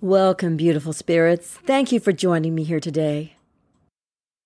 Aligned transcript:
Welcome, 0.00 0.56
beautiful 0.56 0.92
spirits. 0.92 1.58
Thank 1.66 1.90
you 1.90 1.98
for 1.98 2.12
joining 2.12 2.54
me 2.54 2.62
here 2.62 2.78
today. 2.78 3.34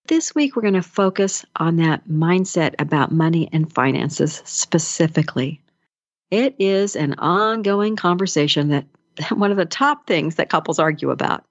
This 0.06 0.34
week, 0.34 0.56
we're 0.56 0.62
going 0.62 0.72
to 0.72 0.82
focus 0.82 1.44
on 1.56 1.76
that 1.76 2.08
mindset 2.08 2.74
about 2.78 3.12
money 3.12 3.50
and 3.52 3.70
finances 3.70 4.40
specifically. 4.46 5.60
It 6.30 6.54
is 6.58 6.96
an 6.96 7.16
ongoing 7.18 7.96
conversation 7.96 8.68
that 8.70 8.86
one 9.36 9.50
of 9.50 9.58
the 9.58 9.66
top 9.66 10.06
things 10.06 10.36
that 10.36 10.48
couples 10.48 10.78
argue 10.78 11.10
about. 11.10 11.44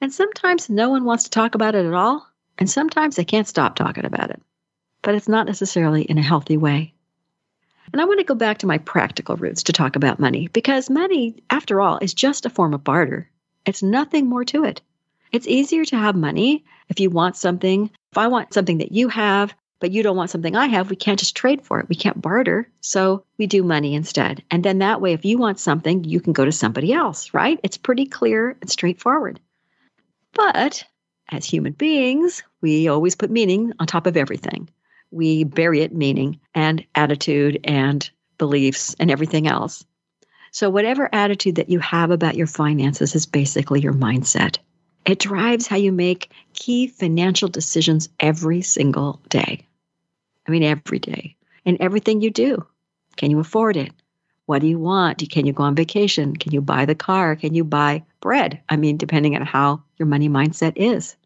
And 0.00 0.10
sometimes 0.10 0.70
no 0.70 0.88
one 0.88 1.04
wants 1.04 1.24
to 1.24 1.30
talk 1.30 1.54
about 1.54 1.74
it 1.74 1.84
at 1.84 1.92
all, 1.92 2.26
and 2.56 2.70
sometimes 2.70 3.16
they 3.16 3.24
can't 3.26 3.46
stop 3.46 3.76
talking 3.76 4.06
about 4.06 4.30
it. 4.30 4.40
But 5.02 5.14
it's 5.14 5.28
not 5.28 5.46
necessarily 5.46 6.04
in 6.04 6.16
a 6.16 6.22
healthy 6.22 6.56
way. 6.56 6.93
And 7.92 8.00
I 8.00 8.04
want 8.04 8.18
to 8.20 8.24
go 8.24 8.34
back 8.34 8.58
to 8.58 8.66
my 8.66 8.78
practical 8.78 9.36
roots 9.36 9.64
to 9.64 9.72
talk 9.72 9.96
about 9.96 10.18
money 10.18 10.48
because 10.48 10.90
money, 10.90 11.42
after 11.50 11.80
all, 11.80 11.98
is 11.98 12.14
just 12.14 12.46
a 12.46 12.50
form 12.50 12.74
of 12.74 12.84
barter. 12.84 13.30
It's 13.66 13.82
nothing 13.82 14.26
more 14.26 14.44
to 14.46 14.64
it. 14.64 14.80
It's 15.32 15.46
easier 15.46 15.84
to 15.86 15.96
have 15.96 16.16
money 16.16 16.64
if 16.88 17.00
you 17.00 17.10
want 17.10 17.36
something. 17.36 17.90
If 18.12 18.18
I 18.18 18.28
want 18.28 18.54
something 18.54 18.78
that 18.78 18.92
you 18.92 19.08
have, 19.08 19.54
but 19.80 19.92
you 19.92 20.02
don't 20.02 20.16
want 20.16 20.30
something 20.30 20.56
I 20.56 20.66
have, 20.66 20.90
we 20.90 20.96
can't 20.96 21.18
just 21.18 21.36
trade 21.36 21.62
for 21.62 21.80
it. 21.80 21.88
We 21.88 21.96
can't 21.96 22.22
barter. 22.22 22.68
So 22.80 23.24
we 23.36 23.46
do 23.46 23.62
money 23.62 23.94
instead. 23.94 24.42
And 24.50 24.64
then 24.64 24.78
that 24.78 25.00
way, 25.00 25.12
if 25.12 25.24
you 25.24 25.36
want 25.38 25.60
something, 25.60 26.04
you 26.04 26.20
can 26.20 26.32
go 26.32 26.44
to 26.44 26.52
somebody 26.52 26.92
else, 26.92 27.34
right? 27.34 27.60
It's 27.62 27.76
pretty 27.76 28.06
clear 28.06 28.56
and 28.60 28.70
straightforward. 28.70 29.40
But 30.32 30.84
as 31.30 31.44
human 31.44 31.72
beings, 31.72 32.42
we 32.60 32.88
always 32.88 33.14
put 33.14 33.30
meaning 33.30 33.72
on 33.78 33.86
top 33.86 34.06
of 34.06 34.16
everything 34.16 34.68
we 35.14 35.44
bury 35.44 35.80
it 35.80 35.94
meaning 35.94 36.40
and 36.54 36.84
attitude 36.94 37.60
and 37.64 38.10
beliefs 38.36 38.96
and 38.98 39.10
everything 39.10 39.46
else. 39.46 39.84
So, 40.50 40.70
whatever 40.70 41.08
attitude 41.12 41.56
that 41.56 41.70
you 41.70 41.78
have 41.80 42.10
about 42.10 42.36
your 42.36 42.46
finances 42.46 43.14
is 43.14 43.26
basically 43.26 43.80
your 43.80 43.92
mindset. 43.92 44.58
It 45.06 45.18
drives 45.18 45.66
how 45.66 45.76
you 45.76 45.92
make 45.92 46.30
key 46.52 46.86
financial 46.88 47.48
decisions 47.48 48.08
every 48.18 48.62
single 48.62 49.20
day. 49.28 49.66
I 50.46 50.50
mean, 50.50 50.62
every 50.62 50.98
day. 50.98 51.36
And 51.66 51.78
everything 51.80 52.20
you 52.20 52.30
do. 52.30 52.66
Can 53.16 53.30
you 53.30 53.38
afford 53.40 53.76
it? 53.76 53.92
What 54.46 54.60
do 54.60 54.66
you 54.66 54.78
want? 54.78 55.28
Can 55.30 55.46
you 55.46 55.52
go 55.52 55.62
on 55.62 55.74
vacation? 55.74 56.36
Can 56.36 56.52
you 56.52 56.60
buy 56.60 56.84
the 56.84 56.94
car? 56.94 57.36
Can 57.36 57.54
you 57.54 57.64
buy 57.64 58.04
bread? 58.20 58.60
I 58.68 58.76
mean, 58.76 58.96
depending 58.96 59.34
on 59.36 59.42
how 59.42 59.82
your 59.96 60.06
money 60.06 60.28
mindset 60.28 60.74
is. 60.76 61.16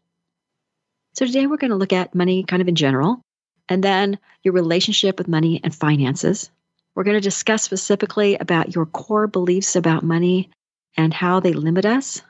So, 1.13 1.25
today 1.25 1.47
we're 1.47 1.57
going 1.57 1.71
to 1.71 1.77
look 1.77 1.93
at 1.93 2.15
money 2.15 2.43
kind 2.43 2.61
of 2.61 2.67
in 2.67 2.75
general 2.75 3.23
and 3.69 3.83
then 3.83 4.19
your 4.43 4.53
relationship 4.53 5.17
with 5.17 5.27
money 5.27 5.61
and 5.63 5.73
finances. 5.73 6.49
We're 6.95 7.03
going 7.03 7.17
to 7.17 7.21
discuss 7.21 7.63
specifically 7.63 8.35
about 8.35 8.75
your 8.75 8.87
core 8.87 9.27
beliefs 9.27 9.75
about 9.75 10.03
money 10.03 10.49
and 10.97 11.13
how 11.13 11.39
they 11.39 11.53
limit 11.53 11.85
us. 11.85 12.21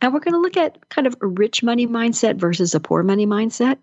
And 0.00 0.14
we're 0.14 0.20
going 0.20 0.34
to 0.34 0.40
look 0.40 0.56
at 0.56 0.88
kind 0.88 1.06
of 1.06 1.16
a 1.20 1.26
rich 1.26 1.62
money 1.62 1.86
mindset 1.86 2.36
versus 2.36 2.74
a 2.74 2.80
poor 2.80 3.02
money 3.02 3.26
mindset. 3.26 3.78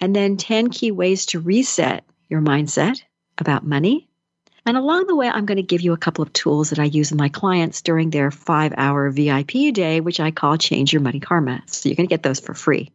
And 0.00 0.14
then 0.14 0.36
10 0.36 0.70
key 0.70 0.90
ways 0.90 1.26
to 1.26 1.40
reset 1.40 2.04
your 2.28 2.40
mindset 2.40 3.00
about 3.38 3.64
money. 3.64 4.08
And 4.66 4.76
along 4.76 5.06
the 5.06 5.16
way, 5.16 5.28
I'm 5.28 5.46
going 5.46 5.56
to 5.56 5.62
give 5.62 5.80
you 5.80 5.92
a 5.92 5.98
couple 5.98 6.22
of 6.22 6.32
tools 6.32 6.70
that 6.70 6.78
I 6.78 6.84
use 6.84 7.10
with 7.10 7.18
my 7.18 7.30
clients 7.30 7.80
during 7.82 8.10
their 8.10 8.30
five 8.30 8.74
hour 8.76 9.08
VIP 9.10 9.72
day, 9.72 10.00
which 10.00 10.20
I 10.20 10.30
call 10.30 10.58
Change 10.58 10.92
Your 10.92 11.00
Money 11.00 11.20
Karma. 11.20 11.62
So 11.66 11.88
you're 11.88 11.96
going 11.96 12.08
to 12.08 12.12
get 12.12 12.22
those 12.22 12.40
for 12.40 12.52
free. 12.52 12.90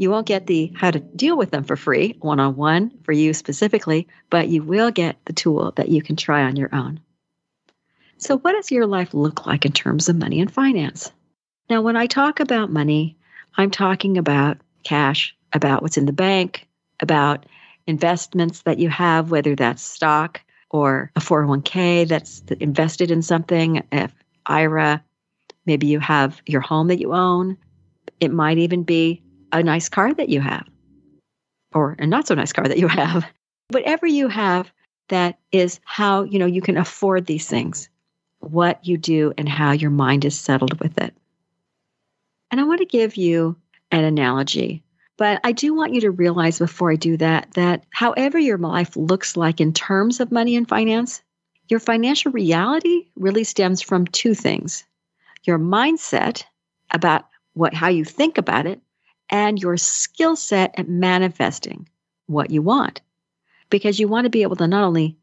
You 0.00 0.08
won't 0.08 0.26
get 0.26 0.46
the 0.46 0.72
how 0.74 0.90
to 0.90 0.98
deal 0.98 1.36
with 1.36 1.50
them 1.50 1.62
for 1.62 1.76
free, 1.76 2.16
one 2.20 2.40
on 2.40 2.56
one 2.56 2.90
for 3.02 3.12
you 3.12 3.34
specifically, 3.34 4.08
but 4.30 4.48
you 4.48 4.62
will 4.62 4.90
get 4.90 5.22
the 5.26 5.34
tool 5.34 5.74
that 5.76 5.90
you 5.90 6.00
can 6.00 6.16
try 6.16 6.44
on 6.44 6.56
your 6.56 6.74
own. 6.74 7.00
So, 8.16 8.38
what 8.38 8.52
does 8.52 8.70
your 8.70 8.86
life 8.86 9.12
look 9.12 9.44
like 9.44 9.66
in 9.66 9.72
terms 9.72 10.08
of 10.08 10.16
money 10.16 10.40
and 10.40 10.50
finance? 10.50 11.12
Now, 11.68 11.82
when 11.82 11.96
I 11.96 12.06
talk 12.06 12.40
about 12.40 12.72
money, 12.72 13.18
I'm 13.58 13.70
talking 13.70 14.16
about 14.16 14.56
cash, 14.84 15.36
about 15.52 15.82
what's 15.82 15.98
in 15.98 16.06
the 16.06 16.14
bank, 16.14 16.66
about 17.00 17.44
investments 17.86 18.62
that 18.62 18.78
you 18.78 18.88
have, 18.88 19.30
whether 19.30 19.54
that's 19.54 19.82
stock 19.82 20.40
or 20.70 21.12
a 21.14 21.20
401k 21.20 22.08
that's 22.08 22.40
invested 22.58 23.10
in 23.10 23.20
something, 23.20 23.82
if 23.92 24.14
IRA, 24.46 25.04
maybe 25.66 25.88
you 25.88 26.00
have 26.00 26.40
your 26.46 26.62
home 26.62 26.88
that 26.88 27.00
you 27.00 27.12
own. 27.12 27.58
It 28.18 28.32
might 28.32 28.56
even 28.56 28.82
be 28.82 29.22
a 29.52 29.62
nice 29.62 29.88
car 29.88 30.12
that 30.14 30.28
you 30.28 30.40
have 30.40 30.66
or 31.74 31.96
a 31.98 32.06
not 32.06 32.26
so 32.26 32.34
nice 32.34 32.52
car 32.52 32.66
that 32.66 32.78
you 32.78 32.88
have. 32.88 33.24
Whatever 33.70 34.06
you 34.06 34.28
have 34.28 34.72
that 35.08 35.38
is 35.52 35.80
how, 35.84 36.22
you 36.22 36.38
know, 36.38 36.46
you 36.46 36.62
can 36.62 36.76
afford 36.76 37.26
these 37.26 37.46
things, 37.46 37.88
what 38.40 38.84
you 38.86 38.96
do 38.96 39.32
and 39.38 39.48
how 39.48 39.72
your 39.72 39.90
mind 39.90 40.24
is 40.24 40.38
settled 40.38 40.80
with 40.80 40.98
it. 40.98 41.14
And 42.50 42.60
I 42.60 42.64
want 42.64 42.80
to 42.80 42.86
give 42.86 43.16
you 43.16 43.56
an 43.92 44.04
analogy, 44.04 44.82
but 45.16 45.40
I 45.44 45.52
do 45.52 45.74
want 45.74 45.94
you 45.94 46.00
to 46.02 46.10
realize 46.10 46.58
before 46.58 46.90
I 46.90 46.96
do 46.96 47.16
that 47.18 47.52
that 47.52 47.84
however 47.90 48.38
your 48.38 48.58
life 48.58 48.96
looks 48.96 49.36
like 49.36 49.60
in 49.60 49.72
terms 49.72 50.20
of 50.20 50.32
money 50.32 50.56
and 50.56 50.68
finance, 50.68 51.22
your 51.68 51.80
financial 51.80 52.32
reality 52.32 53.06
really 53.14 53.44
stems 53.44 53.80
from 53.80 54.06
two 54.06 54.34
things. 54.34 54.84
Your 55.44 55.58
mindset 55.58 56.44
about 56.90 57.26
what 57.54 57.74
how 57.74 57.88
you 57.88 58.04
think 58.04 58.38
about 58.38 58.66
it 58.66 58.80
and 59.30 59.62
your 59.62 59.76
skill 59.76 60.36
set 60.36 60.74
at 60.78 60.88
manifesting 60.88 61.88
what 62.26 62.50
you 62.50 62.60
want. 62.60 63.00
Because 63.70 64.00
you 64.00 64.08
want 64.08 64.24
to 64.24 64.30
be 64.30 64.42
able 64.42 64.56
to 64.56 64.66
not 64.66 64.84
only 64.84 65.16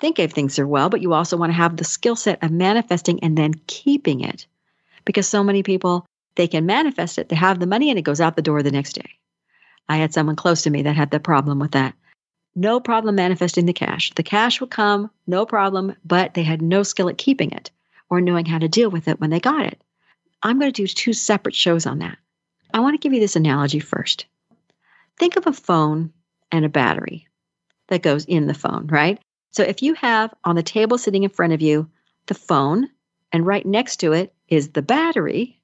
think 0.00 0.18
if 0.18 0.32
things 0.32 0.58
are 0.58 0.66
well, 0.66 0.88
but 0.88 1.02
you 1.02 1.12
also 1.12 1.36
want 1.36 1.50
to 1.50 1.56
have 1.56 1.76
the 1.76 1.84
skill 1.84 2.16
set 2.16 2.42
of 2.42 2.50
manifesting 2.50 3.22
and 3.22 3.36
then 3.36 3.54
keeping 3.66 4.22
it. 4.22 4.46
Because 5.04 5.28
so 5.28 5.44
many 5.44 5.62
people, 5.62 6.06
they 6.34 6.48
can 6.48 6.66
manifest 6.66 7.18
it, 7.18 7.28
they 7.28 7.36
have 7.36 7.60
the 7.60 7.66
money, 7.66 7.90
and 7.90 7.98
it 7.98 8.02
goes 8.02 8.20
out 8.20 8.34
the 8.34 8.42
door 8.42 8.62
the 8.62 8.70
next 8.70 8.94
day. 8.94 9.10
I 9.88 9.96
had 9.98 10.14
someone 10.14 10.36
close 10.36 10.62
to 10.62 10.70
me 10.70 10.82
that 10.82 10.96
had 10.96 11.10
the 11.10 11.20
problem 11.20 11.58
with 11.58 11.72
that. 11.72 11.94
No 12.54 12.80
problem 12.80 13.14
manifesting 13.14 13.66
the 13.66 13.72
cash. 13.72 14.12
The 14.14 14.22
cash 14.22 14.60
would 14.60 14.70
come, 14.70 15.10
no 15.26 15.44
problem, 15.44 15.94
but 16.04 16.34
they 16.34 16.42
had 16.42 16.62
no 16.62 16.82
skill 16.82 17.08
at 17.08 17.18
keeping 17.18 17.50
it 17.50 17.70
or 18.08 18.20
knowing 18.20 18.46
how 18.46 18.58
to 18.58 18.68
deal 18.68 18.90
with 18.90 19.08
it 19.08 19.20
when 19.20 19.30
they 19.30 19.40
got 19.40 19.66
it. 19.66 19.80
I'm 20.42 20.58
going 20.58 20.72
to 20.72 20.82
do 20.82 20.86
two 20.86 21.12
separate 21.12 21.54
shows 21.54 21.86
on 21.86 22.00
that. 22.00 22.18
I 22.74 22.80
want 22.80 22.94
to 22.94 22.98
give 22.98 23.12
you 23.12 23.20
this 23.20 23.36
analogy 23.36 23.80
first. 23.80 24.26
Think 25.18 25.36
of 25.36 25.46
a 25.46 25.52
phone 25.52 26.12
and 26.50 26.64
a 26.64 26.70
battery 26.70 27.28
that 27.88 28.02
goes 28.02 28.24
in 28.24 28.46
the 28.46 28.54
phone, 28.54 28.86
right? 28.86 29.18
So 29.50 29.62
if 29.62 29.82
you 29.82 29.94
have 29.94 30.32
on 30.44 30.56
the 30.56 30.62
table 30.62 30.96
sitting 30.98 31.24
in 31.24 31.30
front 31.30 31.52
of 31.52 31.60
you 31.60 31.90
the 32.26 32.34
phone, 32.34 32.88
and 33.32 33.46
right 33.46 33.66
next 33.66 33.96
to 33.98 34.12
it 34.12 34.34
is 34.48 34.70
the 34.70 34.82
battery, 34.82 35.60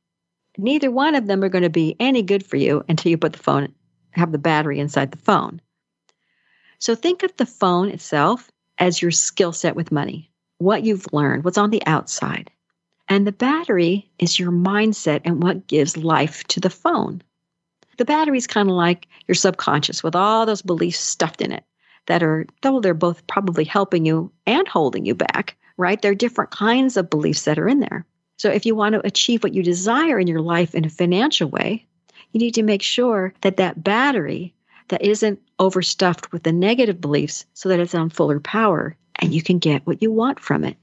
neither 0.57 0.91
one 0.91 1.15
of 1.15 1.27
them 1.27 1.43
are 1.45 1.49
going 1.49 1.63
to 1.63 1.71
be 1.71 1.97
any 2.01 2.23
good 2.23 2.45
for 2.45 2.57
you 2.57 2.85
until 2.89 3.11
you 3.11 3.19
put 3.19 3.33
the 3.33 3.39
phone, 3.39 3.73
have 4.11 4.33
the 4.33 4.39
battery 4.39 4.81
inside 4.81 5.13
the 5.13 5.19
phone. 5.19 5.61
So 6.79 6.95
think 6.95 7.23
of 7.23 7.37
the 7.37 7.47
phone 7.47 7.89
itself 7.89 8.51
as 8.79 9.01
your 9.01 9.11
skill 9.11 9.53
set 9.53 9.77
with 9.77 9.93
money, 9.93 10.31
what 10.59 10.85
you've 10.85 11.07
learned, 11.13 11.45
what's 11.45 11.59
on 11.59 11.71
the 11.71 11.85
outside. 11.87 12.51
And 13.09 13.27
the 13.27 13.33
battery 13.33 14.11
is 14.19 14.39
your 14.39 14.53
mindset 14.53 15.23
and 15.25 15.43
what 15.43 15.67
gives 15.67 15.97
life 15.97 16.45
to 16.45 16.61
the 16.61 16.71
phone. 16.71 17.23
The 17.97 18.05
battery 18.05 18.39
is 18.39 18.47
kind 18.47 18.69
of 18.69 18.77
like 18.77 19.09
your 19.27 19.35
subconscious 19.35 20.03
with 20.03 20.15
all 20.15 20.47
those 20.47 20.63
beliefs 20.63 21.01
stuffed 21.01 21.41
in 21.41 21.51
it 21.51 21.65
that 22.07 22.23
are, 22.23 22.47
though 22.63 22.81
they're 22.81 22.95
both 22.95 23.27
probably 23.27 23.65
helping 23.65 24.05
you 24.05 24.31
and 24.47 24.69
holding 24.69 25.07
you 25.07 25.15
back, 25.15 25.57
right? 25.77 26.01
There 26.01 26.13
are 26.13 26.17
different 26.17 26.51
kinds 26.51 26.97
of 26.97 27.11
beliefs 27.11 27.45
that 27.45 27.59
are 27.59 27.69
in 27.69 27.81
there. 27.81 28.07
So 28.37 28.51
if 28.51 28.67
you 28.67 28.75
want 28.75 28.93
to 28.95 29.07
achieve 29.07 29.43
what 29.43 29.55
you 29.55 29.63
desire 29.63 30.19
in 30.19 30.29
your 30.29 30.41
life 30.41 30.75
in 30.75 30.85
a 30.85 30.91
financial 30.91 31.49
way, 31.49 31.87
you 32.33 32.41
need 32.41 32.55
to 32.55 32.63
make 32.63 32.83
sure 32.83 33.33
that 33.41 33.57
that 33.57 33.83
battery 33.83 34.55
that 34.89 35.03
isn't 35.03 35.41
overstuffed 35.59 36.31
with 36.31 36.45
the 36.45 36.53
negative 36.53 37.01
beliefs 37.01 37.47
so 37.55 37.69
that 37.69 37.81
it's 37.81 37.95
on 37.95 38.11
fuller 38.11 38.41
power 38.41 38.97
and 39.17 39.35
you 39.35 39.43
can 39.43 39.59
get 39.59 39.87
what 39.87 40.03
you 40.03 40.13
want 40.13 40.41
from 40.41 40.65
it. 40.65 40.77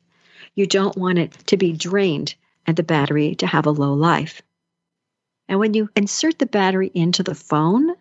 You 0.56 0.66
don't 0.66 0.98
want 0.98 1.19
it 1.19 1.34
to 1.48 1.57
be 1.57 1.74
drained 1.74 2.36
and 2.66 2.78
the 2.78 2.84
battery 2.84 3.36
to 3.36 3.48
have 3.48 3.66
a 3.66 3.72
low 3.72 3.94
life. 3.94 4.42
And 5.48 5.60
when 5.60 5.74
you 5.74 5.90
insert 5.96 6.40
the 6.40 6.46
battery 6.46 6.90
into 6.94 7.24
the 7.24 7.36
phone, 7.36 7.92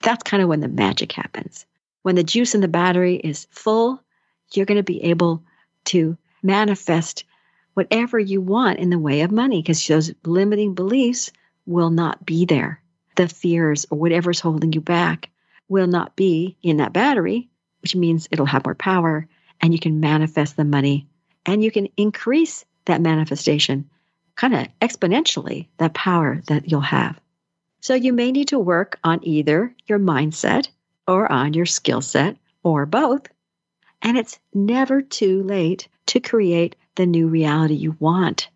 that's 0.00 0.22
kind 0.22 0.42
of 0.42 0.48
when 0.48 0.60
the 0.60 0.68
magic 0.68 1.12
happens. 1.12 1.66
When 2.02 2.14
the 2.14 2.22
juice 2.22 2.54
in 2.54 2.60
the 2.60 2.68
battery 2.68 3.16
is 3.16 3.48
full, 3.50 4.00
you're 4.54 4.64
going 4.64 4.76
to 4.76 4.84
be 4.84 5.02
able 5.02 5.42
to 5.86 6.16
manifest 6.42 7.24
whatever 7.74 8.18
you 8.18 8.40
want 8.40 8.78
in 8.78 8.90
the 8.90 8.98
way 8.98 9.22
of 9.22 9.32
money 9.32 9.60
because 9.60 9.84
those 9.86 10.12
limiting 10.24 10.74
beliefs 10.74 11.32
will 11.66 11.90
not 11.90 12.24
be 12.24 12.44
there. 12.44 12.80
The 13.16 13.28
fears 13.28 13.86
or 13.90 13.98
whatever's 13.98 14.40
holding 14.40 14.72
you 14.72 14.80
back 14.80 15.30
will 15.68 15.88
not 15.88 16.14
be 16.16 16.56
in 16.62 16.76
that 16.78 16.92
battery, 16.92 17.48
which 17.82 17.96
means 17.96 18.28
it'll 18.30 18.46
have 18.46 18.64
more 18.64 18.76
power 18.76 19.26
and 19.60 19.72
you 19.72 19.80
can 19.80 20.00
manifest 20.00 20.56
the 20.56 20.64
money 20.64 21.08
and 21.48 21.64
you 21.64 21.70
can 21.70 21.88
increase 21.96 22.66
that 22.84 23.00
manifestation 23.00 23.88
kind 24.36 24.54
of 24.54 24.68
exponentially, 24.82 25.66
that 25.78 25.94
power 25.94 26.42
that 26.46 26.70
you'll 26.70 26.82
have. 26.82 27.18
So 27.80 27.94
you 27.94 28.12
may 28.12 28.32
need 28.32 28.48
to 28.48 28.58
work 28.58 28.98
on 29.02 29.20
either 29.22 29.74
your 29.86 29.98
mindset 29.98 30.68
or 31.06 31.30
on 31.32 31.54
your 31.54 31.64
skill 31.64 32.02
set 32.02 32.36
or 32.62 32.84
both. 32.84 33.28
And 34.02 34.18
it's 34.18 34.38
never 34.52 35.00
too 35.00 35.42
late 35.42 35.88
to 36.08 36.20
create 36.20 36.76
the 36.96 37.06
new 37.06 37.26
reality 37.28 37.74
you 37.74 37.96
want. 37.98 38.50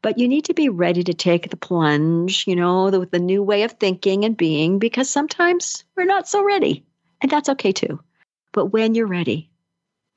But 0.00 0.16
you 0.16 0.28
need 0.28 0.44
to 0.44 0.54
be 0.54 0.68
ready 0.68 1.02
to 1.02 1.14
take 1.14 1.50
the 1.50 1.56
plunge, 1.56 2.46
you 2.46 2.54
know, 2.54 2.88
with 2.88 3.10
the 3.10 3.18
new 3.18 3.42
way 3.42 3.64
of 3.64 3.72
thinking 3.72 4.24
and 4.24 4.36
being, 4.36 4.78
because 4.78 5.10
sometimes 5.10 5.82
we're 5.96 6.04
not 6.04 6.28
so 6.28 6.44
ready. 6.44 6.84
And 7.20 7.32
that's 7.32 7.48
okay 7.48 7.72
too. 7.72 7.98
But 8.52 8.66
when 8.66 8.94
you're 8.94 9.08
ready, 9.08 9.50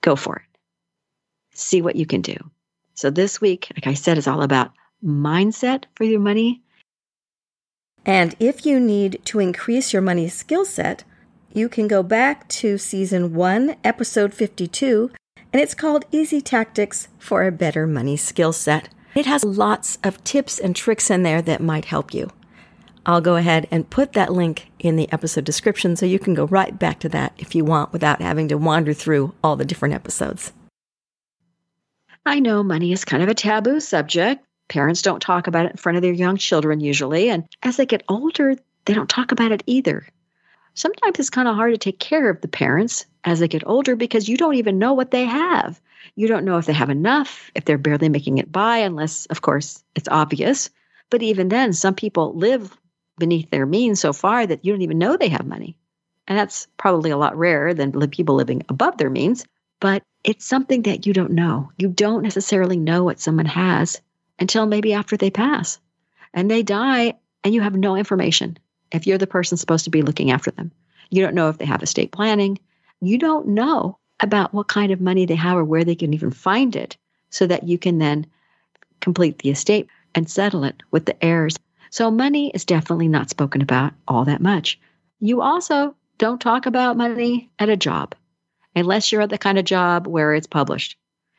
go 0.01 0.15
for 0.15 0.35
it. 0.35 0.50
See 1.53 1.81
what 1.81 1.95
you 1.95 2.05
can 2.05 2.21
do. 2.21 2.35
So 2.93 3.09
this 3.09 3.41
week, 3.41 3.71
like 3.75 3.87
I 3.87 3.93
said, 3.93 4.17
is 4.17 4.27
all 4.27 4.41
about 4.41 4.71
mindset 5.03 5.85
for 5.95 6.03
your 6.03 6.19
money. 6.19 6.61
And 8.05 8.35
if 8.39 8.65
you 8.65 8.79
need 8.79 9.21
to 9.25 9.39
increase 9.39 9.93
your 9.93 10.01
money 10.01 10.27
skill 10.27 10.65
set, 10.65 11.03
you 11.53 11.67
can 11.67 11.87
go 11.87 12.01
back 12.01 12.47
to 12.49 12.77
season 12.77 13.33
one, 13.33 13.75
episode 13.83 14.33
52, 14.33 15.11
and 15.51 15.61
it's 15.61 15.73
called 15.73 16.05
Easy 16.11 16.41
Tactics 16.41 17.09
for 17.19 17.43
a 17.45 17.51
Better 17.51 17.85
Money 17.85 18.15
Skill 18.15 18.53
Set. 18.53 18.89
It 19.13 19.25
has 19.25 19.43
lots 19.43 19.97
of 20.03 20.23
tips 20.23 20.57
and 20.57 20.75
tricks 20.75 21.09
in 21.09 21.23
there 21.23 21.41
that 21.41 21.61
might 21.61 21.85
help 21.85 22.13
you. 22.13 22.29
I'll 23.05 23.21
go 23.21 23.35
ahead 23.35 23.67
and 23.69 23.89
put 23.89 24.13
that 24.13 24.31
link 24.31 24.71
in 24.79 24.95
the 24.95 25.11
episode 25.11 25.43
description 25.43 25.95
so 25.95 26.05
you 26.05 26.19
can 26.19 26.33
go 26.33 26.45
right 26.45 26.77
back 26.77 26.99
to 26.99 27.09
that 27.09 27.33
if 27.37 27.53
you 27.53 27.65
want 27.65 27.91
without 27.91 28.21
having 28.21 28.47
to 28.47 28.57
wander 28.57 28.93
through 28.93 29.33
all 29.43 29.55
the 29.55 29.65
different 29.65 29.95
episodes. 29.95 30.53
I 32.25 32.39
know 32.39 32.63
money 32.63 32.91
is 32.91 33.05
kind 33.05 33.23
of 33.23 33.29
a 33.29 33.33
taboo 33.33 33.79
subject. 33.79 34.45
Parents 34.69 35.01
don't 35.01 35.21
talk 35.21 35.47
about 35.47 35.65
it 35.65 35.71
in 35.71 35.77
front 35.77 35.97
of 35.97 36.01
their 36.01 36.13
young 36.13 36.37
children 36.37 36.79
usually. 36.79 37.29
And 37.29 37.47
as 37.63 37.77
they 37.77 37.85
get 37.85 38.03
older, 38.07 38.55
they 38.85 38.93
don't 38.93 39.09
talk 39.09 39.31
about 39.31 39.51
it 39.51 39.63
either. 39.65 40.07
Sometimes 40.73 41.19
it's 41.19 41.29
kind 41.29 41.47
of 41.47 41.55
hard 41.55 41.73
to 41.73 41.77
take 41.77 41.99
care 41.99 42.29
of 42.29 42.39
the 42.41 42.47
parents 42.47 43.05
as 43.25 43.39
they 43.39 43.47
get 43.47 43.67
older 43.67 43.95
because 43.95 44.29
you 44.29 44.37
don't 44.37 44.55
even 44.55 44.79
know 44.79 44.93
what 44.93 45.11
they 45.11 45.25
have. 45.25 45.81
You 46.15 46.27
don't 46.27 46.45
know 46.45 46.57
if 46.57 46.65
they 46.65 46.73
have 46.73 46.89
enough, 46.89 47.51
if 47.55 47.65
they're 47.65 47.77
barely 47.77 48.07
making 48.07 48.37
it 48.37 48.51
by, 48.51 48.77
unless, 48.77 49.25
of 49.27 49.41
course, 49.41 49.83
it's 49.95 50.07
obvious. 50.09 50.69
But 51.09 51.21
even 51.23 51.49
then, 51.49 51.73
some 51.73 51.93
people 51.93 52.33
live 52.35 52.77
beneath 53.17 53.49
their 53.49 53.65
means 53.65 53.99
so 53.99 54.13
far 54.13 54.47
that 54.47 54.63
you 54.63 54.71
don't 54.71 54.81
even 54.81 54.97
know 54.97 55.17
they 55.17 55.27
have 55.27 55.45
money. 55.45 55.75
And 56.27 56.37
that's 56.37 56.67
probably 56.77 57.11
a 57.11 57.17
lot 57.17 57.37
rarer 57.37 57.73
than 57.73 57.91
people 58.09 58.35
living 58.35 58.63
above 58.69 58.97
their 58.97 59.09
means. 59.09 59.45
But 59.79 60.03
it's 60.23 60.45
something 60.45 60.83
that 60.83 61.07
you 61.07 61.13
don't 61.13 61.31
know. 61.31 61.71
You 61.77 61.87
don't 61.87 62.23
necessarily 62.23 62.77
know 62.77 63.03
what 63.03 63.19
someone 63.19 63.47
has 63.47 64.01
until 64.39 64.65
maybe 64.65 64.93
after 64.93 65.17
they 65.17 65.31
pass. 65.31 65.79
And 66.33 66.49
they 66.49 66.63
die, 66.63 67.15
and 67.43 67.53
you 67.53 67.61
have 67.61 67.75
no 67.75 67.95
information 67.95 68.57
if 68.91 69.07
you're 69.07 69.17
the 69.17 69.27
person 69.27 69.57
supposed 69.57 69.85
to 69.85 69.89
be 69.89 70.01
looking 70.01 70.31
after 70.31 70.51
them. 70.51 70.71
You 71.09 71.23
don't 71.23 71.35
know 71.35 71.49
if 71.49 71.57
they 71.57 71.65
have 71.65 71.83
estate 71.83 72.11
planning. 72.11 72.59
You 73.01 73.17
don't 73.17 73.47
know 73.47 73.97
about 74.19 74.53
what 74.53 74.67
kind 74.67 74.91
of 74.91 75.01
money 75.01 75.25
they 75.25 75.35
have 75.35 75.57
or 75.57 75.65
where 75.65 75.83
they 75.83 75.95
can 75.95 76.13
even 76.13 76.31
find 76.31 76.75
it 76.75 76.97
so 77.31 77.47
that 77.47 77.67
you 77.67 77.77
can 77.77 77.97
then 77.97 78.27
complete 78.99 79.39
the 79.39 79.49
estate 79.49 79.87
and 80.13 80.29
settle 80.29 80.63
it 80.63 80.83
with 80.91 81.05
the 81.05 81.25
heirs. 81.25 81.57
So, 81.89 82.11
money 82.11 82.51
is 82.53 82.63
definitely 82.63 83.07
not 83.07 83.29
spoken 83.29 83.61
about 83.61 83.93
all 84.07 84.25
that 84.25 84.41
much. 84.41 84.79
You 85.19 85.41
also 85.41 85.95
don't 86.17 86.39
talk 86.39 86.65
about 86.65 86.95
money 86.95 87.49
at 87.59 87.69
a 87.69 87.75
job 87.75 88.15
unless 88.75 89.11
you're 89.11 89.21
at 89.21 89.29
the 89.29 89.37
kind 89.37 89.57
of 89.57 89.65
job 89.65 90.07
where 90.07 90.33
it's 90.33 90.47
published. 90.47 90.97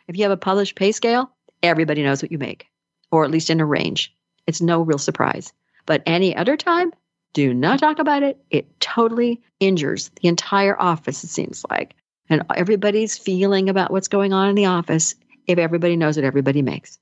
If 0.08 0.16
you 0.16 0.24
have 0.24 0.32
a 0.32 0.36
published 0.36 0.74
pay 0.74 0.92
scale, 0.92 1.30
everybody 1.62 2.02
knows 2.02 2.22
what 2.22 2.32
you 2.32 2.38
make, 2.38 2.66
or 3.10 3.24
at 3.24 3.30
least 3.30 3.50
in 3.50 3.60
a 3.60 3.66
range. 3.66 4.14
It's 4.46 4.60
no 4.60 4.82
real 4.82 4.98
surprise. 4.98 5.52
But 5.86 6.02
any 6.06 6.36
other 6.36 6.56
time, 6.56 6.92
do 7.32 7.54
not 7.54 7.78
talk 7.78 7.98
about 7.98 8.22
it. 8.22 8.38
It 8.50 8.80
totally 8.80 9.40
injures 9.58 10.10
the 10.20 10.28
entire 10.28 10.80
office, 10.80 11.24
it 11.24 11.28
seems 11.28 11.64
like. 11.70 11.94
And 12.28 12.42
everybody's 12.54 13.18
feeling 13.18 13.68
about 13.68 13.90
what's 13.90 14.08
going 14.08 14.32
on 14.32 14.48
in 14.48 14.54
the 14.54 14.66
office 14.66 15.14
if 15.46 15.58
everybody 15.58 15.96
knows 15.96 16.16
what 16.16 16.24
everybody 16.24 16.62
makes. 16.62 16.98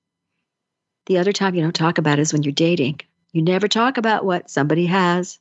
The 1.07 1.19
other 1.19 1.33
time 1.33 1.55
you 1.55 1.63
don't 1.63 1.75
talk 1.75 1.99
about 1.99 2.19
is 2.19 2.33
when 2.33 2.43
you're 2.43 2.53
dating. 2.53 3.01
You 3.33 3.43
never 3.43 3.69
talk 3.69 3.97
about 3.97 4.25
what 4.25 4.51
somebody 4.51 4.87
has. 4.87 5.39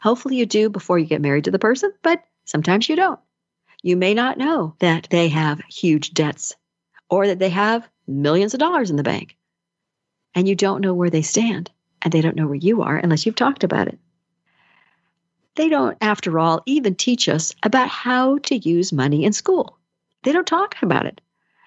Hopefully, 0.00 0.36
you 0.36 0.46
do 0.46 0.68
before 0.68 0.98
you 0.98 1.06
get 1.06 1.20
married 1.20 1.44
to 1.44 1.50
the 1.50 1.58
person, 1.58 1.92
but 2.02 2.22
sometimes 2.44 2.88
you 2.88 2.96
don't. 2.96 3.20
You 3.82 3.96
may 3.96 4.14
not 4.14 4.38
know 4.38 4.76
that 4.78 5.08
they 5.10 5.28
have 5.28 5.60
huge 5.68 6.14
debts 6.14 6.54
or 7.10 7.26
that 7.26 7.40
they 7.40 7.50
have 7.50 7.88
millions 8.06 8.54
of 8.54 8.60
dollars 8.60 8.90
in 8.90 8.96
the 8.96 9.02
bank. 9.02 9.36
And 10.34 10.48
you 10.48 10.54
don't 10.54 10.80
know 10.80 10.94
where 10.94 11.10
they 11.10 11.22
stand, 11.22 11.70
and 12.00 12.12
they 12.12 12.20
don't 12.20 12.36
know 12.36 12.46
where 12.46 12.54
you 12.54 12.82
are 12.82 12.96
unless 12.96 13.26
you've 13.26 13.34
talked 13.34 13.64
about 13.64 13.88
it. 13.88 13.98
They 15.56 15.68
don't, 15.68 15.98
after 16.00 16.38
all, 16.38 16.62
even 16.64 16.94
teach 16.94 17.28
us 17.28 17.54
about 17.62 17.88
how 17.88 18.38
to 18.38 18.56
use 18.56 18.92
money 18.92 19.24
in 19.24 19.32
school. 19.32 19.78
They 20.22 20.32
don't 20.32 20.46
talk 20.46 20.76
about 20.80 21.04
it. 21.04 21.20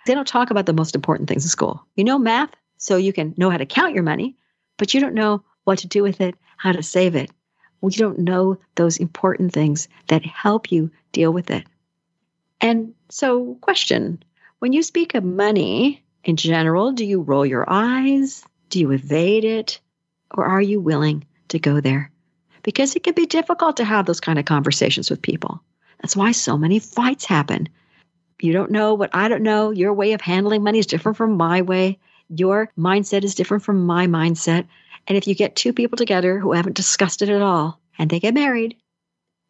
They 0.07 0.15
don't 0.15 0.27
talk 0.27 0.49
about 0.49 0.65
the 0.65 0.73
most 0.73 0.95
important 0.95 1.29
things 1.29 1.43
in 1.43 1.49
school. 1.49 1.85
You 1.95 2.03
know 2.05 2.17
math, 2.17 2.51
so 2.77 2.95
you 2.95 3.13
can 3.13 3.35
know 3.37 3.49
how 3.49 3.57
to 3.57 3.65
count 3.65 3.93
your 3.93 4.03
money, 4.03 4.35
but 4.77 4.93
you 4.93 4.99
don't 5.01 5.13
know 5.13 5.43
what 5.65 5.79
to 5.79 5.87
do 5.87 6.01
with 6.01 6.21
it, 6.21 6.35
how 6.57 6.71
to 6.71 6.81
save 6.81 7.15
it. 7.15 7.29
You 7.83 7.91
don't 7.91 8.19
know 8.19 8.57
those 8.75 8.97
important 8.97 9.53
things 9.53 9.87
that 10.07 10.25
help 10.25 10.71
you 10.71 10.89
deal 11.11 11.31
with 11.31 11.51
it. 11.51 11.67
And 12.61 12.93
so, 13.09 13.55
question 13.61 14.23
when 14.59 14.73
you 14.73 14.83
speak 14.83 15.15
of 15.15 15.23
money 15.23 16.03
in 16.23 16.37
general, 16.37 16.91
do 16.91 17.05
you 17.05 17.21
roll 17.21 17.45
your 17.45 17.65
eyes? 17.67 18.43
Do 18.69 18.79
you 18.79 18.91
evade 18.91 19.43
it? 19.43 19.79
Or 20.31 20.45
are 20.45 20.61
you 20.61 20.79
willing 20.79 21.25
to 21.49 21.59
go 21.59 21.79
there? 21.81 22.11
because 22.65 22.95
it 22.95 23.03
can 23.03 23.13
be 23.13 23.27
difficult 23.27 23.77
to 23.77 23.85
have 23.85 24.07
those 24.07 24.19
kind 24.19 24.39
of 24.39 24.45
conversations 24.45 25.11
with 25.11 25.21
people. 25.21 25.61
That's 26.01 26.15
why 26.15 26.31
so 26.31 26.57
many 26.57 26.79
fights 26.79 27.23
happen. 27.23 27.69
You 28.41 28.53
don't 28.53 28.71
know 28.71 28.95
what 28.95 29.11
I 29.13 29.29
don't 29.29 29.43
know. 29.43 29.69
Your 29.69 29.93
way 29.93 30.13
of 30.13 30.19
handling 30.19 30.63
money 30.63 30.79
is 30.79 30.87
different 30.87 31.15
from 31.15 31.37
my 31.37 31.61
way. 31.61 31.99
Your 32.27 32.71
mindset 32.77 33.23
is 33.23 33.35
different 33.35 33.63
from 33.63 33.85
my 33.85 34.07
mindset. 34.07 34.65
And 35.07 35.15
if 35.15 35.27
you 35.27 35.35
get 35.35 35.55
two 35.55 35.73
people 35.73 35.95
together 35.95 36.39
who 36.39 36.53
haven't 36.53 36.75
discussed 36.75 37.21
it 37.21 37.29
at 37.29 37.43
all 37.43 37.79
and 37.99 38.09
they 38.09 38.19
get 38.19 38.33
married, 38.33 38.75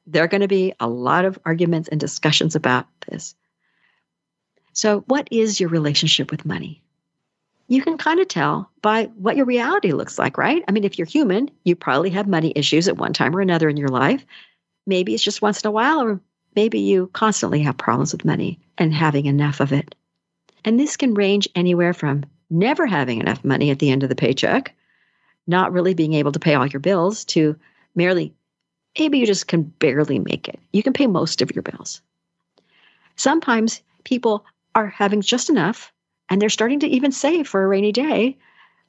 there 0.07 0.23
are 0.23 0.27
going 0.27 0.41
to 0.41 0.47
be 0.47 0.73
a 0.79 0.87
lot 0.87 1.25
of 1.25 1.39
arguments 1.45 1.89
and 1.89 1.99
discussions 1.99 2.55
about 2.55 2.87
this. 3.07 3.35
So, 4.73 5.01
what 5.07 5.27
is 5.31 5.59
your 5.59 5.69
relationship 5.69 6.31
with 6.31 6.45
money? 6.45 6.83
you 7.67 7.81
can 7.81 7.97
kind 7.97 8.19
of 8.19 8.27
tell 8.27 8.69
by 8.81 9.05
what 9.15 9.35
your 9.35 9.45
reality 9.45 9.91
looks 9.91 10.19
like, 10.19 10.37
right? 10.37 10.63
I 10.67 10.71
mean, 10.71 10.83
if 10.83 10.97
you're 10.97 11.07
human, 11.07 11.49
you 11.63 11.75
probably 11.75 12.11
have 12.11 12.27
money 12.27 12.53
issues 12.55 12.87
at 12.87 12.97
one 12.97 13.13
time 13.13 13.35
or 13.35 13.41
another 13.41 13.67
in 13.69 13.77
your 13.77 13.89
life. 13.89 14.23
Maybe 14.85 15.13
it's 15.13 15.23
just 15.23 15.41
once 15.41 15.61
in 15.61 15.67
a 15.67 15.71
while, 15.71 16.01
or 16.03 16.19
maybe 16.55 16.79
you 16.79 17.09
constantly 17.13 17.61
have 17.61 17.77
problems 17.77 18.11
with 18.11 18.25
money 18.25 18.59
and 18.77 18.93
having 18.93 19.25
enough 19.25 19.61
of 19.61 19.73
it. 19.73 19.95
And 20.63 20.79
this 20.79 20.95
can 20.95 21.15
range 21.15 21.49
anywhere 21.55 21.93
from 21.93 22.25
never 22.49 22.85
having 22.85 23.19
enough 23.19 23.43
money 23.43 23.71
at 23.71 23.79
the 23.79 23.89
end 23.89 24.03
of 24.03 24.09
the 24.09 24.15
paycheck, 24.15 24.75
not 25.47 25.73
really 25.73 25.95
being 25.95 26.13
able 26.13 26.31
to 26.33 26.39
pay 26.39 26.53
all 26.53 26.67
your 26.67 26.79
bills, 26.79 27.25
to 27.25 27.55
merely 27.95 28.33
maybe 28.97 29.19
you 29.19 29.25
just 29.25 29.47
can 29.47 29.63
barely 29.63 30.19
make 30.19 30.47
it. 30.47 30.59
You 30.71 30.83
can 30.83 30.93
pay 30.93 31.07
most 31.07 31.41
of 31.41 31.53
your 31.53 31.63
bills. 31.63 32.01
Sometimes 33.15 33.81
people 34.03 34.45
are 34.73 34.87
having 34.87 35.21
just 35.21 35.49
enough 35.49 35.91
and 36.29 36.41
they're 36.41 36.49
starting 36.49 36.79
to 36.81 36.87
even 36.87 37.11
save 37.11 37.47
for 37.47 37.63
a 37.63 37.67
rainy 37.67 37.91
day. 37.91 38.37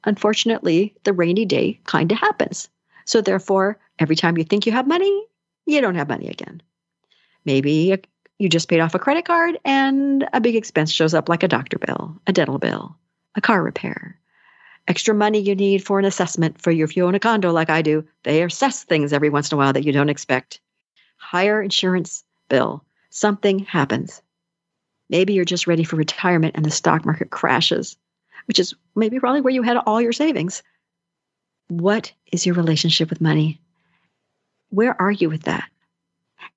Unfortunately, 0.03 0.95
the 1.03 1.13
rainy 1.13 1.45
day 1.45 1.79
kind 1.85 2.11
of 2.11 2.17
happens. 2.17 2.69
So, 3.05 3.21
therefore, 3.21 3.77
every 3.99 4.15
time 4.15 4.37
you 4.37 4.43
think 4.43 4.65
you 4.65 4.71
have 4.73 4.87
money, 4.87 5.25
you 5.65 5.79
don't 5.81 5.95
have 5.95 6.09
money 6.09 6.27
again. 6.27 6.61
Maybe 7.45 7.95
you 8.37 8.49
just 8.49 8.67
paid 8.67 8.81
off 8.81 8.95
a 8.95 8.99
credit 8.99 9.25
card 9.25 9.57
and 9.63 10.27
a 10.33 10.41
big 10.41 10.55
expense 10.55 10.91
shows 10.91 11.13
up 11.13 11.29
like 11.29 11.43
a 11.43 11.47
doctor 11.47 11.77
bill, 11.79 12.19
a 12.27 12.33
dental 12.33 12.57
bill, 12.57 12.97
a 13.35 13.41
car 13.41 13.63
repair, 13.63 14.19
extra 14.87 15.13
money 15.13 15.39
you 15.39 15.55
need 15.55 15.83
for 15.83 15.99
an 15.99 16.05
assessment 16.05 16.61
for 16.61 16.71
your, 16.71 16.85
if 16.85 16.95
you 16.95 17.05
own 17.05 17.15
a 17.15 17.19
condo 17.19 17.51
like 17.51 17.69
I 17.69 17.81
do, 17.81 18.05
they 18.23 18.41
assess 18.43 18.83
things 18.83 19.13
every 19.13 19.29
once 19.29 19.51
in 19.51 19.55
a 19.55 19.57
while 19.57 19.73
that 19.73 19.83
you 19.83 19.91
don't 19.91 20.09
expect. 20.09 20.59
Higher 21.17 21.61
insurance 21.61 22.23
bill, 22.49 22.83
something 23.09 23.59
happens. 23.59 24.21
Maybe 25.09 25.33
you're 25.33 25.45
just 25.45 25.67
ready 25.67 25.83
for 25.83 25.95
retirement 25.95 26.55
and 26.55 26.65
the 26.65 26.71
stock 26.71 27.05
market 27.05 27.29
crashes, 27.29 27.97
which 28.45 28.59
is 28.59 28.73
maybe 28.95 29.19
probably 29.19 29.41
where 29.41 29.53
you 29.53 29.61
had 29.61 29.77
all 29.77 30.01
your 30.01 30.13
savings. 30.13 30.63
What 31.69 32.13
is 32.31 32.45
your 32.45 32.55
relationship 32.55 33.09
with 33.09 33.21
money? 33.21 33.59
Where 34.69 34.99
are 35.01 35.11
you 35.11 35.29
with 35.29 35.43
that? 35.43 35.69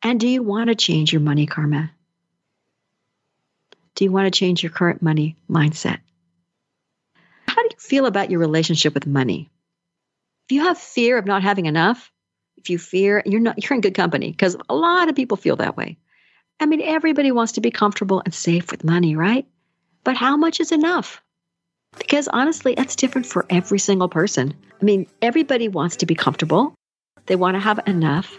And 0.02 0.18
do 0.18 0.28
you 0.28 0.42
want 0.42 0.68
to 0.68 0.74
change 0.74 1.12
your 1.12 1.20
money 1.20 1.46
karma? 1.46 1.90
Do 3.94 4.04
you 4.04 4.12
want 4.12 4.26
to 4.26 4.38
change 4.38 4.62
your 4.62 4.70
current 4.70 5.02
money 5.02 5.36
mindset? 5.48 5.98
Feel 7.80 8.06
about 8.06 8.30
your 8.30 8.40
relationship 8.40 8.94
with 8.94 9.06
money. 9.06 9.50
If 10.46 10.54
you 10.54 10.62
have 10.64 10.78
fear 10.78 11.16
of 11.16 11.24
not 11.24 11.42
having 11.42 11.66
enough, 11.66 12.12
if 12.56 12.68
you 12.68 12.78
fear, 12.78 13.22
you're 13.24 13.40
not 13.40 13.62
you're 13.62 13.74
in 13.74 13.80
good 13.80 13.94
company 13.94 14.30
because 14.30 14.56
a 14.68 14.74
lot 14.74 15.08
of 15.08 15.16
people 15.16 15.36
feel 15.36 15.56
that 15.56 15.76
way. 15.76 15.96
I 16.60 16.66
mean, 16.66 16.82
everybody 16.82 17.32
wants 17.32 17.52
to 17.52 17.62
be 17.62 17.70
comfortable 17.70 18.22
and 18.24 18.34
safe 18.34 18.70
with 18.70 18.84
money, 18.84 19.16
right? 19.16 19.46
But 20.04 20.16
how 20.16 20.36
much 20.36 20.60
is 20.60 20.72
enough? 20.72 21.22
Because 21.98 22.28
honestly, 22.28 22.74
that's 22.74 22.96
different 22.96 23.26
for 23.26 23.46
every 23.48 23.78
single 23.78 24.08
person. 24.08 24.54
I 24.80 24.84
mean, 24.84 25.06
everybody 25.22 25.68
wants 25.68 25.96
to 25.96 26.06
be 26.06 26.14
comfortable. 26.14 26.74
They 27.26 27.36
want 27.36 27.54
to 27.54 27.60
have 27.60 27.80
enough 27.86 28.38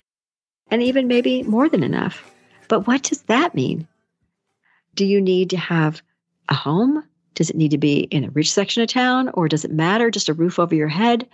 and 0.69 0.83
even 0.83 1.07
maybe 1.07 1.41
more 1.43 1.67
than 1.67 1.83
enough. 1.83 2.23
But 2.67 2.85
what 2.85 3.03
does 3.03 3.23
that 3.23 3.55
mean? 3.55 3.87
Do 4.93 5.05
you 5.05 5.19
need 5.19 5.49
to 5.49 5.57
have 5.57 6.01
a 6.47 6.53
home? 6.53 7.03
Does 7.35 7.49
it 7.49 7.55
need 7.55 7.71
to 7.71 7.77
be 7.77 7.99
in 7.99 8.25
a 8.25 8.29
rich 8.31 8.51
section 8.51 8.83
of 8.83 8.89
town 8.89 9.29
or 9.33 9.47
does 9.47 9.65
it 9.65 9.71
matter 9.71 10.11
just 10.11 10.29
a 10.29 10.33
roof 10.33 10.59
over 10.59 10.75
your 10.75 10.87
head? 10.87 11.27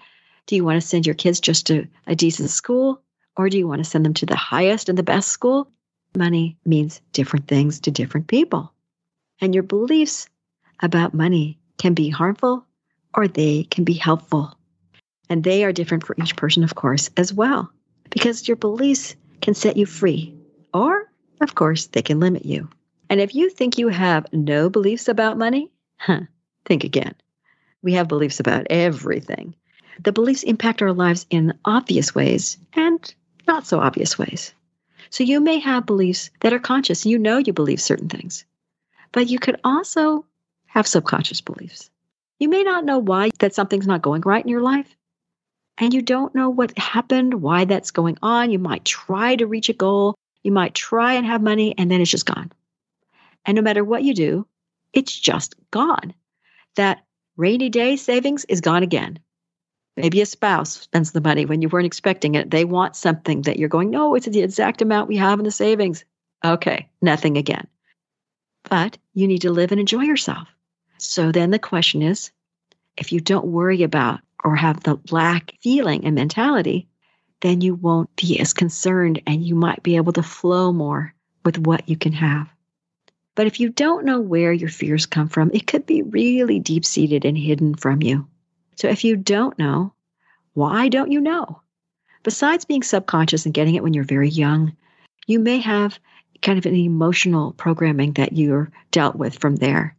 Do 0.45 0.55
you 0.55 0.63
want 0.63 0.81
to 0.81 0.87
send 0.87 1.05
your 1.05 1.15
kids 1.15 1.39
just 1.39 1.67
to 1.67 1.87
a 2.05 2.15
decent 2.15 2.49
school 2.49 3.01
or 3.35 3.49
do 3.49 3.57
you 3.57 3.67
want 3.67 3.83
to 3.83 3.89
send 3.89 4.05
them 4.05 4.13
to 4.15 4.25
the 4.25 4.35
highest 4.35 4.89
and 4.89 4.97
the 4.97 5.03
best 5.03 5.29
school? 5.29 5.69
Money 6.15 6.57
means 6.65 7.01
different 7.13 7.47
things 7.47 7.79
to 7.81 7.91
different 7.91 8.27
people. 8.27 8.71
And 9.41 9.53
your 9.53 9.63
beliefs 9.63 10.29
about 10.81 11.13
money 11.13 11.59
can 11.77 11.93
be 11.93 12.09
harmful 12.09 12.65
or 13.13 13.27
they 13.27 13.63
can 13.63 13.83
be 13.83 13.93
helpful. 13.93 14.57
And 15.29 15.43
they 15.43 15.63
are 15.63 15.73
different 15.73 16.05
for 16.05 16.15
each 16.21 16.35
person, 16.35 16.63
of 16.63 16.75
course, 16.75 17.09
as 17.17 17.33
well, 17.33 17.69
because 18.09 18.47
your 18.47 18.57
beliefs 18.57 19.15
can 19.41 19.53
set 19.53 19.75
you 19.75 19.85
free, 19.85 20.33
or, 20.73 21.11
of 21.41 21.53
course, 21.53 21.87
they 21.87 22.01
can 22.01 22.19
limit 22.19 22.45
you. 22.45 22.69
And 23.09 23.19
if 23.19 23.35
you 23.35 23.49
think 23.49 23.77
you 23.77 23.89
have 23.89 24.31
no 24.31 24.69
beliefs 24.69 25.07
about 25.07 25.37
money, 25.37 25.71
huh, 25.97 26.21
think 26.65 26.83
again. 26.83 27.15
We 27.81 27.93
have 27.93 28.07
beliefs 28.07 28.39
about 28.39 28.67
everything. 28.69 29.55
The 30.03 30.11
beliefs 30.11 30.43
impact 30.43 30.81
our 30.81 30.93
lives 30.93 31.25
in 31.29 31.57
obvious 31.65 32.13
ways 32.13 32.57
and 32.73 33.13
not 33.47 33.65
so 33.65 33.79
obvious 33.79 34.17
ways. 34.17 34.53
So 35.09 35.23
you 35.23 35.39
may 35.39 35.59
have 35.59 35.85
beliefs 35.85 36.29
that 36.41 36.53
are 36.53 36.59
conscious. 36.59 37.05
You 37.05 37.17
know 37.17 37.37
you 37.37 37.53
believe 37.53 37.81
certain 37.81 38.09
things, 38.09 38.45
but 39.11 39.29
you 39.29 39.39
could 39.39 39.59
also 39.63 40.25
have 40.65 40.87
subconscious 40.87 41.41
beliefs. 41.41 41.89
You 42.39 42.49
may 42.49 42.63
not 42.63 42.85
know 42.85 42.99
why 42.99 43.31
that 43.39 43.55
something's 43.55 43.87
not 43.87 44.01
going 44.01 44.21
right 44.21 44.43
in 44.43 44.49
your 44.49 44.61
life, 44.61 44.95
and 45.77 45.93
you 45.93 46.01
don't 46.01 46.35
know 46.35 46.49
what 46.49 46.77
happened, 46.77 47.33
why 47.35 47.65
that's 47.65 47.91
going 47.91 48.17
on. 48.21 48.51
You 48.51 48.59
might 48.59 48.85
try 48.85 49.35
to 49.35 49.47
reach 49.47 49.69
a 49.69 49.73
goal, 49.73 50.15
you 50.43 50.51
might 50.51 50.73
try 50.73 51.13
and 51.13 51.25
have 51.25 51.41
money, 51.41 51.73
and 51.77 51.89
then 51.89 52.01
it's 52.01 52.11
just 52.11 52.25
gone. 52.25 52.51
And 53.45 53.55
no 53.55 53.61
matter 53.61 53.83
what 53.83 54.03
you 54.03 54.13
do, 54.13 54.45
it's 54.93 55.17
just 55.17 55.55
gone. 55.71 56.13
That 56.75 57.03
rainy 57.35 57.69
day 57.69 57.95
savings 57.95 58.45
is 58.45 58.61
gone 58.61 58.83
again. 58.83 59.19
Maybe 59.95 60.21
a 60.21 60.25
spouse 60.25 60.71
spends 60.81 61.11
the 61.11 61.21
money 61.21 61.45
when 61.45 61.61
you 61.61 61.69
weren't 61.69 61.87
expecting 61.87 62.35
it. 62.35 62.51
They 62.51 62.65
want 62.65 62.95
something 62.95 63.41
that 63.43 63.57
you're 63.57 63.69
going, 63.69 63.89
no, 63.89 64.13
it's 64.13 64.27
the 64.27 64.41
exact 64.41 64.81
amount 64.81 65.07
we 65.07 65.17
have 65.17 65.39
in 65.39 65.45
the 65.45 65.51
savings. 65.51 66.05
Okay, 66.45 66.87
nothing 67.01 67.37
again. 67.37 67.67
But 68.69 68.97
you 69.13 69.27
need 69.27 69.41
to 69.41 69.51
live 69.51 69.71
and 69.71 69.79
enjoy 69.79 70.03
yourself. 70.03 70.47
So 70.99 71.31
then 71.31 71.51
the 71.51 71.59
question 71.59 72.01
is 72.01 72.31
if 72.95 73.11
you 73.11 73.19
don't 73.19 73.47
worry 73.47 73.83
about 73.83 74.19
or 74.43 74.55
have 74.55 74.83
the 74.83 74.99
lack 75.09 75.53
feeling 75.61 76.05
and 76.05 76.15
mentality, 76.15 76.87
then 77.41 77.61
you 77.61 77.75
won't 77.75 78.15
be 78.15 78.39
as 78.39 78.53
concerned 78.53 79.21
and 79.25 79.43
you 79.43 79.55
might 79.55 79.83
be 79.83 79.95
able 79.95 80.13
to 80.13 80.23
flow 80.23 80.71
more 80.71 81.13
with 81.45 81.57
what 81.57 81.87
you 81.89 81.97
can 81.97 82.13
have. 82.13 82.49
But 83.37 83.45
if 83.45 83.59
you 83.59 83.69
don't 83.69 84.03
know 84.03 84.19
where 84.19 84.51
your 84.51 84.67
fears 84.67 85.05
come 85.05 85.29
from, 85.29 85.51
it 85.53 85.67
could 85.67 85.85
be 85.85 86.01
really 86.01 86.59
deep 86.59 86.83
seated 86.83 87.23
and 87.23 87.37
hidden 87.37 87.75
from 87.75 88.01
you. 88.01 88.27
So 88.77 88.87
if 88.87 89.03
you 89.03 89.15
don't 89.15 89.57
know, 89.59 89.93
why 90.55 90.89
don't 90.89 91.11
you 91.11 91.21
know? 91.21 91.61
Besides 92.23 92.65
being 92.65 92.81
subconscious 92.81 93.45
and 93.45 93.53
getting 93.53 93.75
it 93.75 93.83
when 93.83 93.93
you're 93.93 94.03
very 94.03 94.27
young, 94.27 94.75
you 95.27 95.37
may 95.37 95.59
have 95.59 95.99
kind 96.41 96.57
of 96.57 96.65
an 96.65 96.75
emotional 96.75 97.51
programming 97.51 98.13
that 98.13 98.33
you're 98.33 98.71
dealt 98.89 99.15
with 99.15 99.37
from 99.37 99.57
there. 99.57 99.95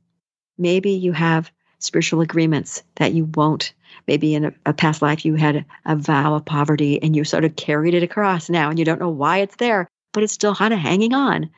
Maybe 0.59 0.91
you 0.91 1.13
have 1.13 1.53
spiritual 1.79 2.23
agreements 2.23 2.83
that 2.97 3.13
you 3.13 3.27
won't. 3.37 3.73
Maybe 4.09 4.35
in 4.35 4.47
a, 4.47 4.53
a 4.67 4.73
past 4.73 5.01
life 5.01 5.25
you 5.25 5.37
had 5.37 5.55
a, 5.55 5.65
a 5.87 5.95
vow 5.95 6.35
of 6.35 6.45
poverty 6.45 7.01
and 7.01 7.15
you 7.15 7.23
sort 7.23 7.45
of 7.45 7.55
carried 7.55 7.95
it 7.95 8.03
across 8.03 8.51
now 8.51 8.69
and 8.69 8.81
you 8.81 8.85
don't 8.85 9.01
know 9.01 9.09
why 9.09 9.39
it's 9.39 9.57
there, 9.57 9.87
but 10.13 10.25
it's 10.25 10.33
still 10.33 10.57
kind 10.57 10.75
of 10.75 10.81
hanging 10.81 11.15
on. 11.15 11.51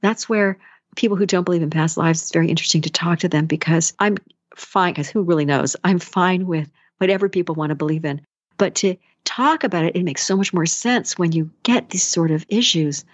That's 0.00 0.28
where 0.28 0.58
people 0.96 1.16
who 1.16 1.26
don't 1.26 1.44
believe 1.44 1.62
in 1.62 1.70
past 1.70 1.96
lives, 1.96 2.22
it's 2.22 2.32
very 2.32 2.48
interesting 2.48 2.82
to 2.82 2.90
talk 2.90 3.20
to 3.20 3.28
them 3.28 3.46
because 3.46 3.92
I'm 3.98 4.18
fine, 4.54 4.92
because 4.92 5.08
who 5.08 5.22
really 5.22 5.44
knows? 5.44 5.76
I'm 5.84 5.98
fine 5.98 6.46
with 6.46 6.70
whatever 6.98 7.28
people 7.28 7.54
want 7.54 7.70
to 7.70 7.76
believe 7.76 8.04
in. 8.04 8.20
But 8.58 8.74
to 8.76 8.96
talk 9.24 9.64
about 9.64 9.84
it, 9.84 9.96
it 9.96 10.04
makes 10.04 10.24
so 10.24 10.36
much 10.36 10.52
more 10.52 10.66
sense 10.66 11.18
when 11.18 11.32
you 11.32 11.50
get 11.62 11.90
these 11.90 12.06
sort 12.06 12.30
of 12.30 12.46
issues. 12.48 13.04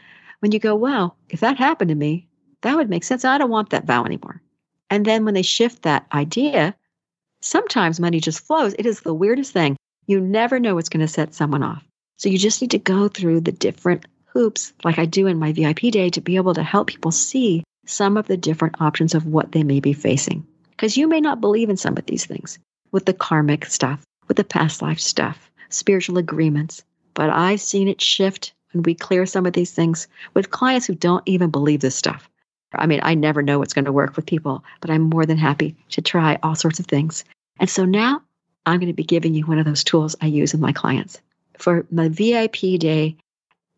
When 0.41 0.53
you 0.53 0.59
go, 0.59 0.75
wow, 0.75 1.15
if 1.31 1.41
that 1.41 1.57
happened 1.57 1.89
to 1.91 1.95
me, 1.95 2.29
that 2.63 2.77
would 2.77 2.91
make 2.91 3.05
sense. 3.05 3.25
I 3.25 3.39
don't 3.39 3.51
want 3.51 3.71
that 3.71 3.87
vow 3.87 4.05
anymore. 4.05 4.43
And 4.91 5.05
then 5.05 5.25
when 5.25 5.35
they 5.35 5.43
shift 5.43 5.83
that 5.83 6.07
idea, 6.13 6.75
sometimes 7.41 8.01
money 8.01 8.21
just 8.21 8.41
flows. 8.41 8.75
It 8.79 8.87
is 8.87 9.01
the 9.01 9.15
weirdest 9.15 9.53
thing. 9.53 9.77
You 10.07 10.21
never 10.21 10.59
know 10.59 10.75
what's 10.75 10.89
going 10.89 11.07
to 11.07 11.09
set 11.09 11.35
someone 11.35 11.63
off. 11.63 11.85
So 12.17 12.29
you 12.29 12.39
just 12.39 12.61
need 12.61 12.73
to 12.73 12.79
go 12.79 13.09
through 13.09 13.43
the 13.43 13.53
different 13.53 14.07
hoops, 14.27 14.73
like 14.85 14.99
I 14.99 15.05
do 15.05 15.27
in 15.27 15.39
my 15.39 15.53
VIP 15.53 15.81
day, 15.93 16.11
to 16.11 16.21
be 16.21 16.37
able 16.37 16.55
to 16.55 16.63
help 16.63 16.89
people 16.89 17.13
see 17.13 17.63
some 17.89 18.17
of 18.17 18.27
the 18.27 18.37
different 18.37 18.81
options 18.81 19.15
of 19.15 19.27
what 19.27 19.53
they 19.53 19.65
may 19.65 19.81
be 19.81 19.93
facing. 19.93 20.47
Because 20.71 20.97
you 20.97 21.09
may 21.09 21.21
not 21.21 21.41
believe 21.41 21.71
in 21.71 21.77
some 21.77 21.97
of 21.97 22.07
these 22.07 22.27
things 22.27 22.59
with 22.93 23.07
the 23.07 23.13
karmic 23.13 23.65
stuff, 23.67 24.05
with 24.29 24.37
the 24.37 24.45
past 24.45 24.83
life 24.83 25.01
stuff, 25.01 25.51
spiritual 25.71 26.19
agreements. 26.19 26.85
But 27.15 27.31
I've 27.31 27.61
seen 27.61 27.89
it 27.89 28.01
shift 28.01 28.53
when 28.73 28.83
we 28.83 28.95
clear 28.95 29.27
some 29.27 29.47
of 29.47 29.55
these 29.55 29.73
things 29.73 30.07
with 30.35 30.51
clients 30.51 30.87
who 30.87 30.95
don't 30.95 31.23
even 31.27 31.51
believe 31.51 31.81
this 31.81 31.97
stuff. 31.97 32.29
I 32.75 32.87
mean, 32.87 33.01
I 33.03 33.15
never 33.15 33.43
know 33.43 33.59
what's 33.59 33.73
going 33.73 33.87
to 33.87 33.93
work 33.93 34.15
with 34.17 34.27
people, 34.27 34.63
but 34.81 34.91
I'm 34.91 35.03
more 35.03 35.25
than 35.25 35.39
happy 35.39 35.75
to 35.91 36.03
try 36.03 36.39
all 36.43 36.55
sorts 36.55 36.79
of 36.79 36.87
things. 36.87 37.25
And 37.59 37.71
so 37.71 37.85
now 37.85 38.23
I'm 38.67 38.79
going 38.79 38.89
to 38.89 38.93
be 38.93 39.05
giving 39.05 39.35
you 39.35 39.47
one 39.47 39.59
of 39.59 39.65
those 39.65 39.83
tools 39.83 40.15
I 40.21 40.27
use 40.27 40.53
with 40.53 40.61
my 40.61 40.73
clients. 40.73 41.21
For 41.57 41.87
my 41.91 42.09
VIP 42.09 42.79
day 42.79 43.17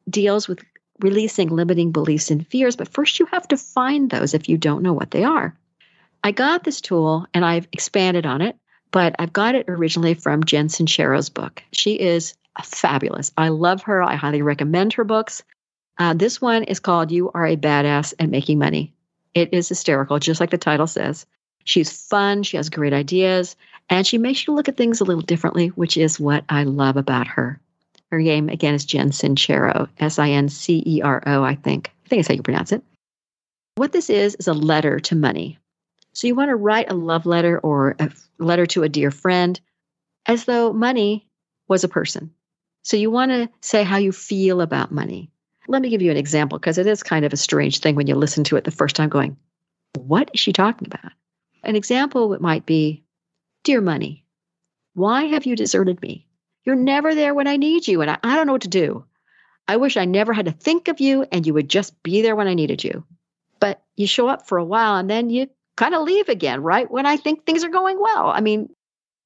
deals 0.08 0.48
with 0.48 0.64
releasing 1.00 1.48
limiting 1.48 1.92
beliefs 1.92 2.30
and 2.30 2.46
fears, 2.46 2.76
but 2.76 2.88
first 2.88 3.18
you 3.18 3.26
have 3.26 3.46
to 3.48 3.56
find 3.56 4.10
those 4.10 4.34
if 4.34 4.48
you 4.48 4.56
don't 4.56 4.82
know 4.82 4.92
what 4.92 5.10
they 5.10 5.24
are. 5.24 5.56
I 6.22 6.32
got 6.32 6.64
this 6.64 6.80
tool 6.80 7.26
and 7.32 7.44
I've 7.44 7.68
expanded 7.72 8.26
on 8.26 8.42
it, 8.42 8.56
but 8.90 9.16
I've 9.18 9.32
got 9.32 9.54
it 9.54 9.66
originally 9.68 10.14
from 10.14 10.44
Jen 10.44 10.68
Sincero's 10.68 11.28
book. 11.28 11.62
She 11.72 11.98
is 11.98 12.34
fabulous. 12.62 13.32
I 13.36 13.48
love 13.48 13.82
her. 13.82 14.02
I 14.02 14.16
highly 14.16 14.42
recommend 14.42 14.92
her 14.94 15.04
books. 15.04 15.42
Uh, 15.98 16.14
this 16.14 16.40
one 16.40 16.64
is 16.64 16.80
called 16.80 17.10
You 17.10 17.30
Are 17.32 17.46
a 17.46 17.56
Badass 17.56 18.14
at 18.18 18.30
Making 18.30 18.58
Money. 18.58 18.94
It 19.34 19.52
is 19.52 19.68
hysterical, 19.68 20.18
just 20.18 20.40
like 20.40 20.50
the 20.50 20.58
title 20.58 20.86
says. 20.86 21.26
She's 21.64 21.92
fun, 21.92 22.42
she 22.42 22.56
has 22.56 22.70
great 22.70 22.92
ideas, 22.92 23.54
and 23.88 24.06
she 24.06 24.18
makes 24.18 24.46
you 24.46 24.54
look 24.54 24.68
at 24.68 24.76
things 24.76 25.00
a 25.00 25.04
little 25.04 25.22
differently, 25.22 25.68
which 25.68 25.96
is 25.96 26.18
what 26.18 26.44
I 26.48 26.64
love 26.64 26.96
about 26.96 27.26
her. 27.28 27.60
Her 28.10 28.20
name, 28.20 28.48
again, 28.48 28.74
is 28.74 28.84
Jen 28.84 29.10
Sincero, 29.10 29.88
S 29.98 30.18
I 30.18 30.30
N 30.30 30.48
C 30.48 30.82
E 30.84 31.02
R 31.02 31.22
O, 31.26 31.44
I 31.44 31.54
think. 31.54 31.92
I 32.04 32.08
think 32.08 32.20
that's 32.20 32.28
how 32.28 32.34
you 32.34 32.42
pronounce 32.42 32.72
it. 32.72 32.82
What 33.76 33.92
this 33.92 34.10
is, 34.10 34.34
is 34.34 34.48
a 34.48 34.52
letter 34.52 34.98
to 35.00 35.14
money. 35.14 35.58
So 36.12 36.26
you 36.26 36.34
want 36.34 36.48
to 36.48 36.56
write 36.56 36.90
a 36.90 36.94
love 36.94 37.24
letter 37.24 37.58
or 37.60 37.94
a 38.00 38.10
letter 38.38 38.66
to 38.66 38.82
a 38.82 38.88
dear 38.88 39.10
friend 39.10 39.60
as 40.26 40.44
though 40.44 40.72
money 40.72 41.28
was 41.68 41.84
a 41.84 41.88
person. 41.88 42.32
So 42.82 42.96
you 42.96 43.10
want 43.10 43.30
to 43.30 43.48
say 43.60 43.84
how 43.84 43.98
you 43.98 44.10
feel 44.10 44.60
about 44.60 44.90
money. 44.90 45.30
Let 45.68 45.82
me 45.82 45.88
give 45.88 46.02
you 46.02 46.10
an 46.10 46.16
example 46.16 46.58
because 46.58 46.78
it 46.78 46.86
is 46.86 47.02
kind 47.02 47.24
of 47.24 47.32
a 47.32 47.36
strange 47.36 47.78
thing 47.78 47.94
when 47.94 48.08
you 48.08 48.16
listen 48.16 48.42
to 48.44 48.56
it 48.56 48.64
the 48.64 48.70
first 48.70 48.96
time 48.96 49.08
going, 49.08 49.36
what 49.96 50.30
is 50.34 50.40
she 50.40 50.52
talking 50.52 50.88
about? 50.88 51.12
An 51.62 51.76
example 51.76 52.36
might 52.40 52.66
be, 52.66 53.04
Dear 53.62 53.82
money, 53.82 54.24
why 54.94 55.24
have 55.24 55.44
you 55.44 55.54
deserted 55.54 56.00
me? 56.00 56.26
You're 56.70 56.78
never 56.78 57.16
there 57.16 57.34
when 57.34 57.48
I 57.48 57.56
need 57.56 57.88
you, 57.88 58.00
and 58.00 58.12
I, 58.12 58.18
I 58.22 58.36
don't 58.36 58.46
know 58.46 58.52
what 58.52 58.62
to 58.62 58.68
do. 58.68 59.04
I 59.66 59.76
wish 59.78 59.96
I 59.96 60.04
never 60.04 60.32
had 60.32 60.44
to 60.44 60.52
think 60.52 60.86
of 60.86 61.00
you 61.00 61.26
and 61.32 61.44
you 61.44 61.52
would 61.52 61.68
just 61.68 62.00
be 62.04 62.22
there 62.22 62.36
when 62.36 62.46
I 62.46 62.54
needed 62.54 62.84
you. 62.84 63.04
But 63.58 63.82
you 63.96 64.06
show 64.06 64.28
up 64.28 64.46
for 64.46 64.56
a 64.56 64.64
while 64.64 64.94
and 64.94 65.10
then 65.10 65.30
you 65.30 65.48
kind 65.76 65.96
of 65.96 66.02
leave 66.02 66.28
again, 66.28 66.62
right? 66.62 66.88
When 66.88 67.06
I 67.06 67.16
think 67.16 67.44
things 67.44 67.64
are 67.64 67.70
going 67.70 68.00
well. 68.00 68.28
I 68.28 68.40
mean, 68.40 68.68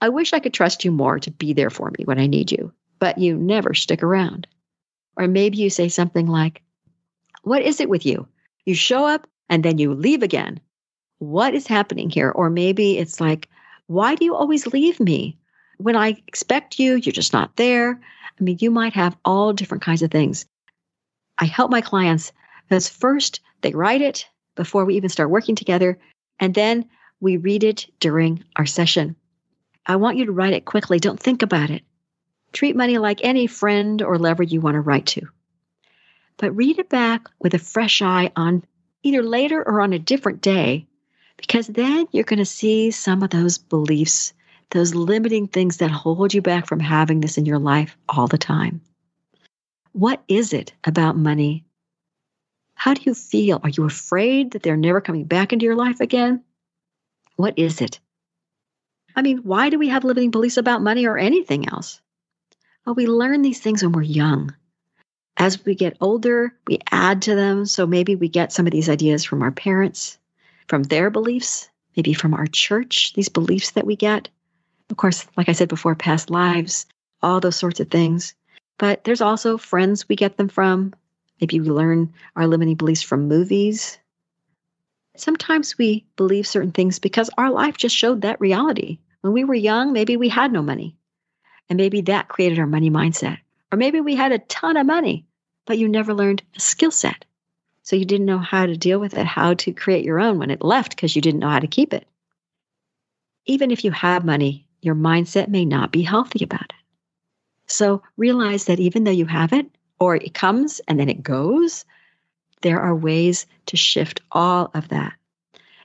I 0.00 0.08
wish 0.08 0.32
I 0.32 0.38
could 0.38 0.54
trust 0.54 0.86
you 0.86 0.90
more 0.90 1.18
to 1.18 1.30
be 1.30 1.52
there 1.52 1.68
for 1.68 1.92
me 1.98 2.06
when 2.06 2.18
I 2.18 2.26
need 2.26 2.50
you, 2.50 2.72
but 2.98 3.18
you 3.18 3.36
never 3.36 3.74
stick 3.74 4.02
around. 4.02 4.46
Or 5.18 5.28
maybe 5.28 5.58
you 5.58 5.68
say 5.68 5.90
something 5.90 6.26
like, 6.26 6.62
What 7.42 7.60
is 7.60 7.78
it 7.78 7.90
with 7.90 8.06
you? 8.06 8.26
You 8.64 8.74
show 8.74 9.04
up 9.04 9.26
and 9.50 9.62
then 9.62 9.76
you 9.76 9.92
leave 9.92 10.22
again. 10.22 10.60
What 11.18 11.52
is 11.52 11.66
happening 11.66 12.08
here? 12.08 12.30
Or 12.30 12.48
maybe 12.48 12.96
it's 12.96 13.20
like, 13.20 13.50
Why 13.86 14.14
do 14.14 14.24
you 14.24 14.34
always 14.34 14.66
leave 14.66 14.98
me? 14.98 15.36
When 15.78 15.96
I 15.96 16.22
expect 16.26 16.78
you, 16.78 16.94
you're 16.94 17.12
just 17.12 17.32
not 17.32 17.56
there. 17.56 18.00
I 18.38 18.42
mean, 18.42 18.58
you 18.60 18.70
might 18.70 18.94
have 18.94 19.16
all 19.24 19.52
different 19.52 19.82
kinds 19.82 20.02
of 20.02 20.10
things. 20.10 20.46
I 21.38 21.46
help 21.46 21.70
my 21.70 21.80
clients 21.80 22.32
because 22.68 22.88
first 22.88 23.40
they 23.60 23.72
write 23.72 24.02
it 24.02 24.26
before 24.54 24.84
we 24.84 24.96
even 24.96 25.08
start 25.08 25.30
working 25.30 25.56
together. 25.56 25.98
And 26.40 26.54
then 26.54 26.88
we 27.20 27.36
read 27.36 27.64
it 27.64 27.86
during 28.00 28.44
our 28.56 28.66
session. 28.66 29.16
I 29.86 29.96
want 29.96 30.16
you 30.16 30.26
to 30.26 30.32
write 30.32 30.52
it 30.52 30.64
quickly. 30.64 30.98
Don't 30.98 31.20
think 31.20 31.42
about 31.42 31.70
it. 31.70 31.82
Treat 32.52 32.76
money 32.76 32.98
like 32.98 33.24
any 33.24 33.46
friend 33.46 34.00
or 34.00 34.18
lover 34.18 34.42
you 34.42 34.60
want 34.60 34.74
to 34.74 34.80
write 34.80 35.06
to. 35.06 35.28
But 36.36 36.56
read 36.56 36.78
it 36.78 36.88
back 36.88 37.28
with 37.40 37.54
a 37.54 37.58
fresh 37.58 38.00
eye 38.02 38.30
on 38.36 38.64
either 39.02 39.22
later 39.22 39.62
or 39.62 39.80
on 39.80 39.92
a 39.92 39.98
different 39.98 40.40
day, 40.40 40.86
because 41.36 41.66
then 41.66 42.06
you're 42.12 42.24
going 42.24 42.38
to 42.38 42.44
see 42.44 42.90
some 42.90 43.22
of 43.22 43.30
those 43.30 43.58
beliefs, 43.58 44.32
those 44.74 44.94
limiting 44.94 45.46
things 45.46 45.78
that 45.78 45.90
hold 45.90 46.34
you 46.34 46.42
back 46.42 46.66
from 46.66 46.80
having 46.80 47.20
this 47.20 47.38
in 47.38 47.46
your 47.46 47.60
life 47.60 47.96
all 48.08 48.26
the 48.26 48.36
time. 48.36 48.80
What 49.92 50.22
is 50.26 50.52
it 50.52 50.74
about 50.82 51.16
money? 51.16 51.64
How 52.74 52.92
do 52.92 53.02
you 53.04 53.14
feel? 53.14 53.60
Are 53.62 53.70
you 53.70 53.84
afraid 53.84 54.50
that 54.50 54.64
they're 54.64 54.76
never 54.76 55.00
coming 55.00 55.24
back 55.24 55.52
into 55.52 55.64
your 55.64 55.76
life 55.76 56.00
again? 56.00 56.42
What 57.36 57.56
is 57.56 57.80
it? 57.80 58.00
I 59.14 59.22
mean, 59.22 59.38
why 59.38 59.70
do 59.70 59.78
we 59.78 59.88
have 59.88 60.02
limiting 60.02 60.32
beliefs 60.32 60.56
about 60.56 60.82
money 60.82 61.06
or 61.06 61.16
anything 61.16 61.68
else? 61.68 62.00
Well, 62.84 62.96
we 62.96 63.06
learn 63.06 63.42
these 63.42 63.60
things 63.60 63.82
when 63.82 63.92
we're 63.92 64.02
young. 64.02 64.54
As 65.36 65.64
we 65.64 65.76
get 65.76 65.96
older, 66.00 66.52
we 66.66 66.80
add 66.90 67.22
to 67.22 67.36
them. 67.36 67.64
So 67.64 67.86
maybe 67.86 68.16
we 68.16 68.28
get 68.28 68.52
some 68.52 68.66
of 68.66 68.72
these 68.72 68.88
ideas 68.88 69.24
from 69.24 69.40
our 69.40 69.52
parents, 69.52 70.18
from 70.66 70.82
their 70.82 71.10
beliefs, 71.10 71.68
maybe 71.96 72.12
from 72.12 72.34
our 72.34 72.48
church, 72.48 73.12
these 73.14 73.28
beliefs 73.28 73.70
that 73.70 73.86
we 73.86 73.94
get. 73.94 74.28
Of 74.90 74.96
course, 74.96 75.26
like 75.36 75.48
I 75.48 75.52
said 75.52 75.68
before, 75.68 75.94
past 75.94 76.30
lives, 76.30 76.86
all 77.22 77.40
those 77.40 77.56
sorts 77.56 77.80
of 77.80 77.90
things. 77.90 78.34
But 78.78 79.04
there's 79.04 79.20
also 79.20 79.56
friends 79.56 80.08
we 80.08 80.16
get 80.16 80.36
them 80.36 80.48
from. 80.48 80.94
Maybe 81.40 81.60
we 81.60 81.70
learn 81.70 82.12
our 82.36 82.46
limiting 82.46 82.76
beliefs 82.76 83.02
from 83.02 83.28
movies. 83.28 83.98
Sometimes 85.16 85.78
we 85.78 86.04
believe 86.16 86.46
certain 86.46 86.72
things 86.72 86.98
because 86.98 87.30
our 87.38 87.50
life 87.50 87.76
just 87.76 87.96
showed 87.96 88.22
that 88.22 88.40
reality. 88.40 88.98
When 89.20 89.32
we 89.32 89.44
were 89.44 89.54
young, 89.54 89.92
maybe 89.92 90.16
we 90.16 90.28
had 90.28 90.52
no 90.52 90.62
money. 90.62 90.96
And 91.70 91.76
maybe 91.76 92.02
that 92.02 92.28
created 92.28 92.58
our 92.58 92.66
money 92.66 92.90
mindset. 92.90 93.38
Or 93.72 93.78
maybe 93.78 94.00
we 94.00 94.14
had 94.14 94.32
a 94.32 94.38
ton 94.38 94.76
of 94.76 94.86
money, 94.86 95.24
but 95.66 95.78
you 95.78 95.88
never 95.88 96.12
learned 96.14 96.42
a 96.56 96.60
skill 96.60 96.90
set. 96.90 97.24
So 97.82 97.96
you 97.96 98.04
didn't 98.04 98.26
know 98.26 98.38
how 98.38 98.66
to 98.66 98.76
deal 98.76 98.98
with 98.98 99.16
it, 99.16 99.26
how 99.26 99.54
to 99.54 99.72
create 99.72 100.04
your 100.04 100.20
own 100.20 100.38
when 100.38 100.50
it 100.50 100.62
left 100.62 100.94
because 100.94 101.14
you 101.14 101.22
didn't 101.22 101.40
know 101.40 101.50
how 101.50 101.58
to 101.58 101.66
keep 101.66 101.92
it. 101.92 102.06
Even 103.46 103.70
if 103.70 103.84
you 103.84 103.90
have 103.92 104.24
money, 104.24 104.63
your 104.84 104.94
mindset 104.94 105.48
may 105.48 105.64
not 105.64 105.92
be 105.92 106.02
healthy 106.02 106.44
about 106.44 106.62
it. 106.62 106.72
So 107.66 108.02
realize 108.16 108.66
that 108.66 108.80
even 108.80 109.04
though 109.04 109.10
you 109.10 109.26
have 109.26 109.52
it, 109.52 109.66
or 109.98 110.16
it 110.16 110.34
comes 110.34 110.80
and 110.86 110.98
then 110.98 111.08
it 111.08 111.22
goes, 111.22 111.84
there 112.62 112.80
are 112.80 112.94
ways 112.94 113.46
to 113.66 113.76
shift 113.76 114.20
all 114.30 114.70
of 114.74 114.88
that. 114.88 115.14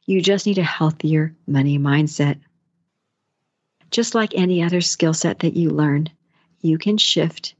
You 0.05 0.21
just 0.21 0.45
need 0.45 0.57
a 0.57 0.63
healthier 0.63 1.35
money 1.47 1.77
mindset. 1.77 2.39
Just 3.91 4.15
like 4.15 4.33
any 4.35 4.63
other 4.63 4.81
skill 4.81 5.13
set 5.13 5.39
that 5.39 5.55
you 5.55 5.69
learn, 5.69 6.09
you 6.61 6.77
can 6.77 6.97
shift 6.97 7.55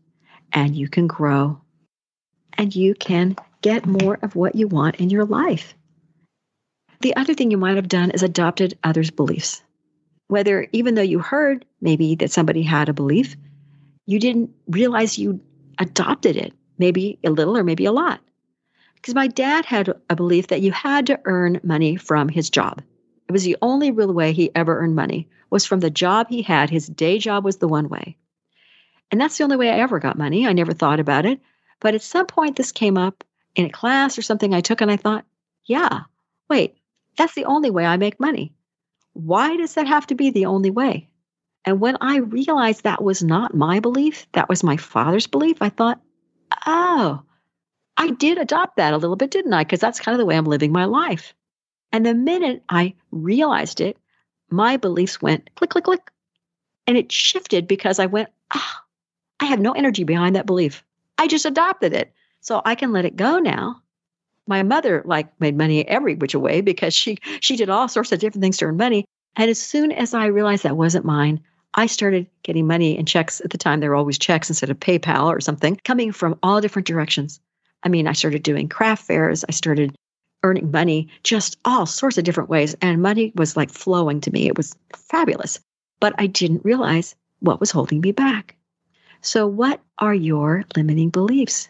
and 0.51 0.75
you 0.75 0.89
can 0.89 1.07
grow 1.07 1.61
and 2.57 2.75
you 2.75 2.93
can 2.95 3.35
get 3.61 3.85
more 3.85 4.19
of 4.21 4.35
what 4.35 4.55
you 4.55 4.67
want 4.67 4.97
in 4.97 5.09
your 5.09 5.25
life. 5.25 5.75
The 7.01 7.15
other 7.15 7.33
thing 7.33 7.51
you 7.51 7.57
might 7.57 7.77
have 7.77 7.87
done 7.87 8.11
is 8.11 8.23
adopted 8.23 8.77
others' 8.83 9.11
beliefs. 9.11 9.61
Whether, 10.29 10.67
even 10.71 10.95
though 10.95 11.01
you 11.01 11.19
heard 11.19 11.65
maybe 11.81 12.15
that 12.15 12.31
somebody 12.31 12.61
had 12.61 12.87
a 12.87 12.93
belief, 12.93 13.35
you 14.05 14.19
didn't 14.19 14.51
realize 14.67 15.17
you 15.17 15.41
adopted 15.79 16.37
it, 16.37 16.53
maybe 16.77 17.19
a 17.23 17.31
little 17.31 17.57
or 17.57 17.63
maybe 17.63 17.85
a 17.85 17.91
lot. 17.91 18.21
Because 18.93 19.15
my 19.15 19.27
dad 19.27 19.65
had 19.65 19.91
a 20.09 20.15
belief 20.15 20.47
that 20.47 20.61
you 20.61 20.71
had 20.71 21.07
to 21.07 21.19
earn 21.25 21.59
money 21.63 21.95
from 21.95 22.29
his 22.29 22.49
job. 22.49 22.83
It 23.27 23.31
was 23.31 23.43
the 23.43 23.57
only 23.61 23.89
real 23.89 24.13
way 24.13 24.31
he 24.31 24.51
ever 24.53 24.79
earned 24.79 24.95
money 24.95 25.27
was 25.49 25.65
from 25.65 25.79
the 25.79 25.89
job 25.89 26.27
he 26.29 26.43
had. 26.43 26.69
His 26.69 26.87
day 26.87 27.17
job 27.17 27.43
was 27.43 27.57
the 27.57 27.67
one 27.67 27.89
way. 27.89 28.15
And 29.09 29.19
that's 29.19 29.37
the 29.37 29.43
only 29.43 29.57
way 29.57 29.69
I 29.71 29.79
ever 29.79 29.99
got 29.99 30.17
money. 30.17 30.45
I 30.45 30.53
never 30.53 30.73
thought 30.73 30.99
about 30.99 31.25
it. 31.25 31.39
But 31.79 31.95
at 31.95 32.03
some 32.03 32.27
point, 32.27 32.55
this 32.55 32.71
came 32.71 32.97
up 32.97 33.23
in 33.55 33.65
a 33.65 33.71
class 33.71 34.17
or 34.17 34.21
something 34.21 34.53
I 34.53 34.61
took, 34.61 34.81
and 34.81 34.91
I 34.91 34.97
thought, 34.97 35.25
yeah, 35.65 36.01
wait, 36.49 36.77
that's 37.17 37.33
the 37.33 37.45
only 37.45 37.71
way 37.71 37.85
I 37.85 37.97
make 37.97 38.19
money. 38.19 38.53
Why 39.19 39.57
does 39.57 39.73
that 39.73 39.87
have 39.87 40.07
to 40.07 40.15
be 40.15 40.29
the 40.29 40.45
only 40.45 40.71
way? 40.71 41.09
And 41.65 41.81
when 41.81 41.97
I 41.99 42.17
realized 42.17 42.83
that 42.83 43.03
was 43.03 43.21
not 43.21 43.53
my 43.53 43.81
belief, 43.81 44.27
that 44.31 44.47
was 44.47 44.63
my 44.63 44.77
father's 44.77 45.27
belief, 45.27 45.61
I 45.61 45.69
thought, 45.69 46.01
oh, 46.65 47.21
I 47.97 48.11
did 48.11 48.37
adopt 48.37 48.77
that 48.77 48.93
a 48.93 48.97
little 48.97 49.17
bit, 49.17 49.31
didn't 49.31 49.53
I? 49.53 49.63
Because 49.63 49.81
that's 49.81 49.99
kind 49.99 50.13
of 50.13 50.19
the 50.19 50.25
way 50.25 50.37
I'm 50.37 50.45
living 50.45 50.71
my 50.71 50.85
life. 50.85 51.33
And 51.91 52.05
the 52.05 52.13
minute 52.13 52.63
I 52.69 52.95
realized 53.11 53.81
it, 53.81 53.97
my 54.49 54.77
beliefs 54.77 55.21
went 55.21 55.53
click, 55.55 55.71
click, 55.71 55.83
click. 55.83 56.11
And 56.87 56.97
it 56.97 57.11
shifted 57.11 57.67
because 57.67 57.99
I 57.99 58.05
went, 58.05 58.29
ah, 58.53 58.81
oh, 58.81 58.85
I 59.41 59.45
have 59.47 59.59
no 59.59 59.73
energy 59.73 60.05
behind 60.05 60.37
that 60.37 60.45
belief. 60.45 60.83
I 61.17 61.27
just 61.27 61.45
adopted 61.45 61.93
it. 61.93 62.13
So 62.39 62.61
I 62.63 62.75
can 62.75 62.93
let 62.93 63.05
it 63.05 63.17
go 63.17 63.39
now. 63.39 63.81
My 64.49 64.63
mother 64.63 65.03
like 65.05 65.27
made 65.39 65.55
money 65.55 65.87
every 65.87 66.15
which 66.15 66.33
way 66.33 66.61
because 66.61 66.95
she 66.95 67.19
she 67.39 67.55
did 67.55 67.69
all 67.69 67.87
sorts 67.87 68.11
of 68.11 68.19
different 68.19 68.41
things 68.41 68.57
to 68.57 68.65
earn 68.65 68.77
money. 68.77 69.05
And 69.35 69.47
as 69.47 69.61
soon 69.61 69.91
as 69.91 70.15
I 70.15 70.25
realized 70.25 70.63
that 70.63 70.75
wasn't 70.75 71.05
mine, 71.05 71.41
I 71.75 71.85
started 71.85 72.25
getting 72.41 72.65
money 72.65 72.97
and 72.97 73.07
checks 73.07 73.41
at 73.41 73.51
the 73.51 73.59
time. 73.59 73.79
There 73.79 73.91
were 73.91 73.95
always 73.95 74.17
checks 74.17 74.49
instead 74.49 74.71
of 74.71 74.79
PayPal 74.79 75.27
or 75.27 75.39
something 75.39 75.79
coming 75.85 76.11
from 76.11 76.39
all 76.41 76.61
different 76.61 76.87
directions. 76.87 77.39
I 77.83 77.89
mean, 77.89 78.07
I 78.07 78.13
started 78.13 78.41
doing 78.41 78.67
craft 78.67 79.05
fairs. 79.05 79.45
I 79.47 79.51
started 79.51 79.95
earning 80.41 80.71
money 80.71 81.09
just 81.23 81.59
all 81.63 81.85
sorts 81.85 82.17
of 82.17 82.23
different 82.23 82.49
ways. 82.49 82.75
And 82.81 83.03
money 83.03 83.31
was 83.35 83.55
like 83.55 83.69
flowing 83.69 84.19
to 84.21 84.31
me. 84.31 84.47
It 84.47 84.57
was 84.57 84.75
fabulous. 84.95 85.59
But 85.99 86.15
I 86.17 86.25
didn't 86.25 86.65
realize 86.65 87.15
what 87.39 87.59
was 87.59 87.69
holding 87.69 88.01
me 88.01 88.13
back. 88.13 88.55
So, 89.21 89.45
what 89.45 89.79
are 89.99 90.15
your 90.15 90.65
limiting 90.75 91.09
beliefs? 91.09 91.69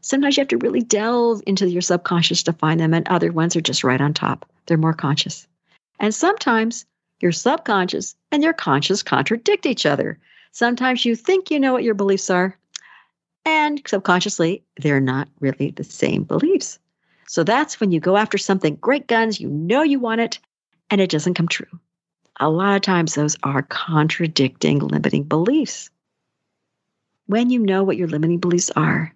Sometimes 0.00 0.36
you 0.36 0.40
have 0.42 0.48
to 0.48 0.58
really 0.58 0.80
delve 0.80 1.42
into 1.46 1.68
your 1.68 1.82
subconscious 1.82 2.42
to 2.44 2.52
find 2.52 2.80
them, 2.80 2.94
and 2.94 3.06
other 3.08 3.32
ones 3.32 3.56
are 3.56 3.60
just 3.60 3.84
right 3.84 4.00
on 4.00 4.14
top. 4.14 4.48
They're 4.66 4.76
more 4.76 4.94
conscious. 4.94 5.46
And 5.98 6.14
sometimes 6.14 6.86
your 7.20 7.32
subconscious 7.32 8.14
and 8.30 8.42
your 8.42 8.52
conscious 8.52 9.02
contradict 9.02 9.66
each 9.66 9.86
other. 9.86 10.18
Sometimes 10.52 11.04
you 11.04 11.16
think 11.16 11.50
you 11.50 11.60
know 11.60 11.72
what 11.72 11.82
your 11.82 11.94
beliefs 11.94 12.30
are, 12.30 12.56
and 13.44 13.80
subconsciously, 13.86 14.62
they're 14.76 15.00
not 15.00 15.28
really 15.40 15.70
the 15.70 15.84
same 15.84 16.24
beliefs. 16.24 16.78
So 17.26 17.44
that's 17.44 17.80
when 17.80 17.92
you 17.92 18.00
go 18.00 18.16
after 18.16 18.38
something 18.38 18.76
great 18.76 19.06
guns, 19.06 19.40
you 19.40 19.48
know 19.48 19.82
you 19.82 19.98
want 19.98 20.20
it, 20.20 20.38
and 20.90 21.00
it 21.00 21.10
doesn't 21.10 21.34
come 21.34 21.48
true. 21.48 21.78
A 22.40 22.48
lot 22.48 22.76
of 22.76 22.82
times, 22.82 23.14
those 23.14 23.36
are 23.42 23.62
contradicting 23.62 24.78
limiting 24.78 25.24
beliefs. 25.24 25.90
When 27.26 27.50
you 27.50 27.58
know 27.58 27.82
what 27.82 27.96
your 27.96 28.08
limiting 28.08 28.38
beliefs 28.38 28.70
are, 28.76 29.12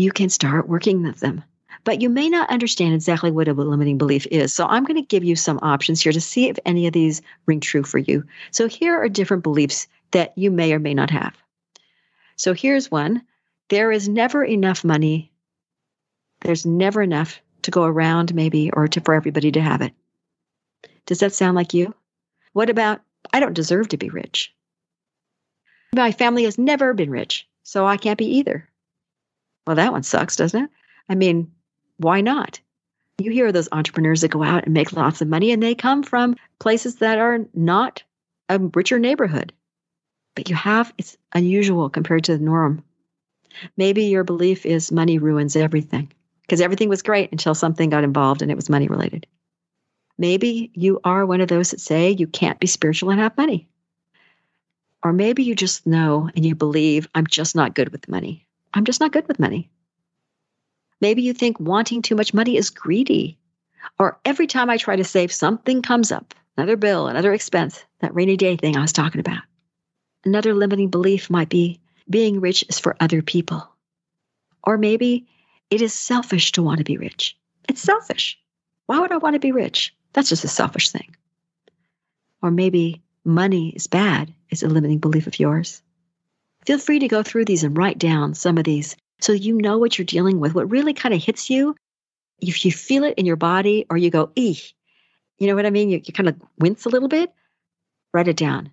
you 0.00 0.12
can 0.12 0.28
start 0.28 0.68
working 0.68 1.02
with 1.02 1.20
them. 1.20 1.42
But 1.84 2.02
you 2.02 2.08
may 2.08 2.28
not 2.28 2.50
understand 2.50 2.94
exactly 2.94 3.30
what 3.30 3.48
a 3.48 3.52
limiting 3.52 3.98
belief 3.98 4.26
is. 4.30 4.52
So 4.52 4.66
I'm 4.66 4.84
going 4.84 5.00
to 5.00 5.06
give 5.06 5.24
you 5.24 5.36
some 5.36 5.60
options 5.62 6.00
here 6.00 6.12
to 6.12 6.20
see 6.20 6.48
if 6.48 6.58
any 6.66 6.86
of 6.86 6.92
these 6.92 7.22
ring 7.46 7.60
true 7.60 7.84
for 7.84 7.98
you. 7.98 8.24
So 8.50 8.68
here 8.68 8.96
are 8.96 9.08
different 9.08 9.42
beliefs 9.42 9.86
that 10.10 10.36
you 10.36 10.50
may 10.50 10.72
or 10.72 10.78
may 10.78 10.94
not 10.94 11.10
have. 11.10 11.34
So 12.36 12.52
here's 12.52 12.90
one 12.90 13.22
there 13.68 13.92
is 13.92 14.08
never 14.08 14.44
enough 14.44 14.84
money 14.84 15.30
there's 16.40 16.64
never 16.64 17.02
enough 17.02 17.40
to 17.62 17.70
go 17.70 17.84
around, 17.84 18.34
maybe, 18.34 18.70
or 18.70 18.86
to, 18.88 19.00
for 19.00 19.14
everybody 19.14 19.52
to 19.52 19.60
have 19.60 19.82
it. 19.82 19.92
Does 21.06 21.20
that 21.20 21.34
sound 21.34 21.56
like 21.56 21.74
you? 21.74 21.94
What 22.52 22.70
about, 22.70 23.00
I 23.32 23.40
don't 23.40 23.54
deserve 23.54 23.88
to 23.88 23.96
be 23.96 24.10
rich? 24.10 24.54
My 25.94 26.12
family 26.12 26.44
has 26.44 26.58
never 26.58 26.94
been 26.94 27.10
rich, 27.10 27.48
so 27.62 27.86
I 27.86 27.96
can't 27.96 28.18
be 28.18 28.36
either. 28.36 28.68
Well, 29.68 29.76
that 29.76 29.92
one 29.92 30.02
sucks, 30.02 30.34
doesn't 30.34 30.64
it? 30.64 30.70
I 31.10 31.14
mean, 31.14 31.52
why 31.98 32.22
not? 32.22 32.58
You 33.18 33.30
hear 33.30 33.52
those 33.52 33.68
entrepreneurs 33.70 34.22
that 34.22 34.30
go 34.30 34.42
out 34.42 34.64
and 34.64 34.72
make 34.72 34.94
lots 34.94 35.20
of 35.20 35.28
money, 35.28 35.52
and 35.52 35.62
they 35.62 35.74
come 35.74 36.02
from 36.02 36.36
places 36.58 36.96
that 36.96 37.18
are 37.18 37.40
not 37.52 38.02
a 38.48 38.58
richer 38.58 38.98
neighborhood. 38.98 39.52
But 40.34 40.48
you 40.48 40.56
have, 40.56 40.94
it's 40.96 41.18
unusual 41.34 41.90
compared 41.90 42.24
to 42.24 42.38
the 42.38 42.42
norm. 42.42 42.82
Maybe 43.76 44.04
your 44.04 44.24
belief 44.24 44.64
is 44.64 44.90
money 44.90 45.18
ruins 45.18 45.54
everything 45.54 46.10
because 46.40 46.62
everything 46.62 46.88
was 46.88 47.02
great 47.02 47.30
until 47.30 47.54
something 47.54 47.90
got 47.90 48.04
involved 48.04 48.40
and 48.40 48.50
it 48.50 48.56
was 48.56 48.70
money 48.70 48.88
related. 48.88 49.26
Maybe 50.16 50.70
you 50.72 50.98
are 51.04 51.26
one 51.26 51.42
of 51.42 51.48
those 51.48 51.72
that 51.72 51.80
say 51.82 52.12
you 52.12 52.26
can't 52.26 52.58
be 52.58 52.66
spiritual 52.66 53.10
and 53.10 53.20
have 53.20 53.36
money. 53.36 53.68
Or 55.02 55.12
maybe 55.12 55.42
you 55.42 55.54
just 55.54 55.86
know 55.86 56.30
and 56.34 56.46
you 56.46 56.54
believe, 56.54 57.06
I'm 57.14 57.26
just 57.26 57.54
not 57.54 57.74
good 57.74 57.90
with 57.90 58.08
money. 58.08 58.46
I'm 58.74 58.84
just 58.84 59.00
not 59.00 59.12
good 59.12 59.26
with 59.28 59.38
money. 59.38 59.70
Maybe 61.00 61.22
you 61.22 61.32
think 61.32 61.60
wanting 61.60 62.02
too 62.02 62.14
much 62.14 62.34
money 62.34 62.56
is 62.56 62.70
greedy. 62.70 63.38
Or 63.98 64.18
every 64.24 64.46
time 64.46 64.70
I 64.70 64.76
try 64.76 64.96
to 64.96 65.04
save, 65.04 65.32
something 65.32 65.82
comes 65.82 66.12
up 66.12 66.34
another 66.56 66.76
bill, 66.76 67.06
another 67.06 67.32
expense, 67.32 67.84
that 68.00 68.14
rainy 68.14 68.36
day 68.36 68.56
thing 68.56 68.76
I 68.76 68.82
was 68.82 68.92
talking 68.92 69.20
about. 69.20 69.42
Another 70.24 70.54
limiting 70.54 70.90
belief 70.90 71.30
might 71.30 71.48
be 71.48 71.80
being 72.10 72.40
rich 72.40 72.64
is 72.68 72.80
for 72.80 72.96
other 72.98 73.22
people. 73.22 73.68
Or 74.64 74.76
maybe 74.76 75.28
it 75.70 75.80
is 75.80 75.94
selfish 75.94 76.52
to 76.52 76.62
want 76.62 76.78
to 76.78 76.84
be 76.84 76.98
rich. 76.98 77.38
It's 77.68 77.80
selfish. 77.80 78.38
Why 78.86 78.98
would 78.98 79.12
I 79.12 79.18
want 79.18 79.34
to 79.34 79.40
be 79.40 79.52
rich? 79.52 79.94
That's 80.12 80.28
just 80.28 80.44
a 80.44 80.48
selfish 80.48 80.90
thing. 80.90 81.14
Or 82.42 82.50
maybe 82.50 83.02
money 83.24 83.70
is 83.70 83.86
bad 83.86 84.34
is 84.50 84.62
a 84.62 84.68
limiting 84.68 84.98
belief 84.98 85.26
of 85.26 85.38
yours. 85.38 85.82
Feel 86.66 86.78
free 86.78 86.98
to 86.98 87.08
go 87.08 87.22
through 87.22 87.46
these 87.46 87.64
and 87.64 87.76
write 87.76 87.98
down 87.98 88.34
some 88.34 88.58
of 88.58 88.64
these 88.64 88.96
so 89.20 89.32
you 89.32 89.54
know 89.54 89.78
what 89.78 89.98
you're 89.98 90.06
dealing 90.06 90.40
with. 90.40 90.54
What 90.54 90.70
really 90.70 90.94
kind 90.94 91.14
of 91.14 91.22
hits 91.22 91.50
you, 91.50 91.74
if 92.40 92.64
you 92.64 92.72
feel 92.72 93.04
it 93.04 93.14
in 93.16 93.26
your 93.26 93.36
body 93.36 93.86
or 93.90 93.96
you 93.96 94.10
go, 94.10 94.28
eeh, 94.28 94.72
you 95.38 95.46
know 95.46 95.54
what 95.54 95.66
I 95.66 95.70
mean? 95.70 95.90
You, 95.90 96.00
you 96.04 96.12
kind 96.12 96.28
of 96.28 96.36
wince 96.58 96.84
a 96.84 96.88
little 96.88 97.08
bit, 97.08 97.32
write 98.12 98.28
it 98.28 98.36
down. 98.36 98.70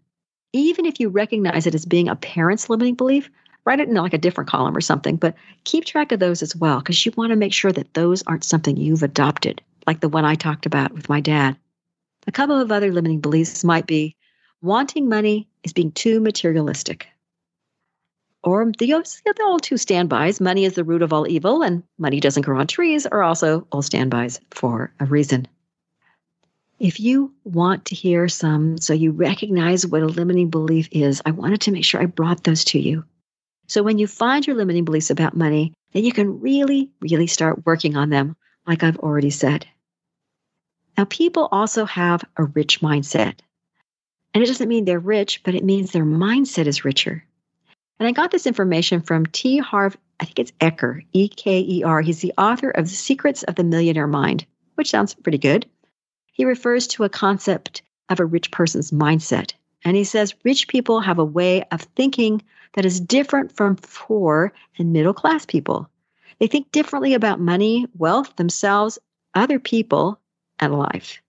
Even 0.54 0.86
if 0.86 1.00
you 1.00 1.10
recognize 1.10 1.68
it 1.68 1.76
as 1.76 1.86
being 1.86 2.08
a 2.08 2.16
parent's 2.16 2.70
limiting 2.70 2.96
belief, 2.96 3.30
write 3.66 3.80
it 3.80 3.90
in 3.90 3.96
like 3.96 4.14
a 4.14 4.20
different 4.20 4.50
column 4.50 4.78
or 4.78 4.82
something, 4.82 5.16
but 5.16 5.36
keep 5.64 5.86
track 5.86 6.12
of 6.12 6.20
those 6.20 6.42
as 6.42 6.56
well 6.56 6.80
because 6.80 7.06
you 7.06 7.12
want 7.18 7.32
to 7.32 7.36
make 7.36 7.54
sure 7.54 7.72
that 7.72 7.94
those 7.94 8.24
aren't 8.24 8.44
something 8.44 8.78
you've 8.78 9.04
adopted, 9.04 9.62
like 9.88 10.00
the 10.00 10.10
one 10.10 10.26
I 10.26 10.36
talked 10.36 10.66
about 10.66 10.94
with 10.94 11.10
my 11.10 11.20
dad. 11.20 11.58
A 12.28 12.32
couple 12.32 12.60
of 12.60 12.72
other 12.72 12.92
limiting 12.92 13.20
beliefs 13.20 13.64
might 13.64 13.86
be 13.86 14.16
wanting 14.62 15.10
money 15.10 15.48
is 15.64 15.74
being 15.74 15.92
too 15.92 16.20
materialistic. 16.20 17.08
Or 18.46 18.64
the, 18.78 18.86
the 19.26 19.44
old 19.44 19.64
two 19.64 19.76
standbys 19.76 20.40
money 20.40 20.66
is 20.66 20.74
the 20.74 20.84
root 20.84 21.02
of 21.02 21.12
all 21.12 21.28
evil 21.28 21.64
and 21.64 21.82
money 21.98 22.20
doesn't 22.20 22.44
grow 22.44 22.60
on 22.60 22.68
trees 22.68 23.08
are 23.08 23.24
also 23.24 23.68
all 23.72 23.82
standbys 23.82 24.40
for 24.52 24.94
a 25.00 25.06
reason. 25.06 25.48
If 26.80 27.00
you 27.00 27.34
want 27.44 27.86
to 27.86 27.96
hear 27.96 28.28
some 28.28 28.78
so 28.78 28.94
you 28.94 29.12
recognize 29.12 29.88
what 29.88 30.04
a 30.04 30.08
limiting 30.08 30.52
belief 30.52 30.90
is, 30.92 31.24
I 31.26 31.32
wanted 31.32 31.62
to 31.62 31.72
make 31.72 31.86
sure 31.86 32.00
I 32.02 32.06
brought 32.06 32.44
those 32.44 32.66
to 32.66 32.80
you. 32.80 33.04
So 33.68 33.82
when 33.82 33.98
you 33.98 34.06
find 34.06 34.46
your 34.46 34.56
limiting 34.56 34.86
beliefs 34.86 35.10
about 35.10 35.36
money, 35.36 35.74
then 35.94 36.04
you 36.04 36.12
can 36.12 36.40
really, 36.40 36.92
really 37.00 37.28
start 37.28 37.66
working 37.66 37.98
on 37.98 38.12
them, 38.12 38.36
like 38.68 38.84
I've 38.84 39.00
already 39.00 39.32
said. 39.32 39.66
Now, 40.96 41.06
people 41.06 41.50
also 41.52 41.86
have 41.86 42.24
a 42.38 42.44
rich 42.44 42.82
mindset. 42.82 43.40
And 44.34 44.44
it 44.44 44.48
doesn't 44.48 44.70
mean 44.70 44.86
they're 44.86 45.00
rich, 45.00 45.42
but 45.44 45.56
it 45.56 45.64
means 45.64 45.92
their 45.92 46.06
mindset 46.06 46.68
is 46.68 46.86
richer. 46.86 47.26
And 48.00 48.08
I 48.08 48.12
got 48.12 48.32
this 48.32 48.48
information 48.48 49.02
from 49.02 49.26
T. 49.26 49.58
Harv, 49.58 49.98
I 50.20 50.26
think 50.26 50.40
it's 50.40 50.52
Eker, 50.60 51.06
E 51.14 51.28
K 51.30 51.60
E 51.60 51.84
R. 51.84 52.02
He's 52.02 52.22
the 52.22 52.34
author 52.38 52.70
of 52.70 52.86
The 52.86 52.96
Secrets 52.96 53.44
of 53.44 53.56
the 53.56 53.64
Millionaire 53.64 54.08
Mind, 54.08 54.46
which 54.76 54.90
sounds 54.90 55.14
pretty 55.14 55.38
good. 55.38 55.66
He 56.32 56.46
refers 56.46 56.88
to 56.88 57.06
a 57.06 57.10
concept 57.10 57.82
of 58.10 58.20
a 58.20 58.26
rich 58.26 58.52
person's 58.52 58.92
mindset. 58.92 59.54
And 59.84 59.96
he 59.96 60.04
says 60.04 60.36
rich 60.44 60.68
people 60.68 61.00
have 61.00 61.20
a 61.20 61.26
way 61.26 61.64
of 61.72 61.82
thinking 61.96 62.42
that 62.74 62.86
is 62.86 63.00
different 63.00 63.56
from 63.56 63.78
poor 63.78 64.52
and 64.78 64.92
middle 64.92 65.14
class 65.14 65.46
people. 65.46 65.90
They 66.40 66.48
think 66.48 66.72
differently 66.72 67.14
about 67.14 67.40
money, 67.40 67.88
wealth, 67.98 68.36
themselves, 68.36 69.00
other 69.34 69.60
people, 69.60 70.20
and 70.60 70.78
life. 70.78 71.22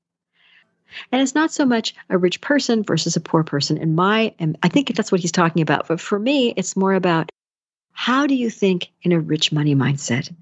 And 1.13 1.21
it's 1.21 1.35
not 1.35 1.53
so 1.53 1.65
much 1.65 1.95
a 2.09 2.19
rich 2.19 2.41
person 2.41 2.83
versus 2.83 3.17
a 3.17 3.21
poor 3.21 3.45
person. 3.45 3.77
In 3.77 3.95
my, 3.95 4.35
and 4.39 4.57
I 4.63 4.69
think 4.69 4.95
that's 4.95 5.13
what 5.13 5.21
he's 5.21 5.33
talking 5.33 5.63
about. 5.63 5.89
But 5.89 6.01
for 6.01 6.19
me, 6.19 6.53
it's 6.57 6.77
more 6.77 6.95
about 6.95 7.31
how 7.93 8.27
do 8.27 8.35
you 8.35 8.51
think 8.51 8.89
in 9.03 9.13
a 9.13 9.21
rich 9.21 9.53
money 9.53 9.75
mindset? 9.75 10.33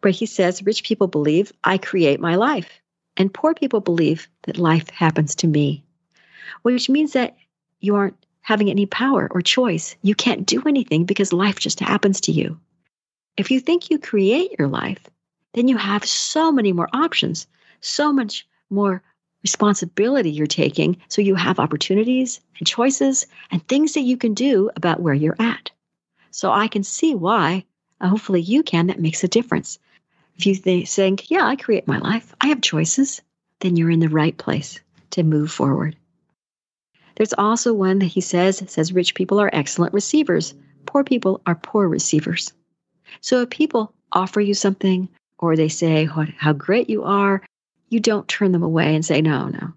But 0.00 0.12
he 0.12 0.26
says 0.26 0.62
rich 0.62 0.84
people 0.84 1.06
believe 1.06 1.52
I 1.64 1.78
create 1.78 2.20
my 2.20 2.36
life. 2.36 2.80
And 3.16 3.34
poor 3.34 3.54
people 3.54 3.80
believe 3.80 4.28
that 4.42 4.58
life 4.58 4.90
happens 4.90 5.34
to 5.36 5.48
me, 5.48 5.84
which 6.62 6.88
means 6.88 7.14
that 7.14 7.36
you 7.80 7.96
aren't 7.96 8.16
having 8.42 8.70
any 8.70 8.86
power 8.86 9.28
or 9.30 9.42
choice. 9.42 9.96
You 10.02 10.14
can't 10.14 10.46
do 10.46 10.62
anything 10.66 11.04
because 11.04 11.32
life 11.32 11.58
just 11.58 11.80
happens 11.80 12.20
to 12.22 12.32
you. 12.32 12.58
If 13.36 13.50
you 13.50 13.60
think 13.60 13.90
you 13.90 13.98
create 13.98 14.56
your 14.58 14.68
life, 14.68 15.04
then 15.54 15.68
you 15.68 15.76
have 15.76 16.04
so 16.04 16.52
many 16.52 16.72
more 16.72 16.88
options, 16.92 17.46
so 17.80 18.12
much 18.12 18.46
more 18.70 19.02
responsibility 19.42 20.30
you're 20.30 20.46
taking. 20.46 20.96
So 21.08 21.22
you 21.22 21.34
have 21.34 21.58
opportunities 21.58 22.40
and 22.58 22.66
choices 22.66 23.26
and 23.50 23.66
things 23.66 23.94
that 23.94 24.00
you 24.00 24.16
can 24.16 24.34
do 24.34 24.70
about 24.76 25.00
where 25.00 25.14
you're 25.14 25.36
at. 25.38 25.70
So 26.30 26.50
I 26.50 26.68
can 26.68 26.82
see 26.82 27.14
why, 27.14 27.64
uh, 28.00 28.08
hopefully 28.08 28.40
you 28.40 28.62
can, 28.62 28.88
that 28.88 29.00
makes 29.00 29.24
a 29.24 29.28
difference. 29.28 29.78
If 30.36 30.46
you 30.46 30.54
think, 30.54 30.88
think, 30.88 31.30
yeah, 31.30 31.44
I 31.44 31.56
create 31.56 31.88
my 31.88 31.98
life, 31.98 32.34
I 32.40 32.48
have 32.48 32.60
choices, 32.60 33.22
then 33.60 33.76
you're 33.76 33.90
in 33.90 34.00
the 34.00 34.08
right 34.08 34.36
place 34.36 34.80
to 35.10 35.22
move 35.22 35.50
forward. 35.50 35.96
There's 37.16 37.34
also 37.36 37.72
one 37.74 37.98
that 37.98 38.06
he 38.06 38.20
says 38.20 38.62
says 38.68 38.92
rich 38.92 39.14
people 39.14 39.40
are 39.40 39.50
excellent 39.52 39.92
receivers, 39.92 40.54
poor 40.86 41.02
people 41.02 41.40
are 41.46 41.56
poor 41.56 41.88
receivers. 41.88 42.52
So 43.20 43.42
if 43.42 43.50
people 43.50 43.92
offer 44.12 44.40
you 44.40 44.54
something 44.54 45.08
or 45.38 45.56
they 45.56 45.68
say 45.68 46.08
how 46.36 46.52
great 46.52 46.88
you 46.88 47.02
are, 47.02 47.42
you 47.88 48.00
don't 48.00 48.28
turn 48.28 48.52
them 48.52 48.62
away 48.62 48.94
and 48.94 49.04
say 49.04 49.20
no, 49.20 49.48
no. 49.48 49.72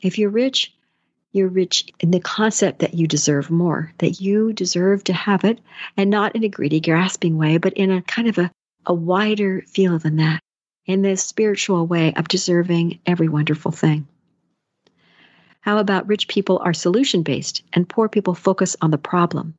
If 0.00 0.18
you're 0.18 0.30
rich, 0.30 0.74
you're 1.32 1.48
rich 1.48 1.92
in 2.00 2.10
the 2.10 2.20
concept 2.20 2.80
that 2.80 2.94
you 2.94 3.06
deserve 3.06 3.50
more, 3.50 3.92
that 3.98 4.20
you 4.20 4.52
deserve 4.52 5.04
to 5.04 5.12
have 5.12 5.44
it, 5.44 5.60
and 5.96 6.10
not 6.10 6.34
in 6.34 6.44
a 6.44 6.48
greedy, 6.48 6.80
grasping 6.80 7.36
way, 7.36 7.58
but 7.58 7.74
in 7.74 7.90
a 7.90 8.02
kind 8.02 8.28
of 8.28 8.38
a 8.38 8.50
a 8.88 8.94
wider 8.94 9.62
feel 9.68 9.98
than 9.98 10.16
that 10.16 10.40
in 10.86 11.02
this 11.02 11.22
spiritual 11.22 11.86
way 11.86 12.14
of 12.14 12.26
deserving 12.26 12.98
every 13.04 13.28
wonderful 13.28 13.70
thing. 13.70 14.08
How 15.60 15.78
about 15.78 16.08
rich 16.08 16.26
people 16.26 16.60
are 16.64 16.72
solution 16.72 17.22
based 17.22 17.62
and 17.74 17.88
poor 17.88 18.08
people 18.08 18.34
focus 18.34 18.76
on 18.80 18.90
the 18.90 18.98
problem? 18.98 19.54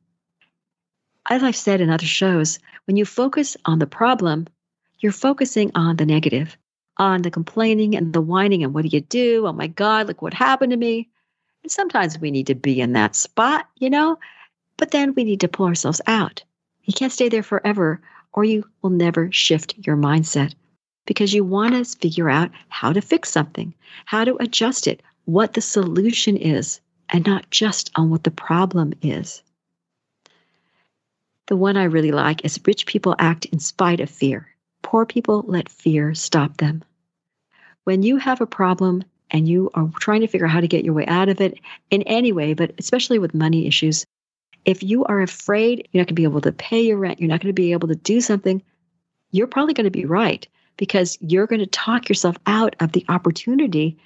As 1.28 1.44
I've 1.44 1.54
said 1.54 1.80
in 1.80 1.90
other 1.90 2.06
shows, 2.06 2.58
when 2.86 2.96
you 2.96 3.04
focus 3.04 3.56
on 3.64 3.78
the 3.78 3.86
problem, 3.86 4.48
you're 4.98 5.12
focusing 5.12 5.70
on 5.76 5.96
the 5.96 6.06
negative, 6.06 6.56
on 7.00 7.22
the 7.22 7.30
complaining 7.30 7.96
and 7.96 8.12
the 8.12 8.20
whining 8.20 8.62
and 8.62 8.74
what 8.74 8.82
do 8.82 8.88
you 8.88 9.00
do? 9.00 9.46
Oh 9.46 9.52
my 9.52 9.68
God, 9.68 10.06
look 10.06 10.20
what 10.20 10.34
happened 10.34 10.70
to 10.72 10.76
me. 10.76 11.08
And 11.62 11.72
sometimes 11.72 12.20
we 12.20 12.30
need 12.30 12.46
to 12.48 12.54
be 12.54 12.80
in 12.80 12.92
that 12.92 13.16
spot, 13.16 13.66
you 13.78 13.88
know, 13.88 14.18
but 14.76 14.90
then 14.90 15.14
we 15.14 15.24
need 15.24 15.40
to 15.40 15.48
pull 15.48 15.66
ourselves 15.66 16.02
out. 16.06 16.44
You 16.84 16.92
can't 16.92 17.12
stay 17.12 17.30
there 17.30 17.42
forever 17.42 18.02
or 18.34 18.44
you 18.44 18.64
will 18.82 18.90
never 18.90 19.32
shift 19.32 19.74
your 19.78 19.96
mindset 19.96 20.54
because 21.06 21.32
you 21.32 21.42
want 21.42 21.72
to 21.74 21.98
figure 21.98 22.28
out 22.28 22.50
how 22.68 22.92
to 22.92 23.00
fix 23.00 23.30
something, 23.30 23.74
how 24.04 24.24
to 24.24 24.36
adjust 24.38 24.86
it, 24.86 25.02
what 25.24 25.54
the 25.54 25.62
solution 25.62 26.36
is, 26.36 26.80
and 27.08 27.26
not 27.26 27.50
just 27.50 27.90
on 27.96 28.10
what 28.10 28.24
the 28.24 28.30
problem 28.30 28.92
is. 29.00 29.42
The 31.46 31.56
one 31.56 31.78
I 31.78 31.84
really 31.84 32.12
like 32.12 32.44
is 32.44 32.60
rich 32.66 32.84
people 32.84 33.16
act 33.18 33.46
in 33.46 33.58
spite 33.58 34.00
of 34.00 34.10
fear. 34.10 34.48
Poor 34.82 35.06
people 35.06 35.44
let 35.48 35.68
fear 35.68 36.14
stop 36.14 36.58
them. 36.58 36.84
When 37.90 38.04
you 38.04 38.18
have 38.18 38.40
a 38.40 38.46
problem 38.46 39.02
and 39.32 39.48
you 39.48 39.68
are 39.74 39.90
trying 39.98 40.20
to 40.20 40.28
figure 40.28 40.46
out 40.46 40.52
how 40.52 40.60
to 40.60 40.68
get 40.68 40.84
your 40.84 40.94
way 40.94 41.06
out 41.06 41.28
of 41.28 41.40
it 41.40 41.58
in 41.90 42.02
any 42.02 42.30
way, 42.30 42.54
but 42.54 42.72
especially 42.78 43.18
with 43.18 43.34
money 43.34 43.66
issues, 43.66 44.06
if 44.64 44.84
you 44.84 45.04
are 45.06 45.20
afraid 45.20 45.88
you're 45.90 46.00
not 46.00 46.06
going 46.06 46.14
to 46.14 46.22
be 46.22 46.22
able 46.22 46.40
to 46.42 46.52
pay 46.52 46.82
your 46.82 46.98
rent, 46.98 47.18
you're 47.18 47.28
not 47.28 47.40
going 47.40 47.52
to 47.52 47.62
be 47.62 47.72
able 47.72 47.88
to 47.88 47.96
do 47.96 48.20
something, 48.20 48.62
you're 49.32 49.48
probably 49.48 49.74
going 49.74 49.86
to 49.86 49.90
be 49.90 50.04
right 50.04 50.46
because 50.76 51.18
you're 51.20 51.48
going 51.48 51.58
to 51.58 51.66
talk 51.66 52.08
yourself 52.08 52.36
out 52.46 52.76
of 52.78 52.92
the 52.92 53.04
opportunity 53.08 53.98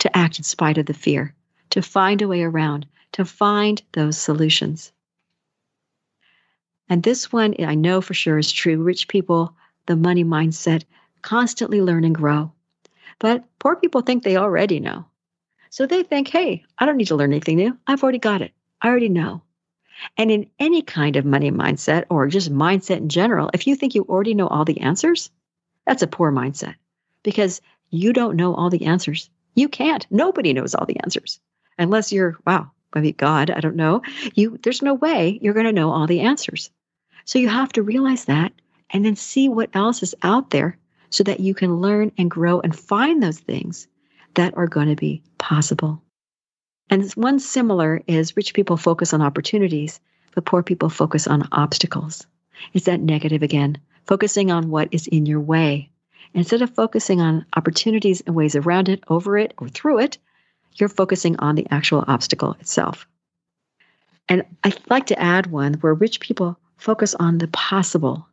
to 0.00 0.14
act 0.14 0.36
in 0.36 0.44
spite 0.44 0.76
of 0.76 0.84
the 0.84 0.92
fear, 0.92 1.34
to 1.70 1.80
find 1.80 2.20
a 2.20 2.28
way 2.28 2.42
around, 2.42 2.86
to 3.12 3.24
find 3.24 3.80
those 3.92 4.18
solutions. 4.18 4.92
And 6.90 7.02
this 7.02 7.32
one 7.32 7.54
I 7.58 7.74
know 7.74 8.02
for 8.02 8.12
sure 8.12 8.36
is 8.36 8.52
true. 8.52 8.82
Rich 8.82 9.08
people, 9.08 9.54
the 9.86 9.96
money 9.96 10.24
mindset, 10.24 10.84
constantly 11.22 11.80
learn 11.80 12.04
and 12.04 12.14
grow. 12.14 12.52
But 13.20 13.44
poor 13.58 13.76
people 13.76 14.00
think 14.00 14.24
they 14.24 14.36
already 14.36 14.80
know. 14.80 15.04
So 15.68 15.86
they 15.86 16.02
think, 16.02 16.26
hey, 16.28 16.64
I 16.78 16.86
don't 16.86 16.96
need 16.96 17.08
to 17.08 17.16
learn 17.16 17.32
anything 17.32 17.56
new. 17.56 17.78
I've 17.86 18.02
already 18.02 18.18
got 18.18 18.42
it. 18.42 18.52
I 18.82 18.88
already 18.88 19.10
know. 19.10 19.42
And 20.16 20.30
in 20.30 20.50
any 20.58 20.82
kind 20.82 21.16
of 21.16 21.24
money 21.24 21.50
mindset 21.50 22.06
or 22.08 22.26
just 22.26 22.52
mindset 22.52 22.96
in 22.96 23.10
general, 23.10 23.50
if 23.52 23.66
you 23.66 23.76
think 23.76 23.94
you 23.94 24.02
already 24.02 24.34
know 24.34 24.48
all 24.48 24.64
the 24.64 24.80
answers, 24.80 25.30
that's 25.86 26.02
a 26.02 26.08
poor 26.08 26.32
mindset 26.32 26.74
because 27.22 27.60
you 27.90 28.12
don't 28.12 28.36
know 28.36 28.54
all 28.54 28.70
the 28.70 28.86
answers. 28.86 29.28
You 29.54 29.68
can't. 29.68 30.06
Nobody 30.10 30.54
knows 30.54 30.74
all 30.74 30.86
the 30.86 31.00
answers 31.00 31.38
unless 31.78 32.12
you're, 32.12 32.38
wow, 32.46 32.70
maybe 32.94 33.12
God, 33.12 33.50
I 33.50 33.60
don't 33.60 33.76
know. 33.76 34.02
You, 34.34 34.58
there's 34.62 34.82
no 34.82 34.94
way 34.94 35.38
you're 35.42 35.54
going 35.54 35.66
to 35.66 35.72
know 35.72 35.92
all 35.92 36.06
the 36.06 36.20
answers. 36.20 36.70
So 37.26 37.38
you 37.38 37.48
have 37.48 37.72
to 37.72 37.82
realize 37.82 38.24
that 38.24 38.52
and 38.88 39.04
then 39.04 39.16
see 39.16 39.48
what 39.48 39.70
else 39.74 40.02
is 40.02 40.14
out 40.22 40.50
there 40.50 40.78
so 41.10 41.24
that 41.24 41.40
you 41.40 41.54
can 41.54 41.80
learn 41.80 42.12
and 42.16 42.30
grow 42.30 42.60
and 42.60 42.76
find 42.76 43.22
those 43.22 43.38
things 43.38 43.86
that 44.34 44.56
are 44.56 44.66
going 44.66 44.88
to 44.88 44.96
be 44.96 45.22
possible. 45.38 46.02
And 46.88 47.08
one 47.12 47.38
similar 47.38 48.02
is 48.06 48.36
rich 48.36 48.54
people 48.54 48.76
focus 48.76 49.12
on 49.12 49.22
opportunities, 49.22 50.00
but 50.34 50.44
poor 50.44 50.62
people 50.62 50.88
focus 50.88 51.26
on 51.26 51.48
obstacles. 51.52 52.26
Is 52.72 52.84
that 52.84 53.00
negative 53.00 53.42
again? 53.42 53.78
Focusing 54.06 54.50
on 54.50 54.70
what 54.70 54.88
is 54.92 55.06
in 55.06 55.26
your 55.26 55.40
way. 55.40 55.90
Instead 56.34 56.62
of 56.62 56.74
focusing 56.74 57.20
on 57.20 57.46
opportunities 57.56 58.20
and 58.22 58.34
ways 58.34 58.54
around 58.54 58.88
it, 58.88 59.02
over 59.08 59.36
it, 59.36 59.52
or 59.58 59.68
through 59.68 59.98
it, 60.00 60.18
you're 60.74 60.88
focusing 60.88 61.38
on 61.38 61.54
the 61.54 61.66
actual 61.70 62.04
obstacle 62.06 62.56
itself. 62.60 63.06
And 64.28 64.44
I'd 64.62 64.78
like 64.88 65.06
to 65.06 65.18
add 65.18 65.48
one 65.48 65.74
where 65.74 65.94
rich 65.94 66.20
people 66.20 66.56
focus 66.76 67.14
on 67.14 67.38
the 67.38 67.48
possible. 67.48 68.26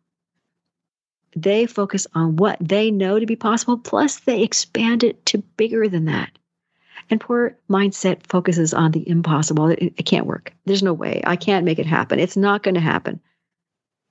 They 1.39 1.67
focus 1.67 2.07
on 2.15 2.35
what 2.35 2.57
they 2.59 2.89
know 2.89 3.19
to 3.19 3.25
be 3.27 3.35
possible, 3.35 3.77
plus 3.77 4.17
they 4.21 4.41
expand 4.41 5.03
it 5.03 5.23
to 5.27 5.37
bigger 5.37 5.87
than 5.87 6.05
that. 6.05 6.31
And 7.11 7.21
poor 7.21 7.55
mindset 7.69 8.23
focuses 8.23 8.73
on 8.73 8.91
the 8.91 9.07
impossible. 9.07 9.67
It, 9.67 9.93
it 9.97 10.03
can't 10.07 10.25
work. 10.25 10.51
There's 10.65 10.81
no 10.81 10.93
way. 10.93 11.21
I 11.23 11.35
can't 11.35 11.63
make 11.63 11.77
it 11.77 11.85
happen. 11.85 12.19
It's 12.19 12.37
not 12.37 12.63
going 12.63 12.73
to 12.73 12.81
happen. 12.81 13.19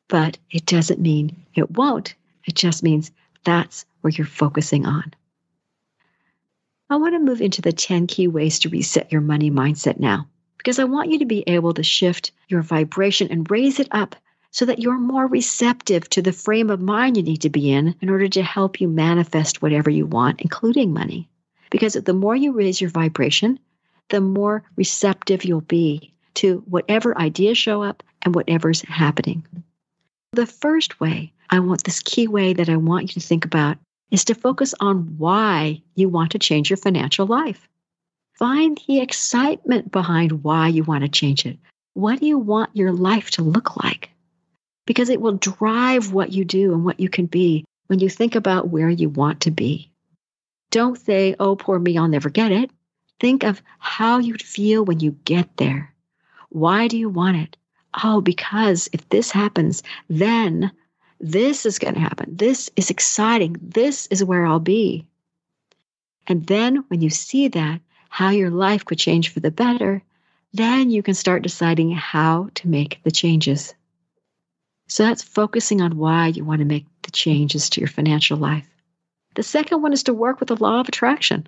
But 0.07 0.39
it 0.53 0.67
doesn't 0.67 1.01
mean 1.01 1.45
it 1.53 1.73
won't. 1.73 2.15
It 2.45 2.55
just 2.55 2.85
means 2.85 3.11
that's 3.43 3.87
where 4.03 4.13
you're 4.13 4.25
focusing 4.25 4.87
on. 4.87 5.13
I 6.89 6.95
want 6.95 7.15
to 7.15 7.19
move 7.19 7.41
into 7.41 7.61
the 7.61 7.73
10 7.73 8.07
key 8.07 8.29
ways 8.29 8.61
to 8.61 8.69
reset 8.69 9.11
your 9.11 9.21
money 9.21 9.51
mindset 9.51 9.99
now, 9.99 10.29
because 10.59 10.79
I 10.79 10.85
want 10.85 11.11
you 11.11 11.19
to 11.19 11.27
be 11.27 11.43
able 11.49 11.75
to 11.75 11.83
shift 11.83 12.31
your 12.47 12.63
vibration 12.63 13.33
and 13.33 13.51
raise 13.51 13.81
it 13.81 13.89
up 13.91 14.15
so 14.57 14.65
that 14.65 14.79
you're 14.79 14.97
more 14.97 15.27
receptive 15.27 16.09
to 16.09 16.23
the 16.23 16.33
frame 16.33 16.71
of 16.71 16.81
mind 16.81 17.19
you 17.19 17.23
need 17.23 17.43
to 17.43 17.51
be 17.51 17.71
in 17.71 17.95
in 18.01 18.09
order 18.09 18.27
to 18.27 18.43
help 18.43 18.81
you 18.81 18.89
manifest 18.89 19.61
whatever 19.61 19.91
you 19.91 20.07
want, 20.07 20.41
including 20.41 20.95
money. 20.95 21.29
Because 21.69 21.93
the 21.93 22.15
more 22.15 22.35
you 22.35 22.53
raise 22.53 22.81
your 22.81 22.89
vibration, 22.89 23.59
the 24.09 24.23
more 24.23 24.63
receptive 24.75 25.45
you'll 25.45 25.61
be 25.61 26.15
to 26.37 26.65
whatever 26.71 27.19
ideas 27.19 27.59
show 27.59 27.83
up 27.83 28.03
and 28.23 28.35
whatever's 28.35 28.81
happening. 28.81 29.47
The 30.33 30.47
first 30.47 31.01
way, 31.01 31.35
I 31.51 31.59
want 31.59 31.85
this 31.85 32.01
key 32.01 32.27
way 32.27 32.55
that 32.55 32.71
I 32.71 32.77
want 32.77 33.03
you 33.03 33.21
to 33.21 33.27
think 33.29 33.45
about 33.45 33.77
is 34.11 34.25
to 34.25 34.35
focus 34.35 34.75
on 34.81 35.19
why 35.19 35.83
you 35.97 36.09
want 36.09 36.31
to 36.31 36.39
change 36.39 36.71
your 36.71 36.79
financial 36.79 37.27
life. 37.27 37.69
Find 38.39 38.81
the 38.89 39.01
excitement 39.01 39.93
behind 39.93 40.43
why 40.45 40.69
you 40.69 40.83
want 40.83 41.05
to 41.05 41.11
change 41.11 41.45
it. 41.45 41.59
What 41.93 42.21
do 42.21 42.27
you 42.27 42.39
want 42.39 42.71
your 42.73 42.93
life 42.93 43.33
to 43.33 43.43
look 43.43 43.77
like? 43.77 44.13
Because 44.87 45.11
it 45.11 45.21
will 45.21 45.33
drive 45.33 46.13
what 46.13 46.33
you 46.33 46.45
do 46.45 46.73
and 46.73 46.85
what 46.85 47.01
you 47.01 47.09
can 47.09 47.27
be 47.27 47.65
when 47.89 47.99
you 47.99 48.09
think 48.09 48.35
about 48.35 48.69
where 48.69 48.89
you 48.89 49.09
want 49.09 49.43
to 49.43 49.51
be. 49.51 49.91
Don't 50.71 50.99
say, 50.99 51.37
oh, 51.39 51.57
poor 51.57 51.79
me, 51.79 51.99
I'll 51.99 52.09
never 52.09 52.31
get 52.31 52.53
it. 52.53 52.71
Think 53.21 53.45
of 53.45 53.63
how 53.79 54.19
you'd 54.19 54.43
feel 54.43 54.85
when 54.85 55.01
you 55.01 55.13
get 55.25 55.57
there. 55.57 55.93
Why 56.49 56.89
do 56.89 56.97
you 56.97 57.09
want 57.09 57.37
it? 57.37 57.57
Oh, 58.03 58.21
because 58.21 58.89
if 58.93 59.09
this 59.09 59.31
happens, 59.31 59.83
then 60.09 60.71
this 61.19 61.65
is 61.65 61.79
going 61.79 61.95
to 61.95 62.01
happen. 62.01 62.37
This 62.37 62.71
is 62.77 62.91
exciting. 62.91 63.57
This 63.61 64.07
is 64.09 64.23
where 64.25 64.45
I'll 64.45 64.61
be. 64.61 65.07
And 66.27 66.47
then 66.47 66.85
when 66.89 67.01
you 67.01 67.11
see 67.11 67.49
that, 67.49 67.81
how 68.09 68.31
your 68.31 68.51
life 68.51 68.85
could 68.85 68.99
change 68.99 69.31
for 69.31 69.41
the 69.41 69.51
better, 69.51 70.03
then 70.53 70.91
you 70.91 71.03
can 71.03 71.15
start 71.15 71.43
deciding 71.43 71.93
how 71.93 72.51
to 72.55 72.69
make 72.69 73.01
the 73.03 73.11
changes. 73.11 73.75
So 74.89 75.05
that's 75.05 75.23
focusing 75.23 75.81
on 75.81 75.97
why 75.97 76.29
you 76.29 76.45
want 76.45 76.61
to 76.61 76.65
make 76.65 76.87
the 77.03 77.11
changes 77.11 77.69
to 77.71 77.81
your 77.81 77.89
financial 77.89 78.37
life. 78.37 78.69
The 79.35 79.43
second 79.43 79.83
one 79.83 79.93
is 79.93 80.05
to 80.05 80.15
work 80.15 80.41
with 80.41 80.49
the 80.49 80.57
law 80.57 80.81
of 80.81 80.89
attraction. 80.89 81.47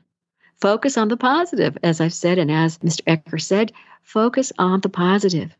Focus 0.60 0.98
on 0.98 1.08
the 1.08 1.16
positive, 1.16 1.78
as 1.82 2.00
I've 2.00 2.12
said, 2.12 2.38
and 2.38 2.50
as 2.50 2.78
Mr. 2.78 3.02
Eker 3.04 3.40
said, 3.40 3.72
focus 4.02 4.52
on 4.58 4.80
the 4.80 4.88
positive, 4.88 5.56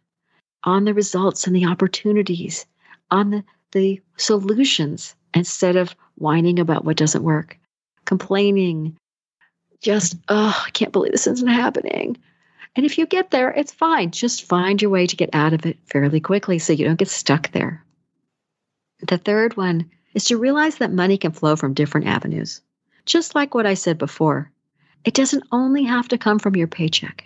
on 0.65 0.85
the 0.85 0.95
results 0.95 1.47
and 1.47 1.55
the 1.55 1.67
opportunities, 1.67 2.67
on 3.11 3.31
the, 3.31 3.45
the 3.73 4.01
solutions 4.17 5.15
instead 5.35 5.77
of 5.77 5.95
whining 6.17 6.59
about 6.59 6.85
what 6.85 6.97
doesn't 6.97 7.23
work, 7.23 7.59
complaining, 8.05 8.97
just, 9.81 10.17
oh, 10.29 10.65
I 10.67 10.71
can't 10.71 10.93
believe 10.93 11.13
this 11.13 11.29
isn't 11.29 11.49
happening. 11.49 12.17
And 12.77 12.87
if 12.87 12.99
you 12.99 13.07
get 13.07 13.31
there, 13.31 13.51
it's 13.51 13.73
fine. 13.73 14.11
Just 14.11 14.45
find 14.45 14.81
your 14.81 14.91
way 14.91 15.07
to 15.07 15.17
get 15.17 15.31
out 15.33 15.53
of 15.53 15.67
it 15.67 15.79
fairly 15.87 16.21
quickly 16.21 16.59
so 16.59 16.73
you 16.73 16.85
don't 16.85 16.99
get 16.99 17.09
stuck 17.09 17.51
there. 17.53 17.85
The 19.07 19.19
third 19.19 19.57
one 19.57 19.91
is 20.15 20.25
to 20.25 20.39
realize 20.39 20.77
that 20.77 20.93
money 20.93 21.19
can 21.19 21.33
flow 21.33 21.57
from 21.57 21.75
different 21.75 22.07
avenues. 22.07 22.61
Just 23.07 23.35
like 23.35 23.55
what 23.55 23.67
I 23.67 23.75
said 23.75 23.99
before, 23.99 24.51
it 25.05 25.15
doesn't 25.15 25.45
only 25.53 25.85
have 25.85 26.09
to 26.09 26.19
come 26.19 26.39
from 26.39 26.57
your 26.57 26.67
paycheck. 26.67 27.25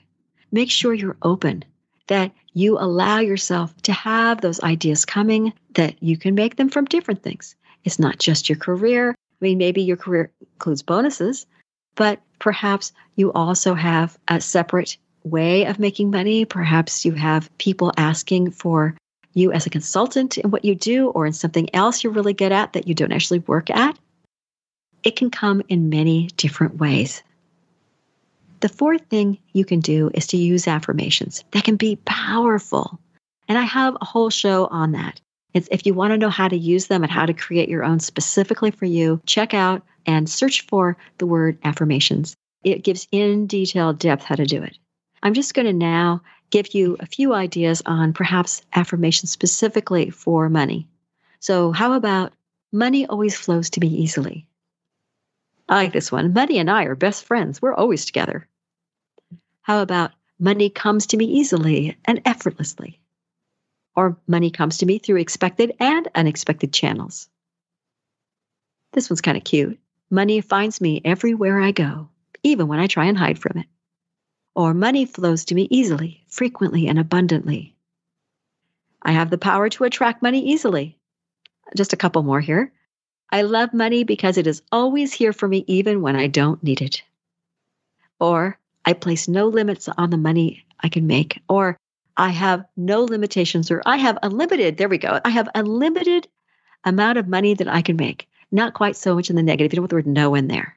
Make 0.50 0.70
sure 0.70 0.92
you're 0.92 1.16
open, 1.22 1.64
that 2.06 2.32
you 2.52 2.78
allow 2.78 3.18
yourself 3.20 3.74
to 3.82 3.92
have 3.92 4.40
those 4.40 4.62
ideas 4.62 5.04
coming, 5.04 5.52
that 5.74 6.02
you 6.02 6.16
can 6.16 6.34
make 6.34 6.56
them 6.56 6.68
from 6.68 6.84
different 6.84 7.22
things. 7.22 7.56
It's 7.84 7.98
not 7.98 8.18
just 8.18 8.48
your 8.48 8.58
career. 8.58 9.10
I 9.10 9.14
mean, 9.40 9.58
maybe 9.58 9.82
your 9.82 9.96
career 9.96 10.30
includes 10.40 10.82
bonuses, 10.82 11.46
but 11.94 12.20
perhaps 12.38 12.92
you 13.16 13.32
also 13.32 13.74
have 13.74 14.18
a 14.28 14.40
separate 14.40 14.98
way 15.24 15.66
of 15.66 15.78
making 15.78 16.10
money. 16.10 16.44
Perhaps 16.44 17.04
you 17.04 17.12
have 17.12 17.50
people 17.58 17.92
asking 17.96 18.50
for 18.50 18.96
you 19.34 19.52
as 19.52 19.66
a 19.66 19.70
consultant 19.70 20.38
in 20.38 20.50
what 20.50 20.64
you 20.64 20.74
do 20.74 21.08
or 21.08 21.26
in 21.26 21.32
something 21.32 21.74
else 21.74 22.02
you're 22.02 22.12
really 22.12 22.34
good 22.34 22.52
at 22.52 22.74
that 22.74 22.86
you 22.86 22.94
don't 22.94 23.12
actually 23.12 23.38
work 23.40 23.70
at. 23.70 23.98
It 25.02 25.16
can 25.16 25.30
come 25.30 25.62
in 25.68 25.88
many 25.88 26.28
different 26.36 26.76
ways. 26.76 27.22
The 28.60 28.68
fourth 28.68 29.02
thing 29.06 29.38
you 29.52 29.64
can 29.64 29.80
do 29.80 30.10
is 30.14 30.28
to 30.28 30.36
use 30.36 30.68
affirmations 30.68 31.44
that 31.50 31.64
can 31.64 31.76
be 31.76 31.96
powerful. 32.04 33.00
And 33.48 33.58
I 33.58 33.62
have 33.62 33.96
a 34.00 34.04
whole 34.04 34.30
show 34.30 34.66
on 34.66 34.92
that. 34.92 35.20
It's, 35.52 35.68
if 35.70 35.84
you 35.84 35.94
want 35.94 36.12
to 36.12 36.18
know 36.18 36.30
how 36.30 36.48
to 36.48 36.56
use 36.56 36.86
them 36.86 37.02
and 37.02 37.10
how 37.10 37.26
to 37.26 37.34
create 37.34 37.68
your 37.68 37.84
own 37.84 38.00
specifically 38.00 38.70
for 38.70 38.86
you, 38.86 39.20
check 39.26 39.52
out 39.52 39.82
and 40.06 40.30
search 40.30 40.66
for 40.66 40.96
the 41.18 41.26
word 41.26 41.58
affirmations. 41.64 42.36
It 42.64 42.84
gives 42.84 43.08
in 43.10 43.46
detail 43.46 43.92
depth 43.92 44.24
how 44.24 44.36
to 44.36 44.46
do 44.46 44.62
it. 44.62 44.78
I'm 45.22 45.34
just 45.34 45.54
going 45.54 45.66
to 45.66 45.72
now 45.72 46.22
give 46.50 46.74
you 46.74 46.96
a 46.98 47.06
few 47.06 47.32
ideas 47.32 47.80
on 47.86 48.12
perhaps 48.12 48.62
affirmations 48.74 49.30
specifically 49.30 50.10
for 50.10 50.48
money. 50.48 50.88
So, 51.38 51.70
how 51.70 51.92
about 51.92 52.32
money 52.72 53.06
always 53.06 53.36
flows 53.36 53.70
to 53.70 53.80
me 53.80 53.86
easily? 53.86 54.46
I 55.68 55.76
like 55.76 55.92
this 55.92 56.10
one. 56.10 56.32
Money 56.32 56.58
and 56.58 56.70
I 56.70 56.84
are 56.84 56.96
best 56.96 57.24
friends. 57.24 57.62
We're 57.62 57.74
always 57.74 58.04
together. 58.04 58.48
How 59.62 59.80
about 59.80 60.10
money 60.40 60.68
comes 60.68 61.06
to 61.08 61.16
me 61.16 61.26
easily 61.26 61.96
and 62.04 62.20
effortlessly? 62.24 63.00
Or 63.94 64.16
money 64.26 64.50
comes 64.50 64.78
to 64.78 64.86
me 64.86 64.98
through 64.98 65.20
expected 65.20 65.74
and 65.78 66.08
unexpected 66.14 66.72
channels. 66.72 67.28
This 68.92 69.08
one's 69.08 69.20
kind 69.20 69.36
of 69.36 69.44
cute. 69.44 69.78
Money 70.10 70.40
finds 70.40 70.80
me 70.80 71.00
everywhere 71.04 71.60
I 71.60 71.70
go, 71.70 72.08
even 72.42 72.66
when 72.66 72.80
I 72.80 72.86
try 72.88 73.06
and 73.06 73.16
hide 73.16 73.38
from 73.38 73.58
it 73.58 73.66
or 74.54 74.74
money 74.74 75.04
flows 75.06 75.44
to 75.46 75.54
me 75.54 75.66
easily, 75.70 76.24
frequently, 76.28 76.86
and 76.88 76.98
abundantly. 76.98 77.74
I 79.02 79.12
have 79.12 79.30
the 79.30 79.38
power 79.38 79.68
to 79.70 79.84
attract 79.84 80.22
money 80.22 80.40
easily. 80.52 80.98
Just 81.76 81.92
a 81.92 81.96
couple 81.96 82.22
more 82.22 82.40
here. 82.40 82.72
I 83.30 83.42
love 83.42 83.72
money 83.72 84.04
because 84.04 84.36
it 84.36 84.46
is 84.46 84.62
always 84.70 85.12
here 85.12 85.32
for 85.32 85.48
me 85.48 85.64
even 85.66 86.02
when 86.02 86.16
I 86.16 86.26
don't 86.26 86.62
need 86.62 86.82
it. 86.82 87.02
Or 88.20 88.58
I 88.84 88.92
place 88.92 89.26
no 89.26 89.48
limits 89.48 89.88
on 89.88 90.10
the 90.10 90.18
money 90.18 90.64
I 90.80 90.88
can 90.88 91.06
make. 91.06 91.40
Or 91.48 91.78
I 92.16 92.28
have 92.28 92.66
no 92.76 93.04
limitations, 93.04 93.70
or 93.70 93.82
I 93.86 93.96
have 93.96 94.18
unlimited, 94.22 94.76
there 94.76 94.88
we 94.88 94.98
go. 94.98 95.18
I 95.24 95.30
have 95.30 95.48
unlimited 95.54 96.28
amount 96.84 97.16
of 97.16 97.26
money 97.26 97.54
that 97.54 97.68
I 97.68 97.80
can 97.80 97.96
make. 97.96 98.28
Not 98.50 98.74
quite 98.74 98.96
so 98.96 99.14
much 99.14 99.30
in 99.30 99.36
the 99.36 99.42
negative. 99.42 99.72
You 99.72 99.76
don't 99.76 99.82
want 99.84 99.90
the 99.90 99.96
word 99.96 100.06
no 100.06 100.34
in 100.34 100.48
there. 100.48 100.76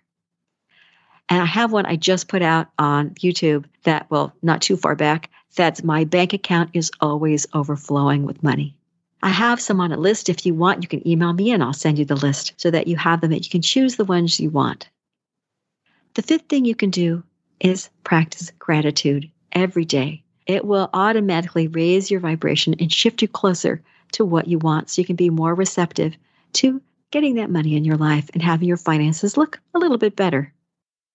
And 1.30 1.42
I 1.42 1.46
have 1.46 1.72
one 1.72 1.86
I 1.86 1.96
just 1.96 2.28
put 2.28 2.42
out 2.42 2.68
on 2.78 3.12
YouTube 3.12 3.66
that, 3.84 4.10
well, 4.10 4.34
not 4.42 4.62
too 4.62 4.78
far 4.78 4.96
back, 4.96 5.30
that's 5.56 5.84
my 5.84 6.04
bank 6.04 6.34
account 6.34 6.72
is 6.74 6.92
always 7.00 7.48
overflowing 7.54 8.24
with 8.24 8.44
money. 8.44 8.76
I 9.24 9.30
have 9.30 9.60
some 9.60 9.82
on 9.82 9.92
a 9.92 9.98
list. 9.98 10.30
If 10.30 10.46
you 10.46 10.54
want, 10.54 10.84
you 10.84 10.88
can 10.88 11.08
email 11.08 11.34
me 11.34 11.52
and 11.52 11.64
I'll 11.64 11.74
send 11.74 11.98
you 11.98 12.06
the 12.06 12.16
list 12.16 12.54
so 12.58 12.70
that 12.70 12.88
you 12.88 12.96
have 12.98 13.22
them 13.22 13.32
and 13.32 13.44
you 13.44 13.50
can 13.50 13.62
choose 13.62 13.96
the 13.96 14.06
ones 14.06 14.40
you 14.40 14.50
want. 14.50 14.90
The 16.14 16.22
fifth 16.22 16.48
thing 16.48 16.66
you 16.66 16.76
can 16.76 16.92
do 16.92 17.24
is 17.60 17.90
practice 18.04 18.52
gratitude 18.60 19.32
every 19.52 19.86
day. 19.86 20.24
It 20.46 20.64
will 20.64 20.90
automatically 20.94 21.68
raise 21.68 22.12
your 22.12 22.20
vibration 22.20 22.76
and 22.80 22.92
shift 22.92 23.22
you 23.22 23.28
closer 23.28 23.82
to 24.12 24.26
what 24.26 24.48
you 24.48 24.60
want 24.60 24.90
so 24.90 25.02
you 25.02 25.06
can 25.06 25.16
be 25.16 25.30
more 25.30 25.56
receptive 25.56 26.16
to 26.54 26.82
getting 27.12 27.36
that 27.36 27.50
money 27.50 27.76
in 27.76 27.84
your 27.84 27.98
life 27.98 28.30
and 28.34 28.44
having 28.44 28.68
your 28.68 28.78
finances 28.78 29.38
look 29.38 29.60
a 29.74 29.80
little 29.80 29.98
bit 29.98 30.16
better. 30.16 30.54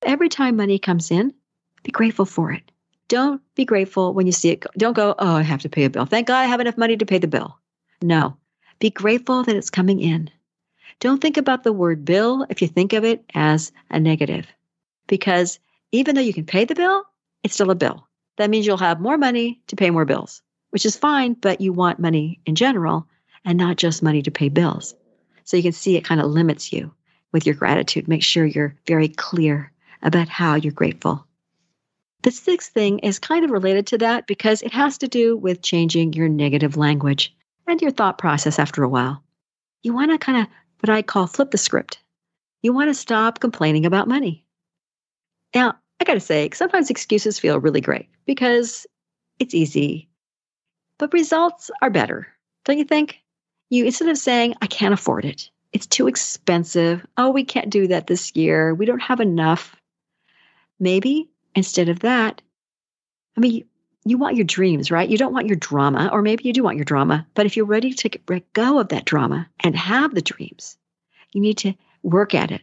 Every 0.02 0.28
time 0.28 0.56
money 0.56 0.78
comes 0.78 1.10
in, 1.10 1.34
be 1.82 1.90
grateful 1.90 2.24
for 2.24 2.52
it. 2.52 2.70
Don't 3.08 3.42
be 3.54 3.64
grateful 3.64 4.14
when 4.14 4.26
you 4.26 4.32
see 4.32 4.50
it. 4.50 4.64
Don't 4.78 4.94
go, 4.94 5.14
oh, 5.18 5.36
I 5.36 5.42
have 5.42 5.62
to 5.62 5.68
pay 5.68 5.84
a 5.84 5.90
bill. 5.90 6.06
Thank 6.06 6.28
God 6.28 6.40
I 6.40 6.46
have 6.46 6.60
enough 6.60 6.78
money 6.78 6.96
to 6.96 7.06
pay 7.06 7.18
the 7.18 7.26
bill. 7.26 7.58
No, 8.00 8.36
be 8.78 8.90
grateful 8.90 9.42
that 9.42 9.56
it's 9.56 9.70
coming 9.70 10.00
in. 10.00 10.30
Don't 11.00 11.20
think 11.20 11.36
about 11.36 11.64
the 11.64 11.72
word 11.72 12.04
bill 12.04 12.46
if 12.48 12.62
you 12.62 12.68
think 12.68 12.92
of 12.92 13.04
it 13.04 13.24
as 13.34 13.72
a 13.90 13.98
negative, 13.98 14.46
because 15.06 15.58
even 15.92 16.14
though 16.14 16.20
you 16.20 16.34
can 16.34 16.46
pay 16.46 16.64
the 16.64 16.74
bill, 16.74 17.04
it's 17.42 17.54
still 17.54 17.70
a 17.70 17.74
bill. 17.74 18.06
That 18.36 18.50
means 18.50 18.66
you'll 18.66 18.76
have 18.76 19.00
more 19.00 19.18
money 19.18 19.60
to 19.68 19.76
pay 19.76 19.90
more 19.90 20.04
bills, 20.04 20.42
which 20.70 20.86
is 20.86 20.96
fine, 20.96 21.34
but 21.34 21.60
you 21.60 21.72
want 21.72 21.98
money 21.98 22.40
in 22.46 22.54
general 22.54 23.06
and 23.44 23.58
not 23.58 23.76
just 23.76 24.02
money 24.02 24.22
to 24.22 24.30
pay 24.30 24.48
bills. 24.48 24.94
So 25.44 25.56
you 25.56 25.62
can 25.62 25.72
see 25.72 25.96
it 25.96 26.04
kind 26.04 26.20
of 26.20 26.30
limits 26.30 26.72
you 26.72 26.94
with 27.32 27.44
your 27.44 27.54
gratitude. 27.54 28.08
Make 28.08 28.22
sure 28.22 28.44
you're 28.44 28.76
very 28.86 29.08
clear 29.08 29.72
about 30.02 30.28
how 30.28 30.54
you're 30.54 30.72
grateful. 30.72 31.26
The 32.22 32.30
sixth 32.30 32.72
thing 32.72 32.98
is 32.98 33.18
kind 33.18 33.44
of 33.44 33.50
related 33.50 33.86
to 33.88 33.98
that 33.98 34.26
because 34.26 34.62
it 34.62 34.72
has 34.72 34.98
to 34.98 35.08
do 35.08 35.36
with 35.36 35.62
changing 35.62 36.12
your 36.12 36.28
negative 36.28 36.76
language 36.76 37.34
and 37.66 37.80
your 37.80 37.90
thought 37.90 38.18
process 38.18 38.58
after 38.58 38.82
a 38.82 38.88
while. 38.88 39.22
You 39.82 39.94
want 39.94 40.10
to 40.10 40.18
kind 40.18 40.42
of 40.42 40.46
what 40.80 40.90
I 40.90 41.02
call 41.02 41.26
flip 41.26 41.50
the 41.50 41.58
script. 41.58 41.98
You 42.62 42.72
want 42.72 42.90
to 42.90 42.94
stop 42.94 43.40
complaining 43.40 43.86
about 43.86 44.08
money. 44.08 44.44
Now, 45.54 45.76
I 46.00 46.04
got 46.04 46.14
to 46.14 46.20
say, 46.20 46.48
sometimes 46.52 46.90
excuses 46.90 47.38
feel 47.38 47.60
really 47.60 47.80
great 47.80 48.08
because 48.26 48.86
it's 49.38 49.54
easy, 49.54 50.08
but 50.98 51.12
results 51.12 51.70
are 51.80 51.90
better. 51.90 52.28
Don't 52.64 52.78
you 52.78 52.84
think? 52.84 53.18
You 53.70 53.86
instead 53.86 54.08
of 54.08 54.18
saying, 54.18 54.54
I 54.60 54.66
can't 54.66 54.94
afford 54.94 55.24
it, 55.24 55.50
it's 55.72 55.86
too 55.86 56.08
expensive. 56.08 57.06
Oh, 57.16 57.30
we 57.30 57.44
can't 57.44 57.70
do 57.70 57.86
that 57.88 58.06
this 58.06 58.34
year. 58.34 58.74
We 58.74 58.86
don't 58.86 59.00
have 59.00 59.20
enough. 59.20 59.76
Maybe 60.80 61.28
instead 61.54 61.88
of 61.88 62.00
that, 62.00 62.40
I 63.36 63.40
mean, 63.40 63.64
you 64.04 64.16
want 64.16 64.36
your 64.36 64.46
dreams, 64.46 64.90
right? 64.90 65.08
You 65.08 65.18
don't 65.18 65.34
want 65.34 65.46
your 65.46 65.56
drama, 65.56 66.08
or 66.12 66.22
maybe 66.22 66.44
you 66.44 66.52
do 66.52 66.62
want 66.62 66.78
your 66.78 66.86
drama, 66.86 67.26
but 67.34 67.46
if 67.46 67.56
you're 67.56 67.66
ready 67.66 67.92
to 67.92 68.10
let 68.28 68.52
go 68.54 68.78
of 68.80 68.88
that 68.88 69.04
drama 69.04 69.46
and 69.60 69.76
have 69.76 70.14
the 70.14 70.22
dreams, 70.22 70.78
you 71.32 71.40
need 71.40 71.58
to 71.58 71.74
work 72.02 72.34
at 72.34 72.50
it. 72.50 72.62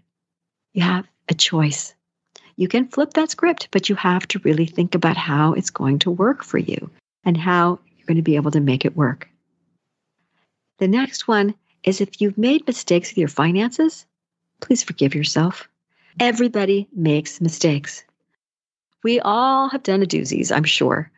You 0.74 0.82
have 0.82 1.08
a 1.30 1.36
choice. 1.36 1.94
You 2.56 2.68
can 2.68 2.88
flip 2.88 3.14
that 3.14 3.30
script, 3.30 3.68
but 3.72 3.88
you 3.88 3.96
have 3.96 4.28
to 4.30 4.40
really 4.40 4.66
think 4.66 4.96
about 4.96 5.16
how 5.16 5.54
it's 5.54 5.70
going 5.70 6.00
to 6.00 6.12
work 6.12 6.44
for 6.44 6.58
you 6.58 6.90
and 7.24 7.38
how 7.38 7.80
you're 7.96 8.08
going 8.08 8.18
to 8.18 8.24
be 8.24 8.36
able 8.36 8.52
to 8.52 8.60
make 8.60 8.84
it 8.84 8.98
work. 8.98 9.30
The 10.80 10.88
next 10.88 11.28
one 11.28 11.54
is 11.84 12.02
if 12.02 12.20
you've 12.20 12.38
made 12.38 12.66
mistakes 12.66 13.12
with 13.12 13.18
your 13.20 13.28
finances, 13.28 14.06
please 14.60 14.84
forgive 14.84 15.14
yourself. 15.14 15.70
Everybody 16.20 16.88
makes 16.96 17.40
mistakes. 17.40 18.04
We 19.04 19.20
all 19.20 19.70
have 19.70 19.84
done 19.84 20.04
a 20.04 20.06
doozies, 20.06 20.56
I'm 20.56 20.64
sure. 20.64 21.12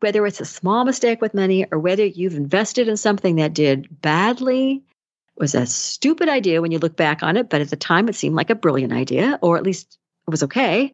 Whether 0.00 0.26
it's 0.26 0.40
a 0.40 0.44
small 0.44 0.84
mistake 0.84 1.20
with 1.20 1.34
money 1.34 1.66
or 1.70 1.78
whether 1.78 2.04
you've 2.04 2.34
invested 2.34 2.88
in 2.88 2.96
something 2.96 3.36
that 3.36 3.54
did 3.54 4.00
badly, 4.00 4.82
was 5.38 5.54
a 5.54 5.66
stupid 5.66 6.28
idea 6.28 6.60
when 6.60 6.72
you 6.72 6.78
look 6.78 6.96
back 6.96 7.22
on 7.22 7.36
it, 7.36 7.48
but 7.48 7.60
at 7.60 7.70
the 7.70 7.76
time 7.76 8.08
it 8.08 8.14
seemed 8.14 8.34
like 8.34 8.50
a 8.50 8.54
brilliant 8.54 8.92
idea, 8.92 9.38
or 9.40 9.56
at 9.56 9.62
least 9.62 9.98
it 10.26 10.30
was 10.30 10.42
okay. 10.42 10.92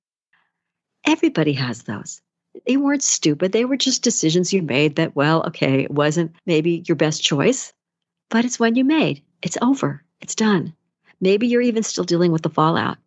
Everybody 1.06 1.52
has 1.54 1.82
those. 1.82 2.20
They 2.66 2.76
weren't 2.76 3.02
stupid. 3.02 3.52
They 3.52 3.64
were 3.64 3.76
just 3.76 4.02
decisions 4.02 4.52
you 4.52 4.62
made 4.62 4.96
that, 4.96 5.16
well, 5.16 5.44
okay, 5.44 5.82
it 5.82 5.90
wasn't 5.90 6.34
maybe 6.46 6.84
your 6.86 6.96
best 6.96 7.22
choice, 7.22 7.72
but 8.30 8.44
it's 8.44 8.60
one 8.60 8.76
you 8.76 8.84
made. 8.84 9.22
It's 9.42 9.58
over. 9.60 10.02
It's 10.20 10.34
done. 10.34 10.74
Maybe 11.20 11.46
you're 11.46 11.60
even 11.60 11.82
still 11.82 12.04
dealing 12.04 12.32
with 12.32 12.42
the 12.42 12.50
fallout, 12.50 12.98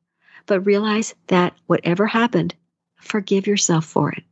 but 0.46 0.62
realize 0.62 1.16
that 1.28 1.54
whatever 1.68 2.08
happened, 2.08 2.56
forgive 2.98 3.48
yourself 3.48 3.86
for 3.86 4.12
it. 4.12 4.24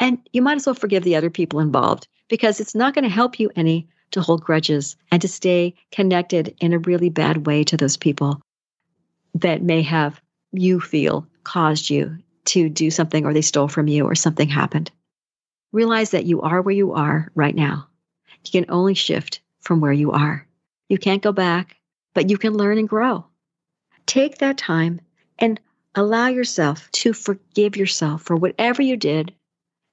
And 0.00 0.18
you 0.32 0.42
might 0.42 0.56
as 0.56 0.66
well 0.66 0.74
forgive 0.74 1.04
the 1.04 1.16
other 1.16 1.30
people 1.30 1.60
involved 1.60 2.08
because 2.28 2.60
it's 2.60 2.74
not 2.74 2.94
going 2.94 3.04
to 3.04 3.08
help 3.08 3.40
you 3.40 3.50
any 3.56 3.88
to 4.12 4.20
hold 4.20 4.42
grudges 4.42 4.96
and 5.10 5.20
to 5.22 5.28
stay 5.28 5.74
connected 5.90 6.54
in 6.60 6.72
a 6.72 6.78
really 6.78 7.10
bad 7.10 7.46
way 7.46 7.64
to 7.64 7.76
those 7.76 7.96
people 7.96 8.40
that 9.34 9.62
may 9.62 9.82
have 9.82 10.20
you 10.52 10.80
feel 10.80 11.26
caused 11.44 11.90
you 11.90 12.18
to 12.46 12.68
do 12.68 12.90
something 12.90 13.26
or 13.26 13.34
they 13.34 13.42
stole 13.42 13.68
from 13.68 13.88
you 13.88 14.04
or 14.04 14.14
something 14.14 14.48
happened. 14.48 14.90
Realize 15.72 16.12
that 16.12 16.24
you 16.24 16.40
are 16.40 16.62
where 16.62 16.74
you 16.74 16.92
are 16.94 17.30
right 17.34 17.54
now. 17.54 17.88
You 18.44 18.62
can 18.62 18.70
only 18.70 18.94
shift 18.94 19.40
from 19.60 19.80
where 19.80 19.92
you 19.92 20.12
are. 20.12 20.46
You 20.88 20.96
can't 20.96 21.22
go 21.22 21.32
back, 21.32 21.76
but 22.14 22.30
you 22.30 22.38
can 22.38 22.54
learn 22.54 22.78
and 22.78 22.88
grow. 22.88 23.26
Take 24.06 24.38
that 24.38 24.56
time 24.56 25.00
and 25.38 25.60
allow 25.98 26.28
yourself 26.28 26.88
to 26.92 27.12
forgive 27.12 27.76
yourself 27.76 28.22
for 28.22 28.36
whatever 28.36 28.80
you 28.80 28.96
did 28.96 29.34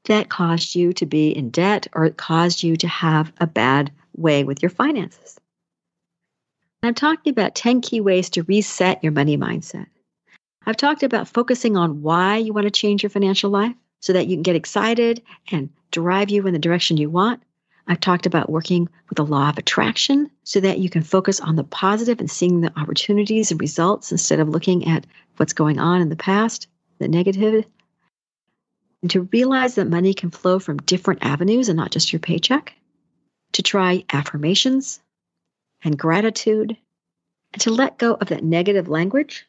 that 0.05 0.29
caused 0.29 0.75
you 0.75 0.93
to 0.93 1.05
be 1.05 1.29
in 1.29 1.49
debt 1.49 1.87
or 1.93 2.05
it 2.05 2.15
caused 2.15 2.61
you 2.61 2.75
to 2.77 2.87
have 2.87 3.33
a 3.39 3.47
bad 3.47 3.91
way 4.15 4.43
with 4.43 4.61
your 4.61 4.69
finances. 4.69 5.39
I'm 6.83 6.93
talking 6.93 7.31
about 7.31 7.55
10 7.55 7.81
key 7.81 8.01
ways 8.01 8.29
to 8.31 8.43
reset 8.43 9.03
your 9.03 9.13
money 9.13 9.35
mindset. 9.35 9.87
I've 10.67 10.77
talked 10.77 11.01
about 11.01 11.27
focusing 11.27 11.75
on 11.75 12.03
why 12.03 12.37
you 12.37 12.53
want 12.53 12.65
to 12.65 12.71
change 12.71 13.01
your 13.01 13.09
financial 13.09 13.49
life 13.49 13.75
so 13.99 14.13
that 14.13 14.27
you 14.27 14.35
can 14.35 14.43
get 14.43 14.55
excited 14.55 15.23
and 15.51 15.69
drive 15.89 16.29
you 16.29 16.45
in 16.45 16.53
the 16.53 16.59
direction 16.59 16.97
you 16.97 17.09
want. 17.09 17.41
I've 17.87 17.99
talked 17.99 18.25
about 18.25 18.49
working 18.49 18.89
with 19.09 19.17
the 19.17 19.25
law 19.25 19.49
of 19.49 19.57
attraction 19.57 20.31
so 20.43 20.59
that 20.59 20.79
you 20.79 20.89
can 20.89 21.03
focus 21.03 21.39
on 21.39 21.55
the 21.55 21.63
positive 21.63 22.19
and 22.19 22.29
seeing 22.29 22.61
the 22.61 22.73
opportunities 22.79 23.51
and 23.51 23.61
results 23.61 24.11
instead 24.11 24.39
of 24.39 24.49
looking 24.49 24.87
at 24.87 25.05
what's 25.37 25.53
going 25.53 25.79
on 25.79 26.01
in 26.01 26.09
the 26.09 26.15
past, 26.15 26.67
the 26.97 27.07
negative. 27.07 27.65
And 29.01 29.11
to 29.11 29.29
realize 29.31 29.75
that 29.75 29.87
money 29.87 30.13
can 30.13 30.31
flow 30.31 30.57
from 30.57 30.77
different 30.77 31.23
avenues 31.23 31.69
and 31.69 31.77
not 31.77 31.91
just 31.91 32.11
your 32.11 32.19
paycheck. 32.19 32.73
To 33.53 33.61
try 33.61 34.03
affirmations 34.11 34.99
and 35.83 35.97
gratitude 35.97 36.75
and 37.53 37.61
to 37.61 37.71
let 37.71 37.99
go 37.99 38.15
of 38.15 38.29
that 38.29 38.43
negative 38.43 38.89
language 38.89 39.47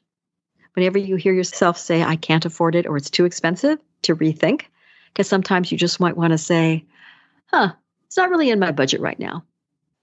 whenever 0.75 0.99
you 0.99 1.17
hear 1.17 1.33
yourself 1.33 1.79
say, 1.79 2.03
I 2.03 2.17
can't 2.17 2.45
afford 2.45 2.75
it 2.75 2.87
or 2.87 2.99
it's 2.99 3.11
too 3.11 3.25
expensive, 3.25 3.79
to 4.03 4.15
rethink. 4.15 4.63
Because 5.09 5.27
sometimes 5.27 5.73
you 5.73 5.79
just 5.79 5.99
might 5.99 6.17
want 6.17 6.33
to 6.33 6.39
say, 6.39 6.85
huh, 7.47 7.73
it's 8.07 8.17
not 8.17 8.31
really 8.31 8.51
in 8.51 8.59
my 8.59 8.73
budget 8.73 9.01
right 9.01 9.19
now. 9.19 9.45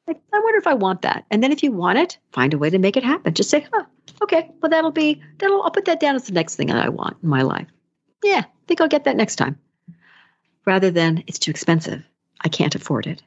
Like, 0.07 0.21
I 0.33 0.39
wonder 0.39 0.57
if 0.57 0.67
I 0.67 0.73
want 0.73 1.03
that. 1.03 1.25
And 1.31 1.41
then 1.41 1.51
if 1.51 1.63
you 1.63 1.71
want 1.71 1.97
it, 1.97 2.17
find 2.31 2.53
a 2.53 2.57
way 2.57 2.69
to 2.69 2.77
make 2.77 2.97
it 2.97 3.03
happen. 3.03 3.33
Just 3.33 3.49
say, 3.49 3.65
huh, 3.71 3.85
okay, 4.21 4.51
well, 4.61 4.69
that'll 4.69 4.91
be, 4.91 5.21
that'll, 5.37 5.63
I'll 5.63 5.71
put 5.71 5.85
that 5.85 6.01
down 6.01 6.15
as 6.15 6.25
the 6.25 6.33
next 6.33 6.55
thing 6.55 6.67
that 6.67 6.83
I 6.83 6.89
want 6.89 7.17
in 7.23 7.29
my 7.29 7.41
life. 7.43 7.67
Yeah, 8.23 8.43
I 8.45 8.67
think 8.67 8.81
I'll 8.81 8.89
get 8.89 9.05
that 9.05 9.15
next 9.15 9.37
time. 9.37 9.57
Rather 10.65 10.91
than, 10.91 11.23
it's 11.27 11.39
too 11.39 11.51
expensive. 11.51 12.03
I 12.41 12.49
can't 12.49 12.75
afford 12.75 13.07
it. 13.07 13.23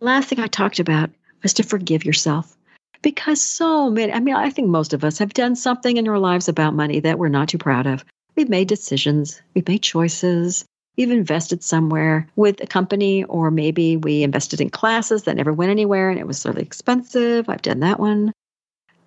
Last 0.00 0.28
thing 0.28 0.40
I 0.40 0.48
talked 0.48 0.80
about 0.80 1.10
was 1.42 1.54
to 1.54 1.62
forgive 1.62 2.04
yourself 2.04 2.56
because 3.02 3.40
so 3.40 3.90
many, 3.90 4.12
I 4.12 4.18
mean, 4.18 4.34
I 4.34 4.50
think 4.50 4.68
most 4.68 4.92
of 4.92 5.04
us 5.04 5.18
have 5.18 5.32
done 5.34 5.54
something 5.54 5.96
in 5.96 6.08
our 6.08 6.18
lives 6.18 6.48
about 6.48 6.74
money 6.74 7.00
that 7.00 7.18
we're 7.18 7.28
not 7.28 7.48
too 7.48 7.58
proud 7.58 7.86
of. 7.86 8.04
We've 8.34 8.48
made 8.48 8.66
decisions, 8.66 9.40
we've 9.54 9.68
made 9.68 9.82
choices, 9.82 10.64
we've 10.96 11.10
invested 11.10 11.62
somewhere 11.62 12.28
with 12.36 12.60
a 12.62 12.66
company, 12.66 13.24
or 13.24 13.50
maybe 13.50 13.96
we 13.96 14.22
invested 14.22 14.60
in 14.60 14.70
classes 14.70 15.24
that 15.24 15.36
never 15.36 15.52
went 15.52 15.70
anywhere 15.70 16.10
and 16.10 16.18
it 16.18 16.26
was 16.26 16.44
really 16.44 16.62
expensive. 16.62 17.48
I've 17.48 17.62
done 17.62 17.80
that 17.80 18.00
one. 18.00 18.32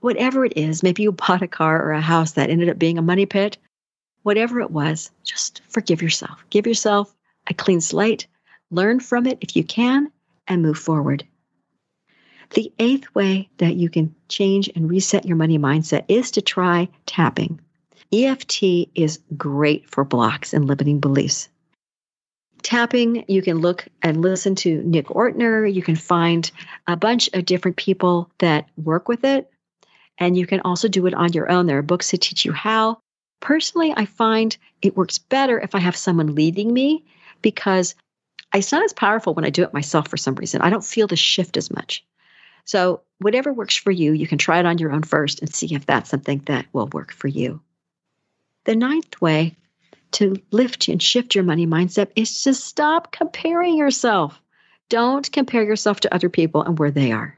Whatever 0.02 0.45
it 0.45 0.54
is, 0.56 0.84
maybe 0.84 1.04
you 1.04 1.12
bought 1.28 1.41
a 1.41 1.47
car 1.47 1.82
or 1.82 1.91
a 1.91 2.02
house 2.02 2.34
that 2.34 2.50
ended 2.50 2.69
up 2.69 2.80
being 2.80 2.97
a 2.97 3.02
money 3.02 3.26
pit. 3.26 3.58
Whatever 4.23 4.60
it 4.60 4.71
was, 4.71 5.12
just 5.23 5.62
forgive 5.69 6.02
yourself. 6.02 6.43
Give 6.50 6.67
yourself 6.67 7.13
a 7.47 7.54
clean 7.54 7.80
slate, 7.80 8.28
learn 8.71 9.00
from 9.00 9.26
it 9.26 9.38
if 9.41 9.56
you 9.56 9.63
can, 9.63 10.12
and 10.47 10.62
move 10.62 10.78
forward. 10.78 11.26
The 12.54 12.71
eighth 12.80 13.13
way 13.13 13.50
that 13.58 13.76
you 13.76 13.89
can 13.89 14.15
change 14.30 14.69
and 14.76 14.89
reset 14.89 15.26
your 15.26 15.36
money 15.36 15.58
mindset 15.58 16.06
is 16.08 16.32
to 16.32 16.41
try 16.41 16.89
tapping. 17.06 17.60
EFT 18.13 18.63
is 18.95 19.19
great 19.36 19.89
for 19.89 20.06
blocks 20.06 20.54
and 20.54 20.65
limiting 20.65 21.00
beliefs. 21.00 21.50
Tapping, 22.63 23.26
you 23.28 23.41
can 23.41 23.60
look 23.60 23.88
and 24.02 24.22
listen 24.22 24.56
to 24.56 24.82
Nick 24.84 25.08
Ortner. 25.08 25.72
You 25.72 25.82
can 25.82 25.96
find 25.96 26.50
a 26.88 26.96
bunch 26.98 27.30
of 27.34 27.46
different 27.46 27.78
people 27.78 28.30
that 28.39 28.67
work 28.78 29.08
with 29.08 29.24
it. 29.24 29.50
And 30.17 30.36
you 30.36 30.48
can 30.48 30.62
also 30.62 30.88
do 30.88 31.06
it 31.06 31.13
on 31.13 31.34
your 31.34 31.52
own. 31.52 31.65
There 31.65 31.78
are 31.78 31.84
books 31.84 32.12
that 32.12 32.22
teach 32.22 32.43
you 32.46 32.52
how. 32.52 33.00
Personally, 33.39 33.93
I 33.96 34.06
find 34.06 34.58
it 34.82 34.98
works 34.98 35.20
better 35.20 35.60
if 35.60 35.76
I 35.76 35.80
have 35.80 35.96
someone 35.96 36.34
leading 36.36 36.74
me 36.74 37.06
because 37.41 37.96
it's 38.54 38.72
not 38.72 38.84
as 38.84 38.93
powerful 38.93 39.34
when 39.34 39.46
I 39.46 39.50
do 39.50 39.63
it 39.63 39.74
myself 39.74 40.08
for 40.08 40.17
some 40.17 40.36
reason. 40.36 40.62
I 40.62 40.70
don't 40.70 40.84
feel 40.84 41.08
the 41.08 41.15
shift 41.15 41.58
as 41.58 41.70
much. 41.70 42.04
So, 42.65 43.02
whatever 43.20 43.54
works 43.54 43.76
for 43.78 43.91
you, 43.91 44.12
you 44.12 44.28
can 44.28 44.38
try 44.38 44.60
it 44.60 44.65
on 44.65 44.78
your 44.78 44.91
own 44.91 45.04
first 45.04 45.41
and 45.41 45.54
see 45.54 45.74
if 45.74 45.86
that's 45.86 46.10
something 46.10 46.41
that 46.46 46.65
will 46.74 46.88
work 46.88 47.13
for 47.13 47.28
you. 47.28 47.62
The 48.65 48.76
ninth 48.76 49.22
way 49.22 49.56
to 50.12 50.36
lift 50.52 50.88
and 50.88 51.02
shift 51.02 51.36
your 51.36 51.43
money 51.43 51.67
mindset 51.67 52.12
is 52.15 52.43
to 52.43 52.54
stop 52.54 53.12
comparing 53.12 53.78
yourself. 53.78 54.41
Don't 54.89 55.30
compare 55.32 55.63
yourself 55.63 56.00
to 56.02 56.13
other 56.13 56.30
people 56.30 56.63
and 56.63 56.80
where 56.80 56.91
they 56.91 57.12
are. 57.12 57.38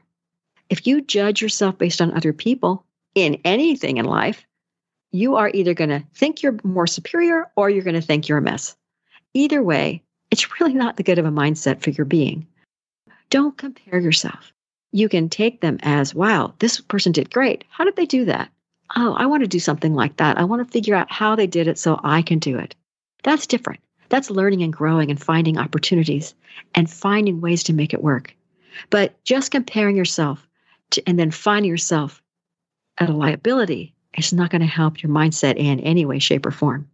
If 0.68 0.86
you 0.86 1.00
judge 1.00 1.42
yourself 1.42 1.78
based 1.78 2.00
on 2.00 2.12
other 2.12 2.32
people 2.32 2.84
in 3.14 3.40
anything 3.44 3.96
in 3.96 4.04
life, 4.04 4.46
you 5.10 5.36
are 5.36 5.50
either 5.52 5.74
going 5.74 5.90
to 5.90 6.04
think 6.14 6.42
you're 6.42 6.58
more 6.62 6.86
superior 6.86 7.50
or 7.56 7.68
you're 7.68 7.82
going 7.82 7.94
to 7.94 8.00
think 8.00 8.28
you're 8.28 8.38
a 8.38 8.42
mess. 8.42 8.76
Either 9.34 9.62
way, 9.62 10.02
it's 10.30 10.60
really 10.60 10.74
not 10.74 10.96
the 10.96 11.02
good 11.02 11.18
of 11.18 11.26
a 11.26 11.30
mindset 11.30 11.80
for 11.80 11.90
your 11.90 12.04
being. 12.04 12.46
Don't 13.30 13.58
compare 13.58 13.98
yourself 13.98 14.52
you 14.92 15.08
can 15.08 15.28
take 15.28 15.60
them 15.60 15.78
as, 15.82 16.14
wow, 16.14 16.54
this 16.58 16.80
person 16.80 17.12
did 17.12 17.32
great. 17.32 17.64
How 17.68 17.84
did 17.84 17.96
they 17.96 18.06
do 18.06 18.24
that? 18.26 18.50
Oh, 18.96 19.14
I 19.14 19.26
want 19.26 19.42
to 19.42 19.48
do 19.48 19.60
something 19.60 19.94
like 19.94 20.16
that. 20.16 20.38
I 20.38 20.44
want 20.44 20.66
to 20.66 20.72
figure 20.72 20.94
out 20.94 21.12
how 21.12 21.36
they 21.36 21.46
did 21.46 21.68
it 21.68 21.78
so 21.78 22.00
I 22.02 22.22
can 22.22 22.38
do 22.38 22.58
it. 22.58 22.74
That's 23.22 23.46
different. 23.46 23.80
That's 24.08 24.30
learning 24.30 24.62
and 24.62 24.72
growing 24.72 25.10
and 25.10 25.22
finding 25.22 25.58
opportunities 25.58 26.34
and 26.74 26.90
finding 26.90 27.40
ways 27.40 27.62
to 27.64 27.72
make 27.72 27.94
it 27.94 28.02
work. 28.02 28.34
But 28.90 29.22
just 29.24 29.52
comparing 29.52 29.96
yourself 29.96 30.46
to, 30.90 31.02
and 31.06 31.18
then 31.18 31.30
finding 31.30 31.70
yourself 31.70 32.20
at 32.98 33.08
a 33.08 33.12
liability 33.12 33.94
is 34.16 34.32
not 34.32 34.50
going 34.50 34.60
to 34.60 34.66
help 34.66 35.02
your 35.02 35.12
mindset 35.12 35.56
in 35.56 35.80
any 35.80 36.04
way, 36.04 36.18
shape, 36.18 36.44
or 36.44 36.50
form. 36.50 36.88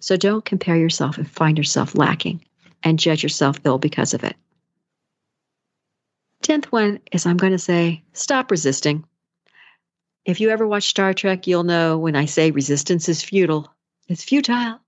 So 0.00 0.16
don't 0.16 0.44
compare 0.44 0.76
yourself 0.76 1.18
and 1.18 1.30
find 1.30 1.56
yourself 1.58 1.94
lacking 1.94 2.44
and 2.82 2.98
judge 2.98 3.22
yourself 3.22 3.60
ill 3.64 3.78
because 3.78 4.14
of 4.14 4.24
it. 4.24 4.34
Tenth 6.42 6.72
one 6.72 7.00
is 7.12 7.26
I'm 7.26 7.36
going 7.36 7.52
to 7.52 7.58
say, 7.58 8.02
stop 8.14 8.50
resisting. 8.50 9.04
If 10.30 10.38
you 10.38 10.50
ever 10.50 10.64
watch 10.64 10.84
Star 10.84 11.12
Trek, 11.12 11.48
you'll 11.48 11.64
know 11.64 11.98
when 11.98 12.14
I 12.14 12.26
say 12.26 12.52
resistance 12.52 13.08
is 13.08 13.20
futile, 13.20 13.68
It's 14.06 14.22
futile. 14.22 14.78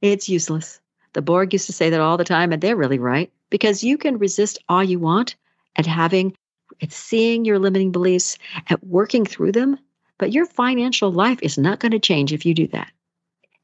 It's 0.00 0.28
useless. 0.28 0.80
The 1.14 1.22
Borg 1.22 1.52
used 1.52 1.66
to 1.66 1.72
say 1.72 1.90
that 1.90 2.00
all 2.00 2.16
the 2.16 2.22
time, 2.22 2.52
and 2.52 2.62
they're 2.62 2.76
really 2.76 3.00
right 3.00 3.32
because 3.50 3.82
you 3.82 3.98
can 3.98 4.18
resist 4.18 4.62
all 4.68 4.84
you 4.84 5.00
want 5.00 5.34
at 5.74 5.84
having, 5.84 6.36
at 6.80 6.92
seeing 6.92 7.44
your 7.44 7.58
limiting 7.58 7.90
beliefs, 7.90 8.38
at 8.68 8.86
working 8.86 9.24
through 9.24 9.50
them, 9.50 9.80
but 10.16 10.32
your 10.32 10.46
financial 10.46 11.10
life 11.10 11.40
is 11.42 11.58
not 11.58 11.80
going 11.80 11.90
to 11.90 11.98
change 11.98 12.32
if 12.32 12.46
you 12.46 12.54
do 12.54 12.68
that. 12.68 12.92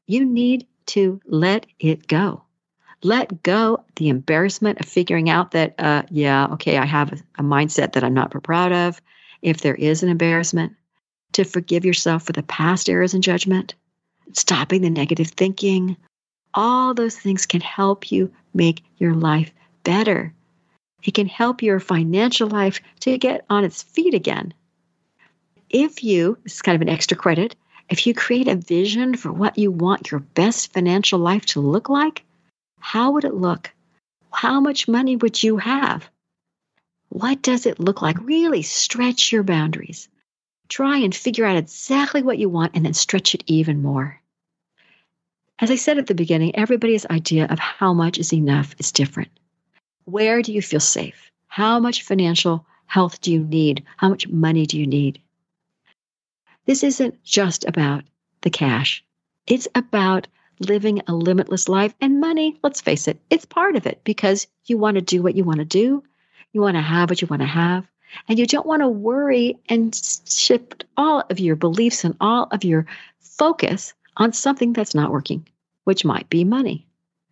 You 0.07 0.25
need 0.25 0.67
to 0.87 1.21
let 1.25 1.65
it 1.79 2.07
go. 2.07 2.43
Let 3.03 3.41
go 3.41 3.85
the 3.95 4.09
embarrassment 4.09 4.81
of 4.81 4.85
figuring 4.85 5.29
out 5.29 5.51
that, 5.51 5.75
uh, 5.79 6.03
yeah, 6.09 6.47
okay, 6.47 6.77
I 6.77 6.85
have 6.85 7.13
a, 7.13 7.17
a 7.39 7.43
mindset 7.43 7.93
that 7.93 8.03
I'm 8.03 8.13
not 8.13 8.31
proud 8.43 8.73
of. 8.73 9.01
If 9.41 9.61
there 9.61 9.75
is 9.75 10.03
an 10.03 10.09
embarrassment, 10.09 10.75
to 11.33 11.43
forgive 11.43 11.85
yourself 11.85 12.23
for 12.23 12.33
the 12.33 12.43
past 12.43 12.89
errors 12.89 13.13
and 13.13 13.23
judgment, 13.23 13.75
stopping 14.33 14.81
the 14.81 14.89
negative 14.89 15.27
thinking, 15.27 15.97
all 16.53 16.93
those 16.93 17.17
things 17.17 17.45
can 17.45 17.61
help 17.61 18.11
you 18.11 18.31
make 18.53 18.83
your 18.97 19.13
life 19.13 19.51
better. 19.83 20.33
It 21.03 21.13
can 21.13 21.27
help 21.27 21.63
your 21.63 21.79
financial 21.79 22.47
life 22.47 22.79
to 23.01 23.17
get 23.17 23.45
on 23.49 23.63
its 23.63 23.83
feet 23.83 24.13
again. 24.13 24.53
If 25.69 26.03
you, 26.03 26.37
this 26.43 26.55
is 26.55 26.61
kind 26.61 26.75
of 26.75 26.81
an 26.81 26.89
extra 26.89 27.17
credit, 27.17 27.55
if 27.89 28.05
you 28.05 28.13
create 28.13 28.47
a 28.47 28.55
vision 28.55 29.15
for 29.15 29.31
what 29.31 29.57
you 29.57 29.71
want 29.71 30.11
your 30.11 30.19
best 30.19 30.73
financial 30.73 31.19
life 31.19 31.45
to 31.47 31.61
look 31.61 31.89
like, 31.89 32.23
how 32.79 33.11
would 33.11 33.25
it 33.25 33.33
look? 33.33 33.71
How 34.31 34.59
much 34.59 34.87
money 34.87 35.15
would 35.15 35.41
you 35.41 35.57
have? 35.57 36.09
What 37.09 37.41
does 37.41 37.65
it 37.65 37.79
look 37.79 38.01
like? 38.01 38.17
Really 38.21 38.61
stretch 38.61 39.31
your 39.31 39.43
boundaries. 39.43 40.07
Try 40.71 40.99
and 40.99 41.13
figure 41.13 41.43
out 41.43 41.57
exactly 41.57 42.23
what 42.23 42.37
you 42.37 42.47
want 42.47 42.75
and 42.75 42.85
then 42.85 42.93
stretch 42.93 43.35
it 43.35 43.43
even 43.45 43.81
more. 43.81 44.21
As 45.59 45.69
I 45.69 45.75
said 45.75 45.97
at 45.97 46.07
the 46.07 46.15
beginning, 46.15 46.55
everybody's 46.55 47.05
idea 47.07 47.45
of 47.47 47.59
how 47.59 47.91
much 47.91 48.17
is 48.17 48.31
enough 48.31 48.73
is 48.79 48.93
different. 48.93 49.31
Where 50.05 50.41
do 50.41 50.53
you 50.53 50.61
feel 50.61 50.79
safe? 50.79 51.29
How 51.47 51.77
much 51.81 52.03
financial 52.03 52.65
health 52.85 53.19
do 53.19 53.33
you 53.33 53.43
need? 53.43 53.83
How 53.97 54.07
much 54.07 54.29
money 54.29 54.65
do 54.65 54.79
you 54.79 54.87
need? 54.87 55.19
This 56.65 56.85
isn't 56.85 57.21
just 57.21 57.65
about 57.65 58.05
the 58.39 58.49
cash. 58.49 59.03
It's 59.47 59.67
about 59.75 60.29
living 60.61 61.01
a 61.05 61.13
limitless 61.13 61.67
life. 61.67 61.93
And 61.99 62.21
money, 62.21 62.57
let's 62.63 62.79
face 62.79 63.09
it, 63.09 63.19
it's 63.29 63.43
part 63.43 63.75
of 63.75 63.85
it 63.85 63.99
because 64.05 64.47
you 64.67 64.77
want 64.77 64.95
to 64.95 65.01
do 65.01 65.21
what 65.21 65.35
you 65.35 65.43
want 65.43 65.59
to 65.59 65.65
do. 65.65 66.01
You 66.53 66.61
want 66.61 66.77
to 66.77 66.81
have 66.81 67.09
what 67.09 67.21
you 67.21 67.27
want 67.27 67.41
to 67.41 67.47
have. 67.49 67.90
And 68.27 68.37
you 68.37 68.45
don't 68.45 68.65
want 68.65 68.81
to 68.81 68.89
worry 68.89 69.57
and 69.69 69.95
shift 70.25 70.85
all 70.97 71.23
of 71.29 71.39
your 71.39 71.55
beliefs 71.55 72.03
and 72.03 72.15
all 72.19 72.47
of 72.51 72.63
your 72.63 72.85
focus 73.19 73.93
on 74.17 74.33
something 74.33 74.73
that's 74.73 74.95
not 74.95 75.11
working, 75.11 75.47
which 75.83 76.05
might 76.05 76.29
be 76.29 76.43
money. 76.43 76.85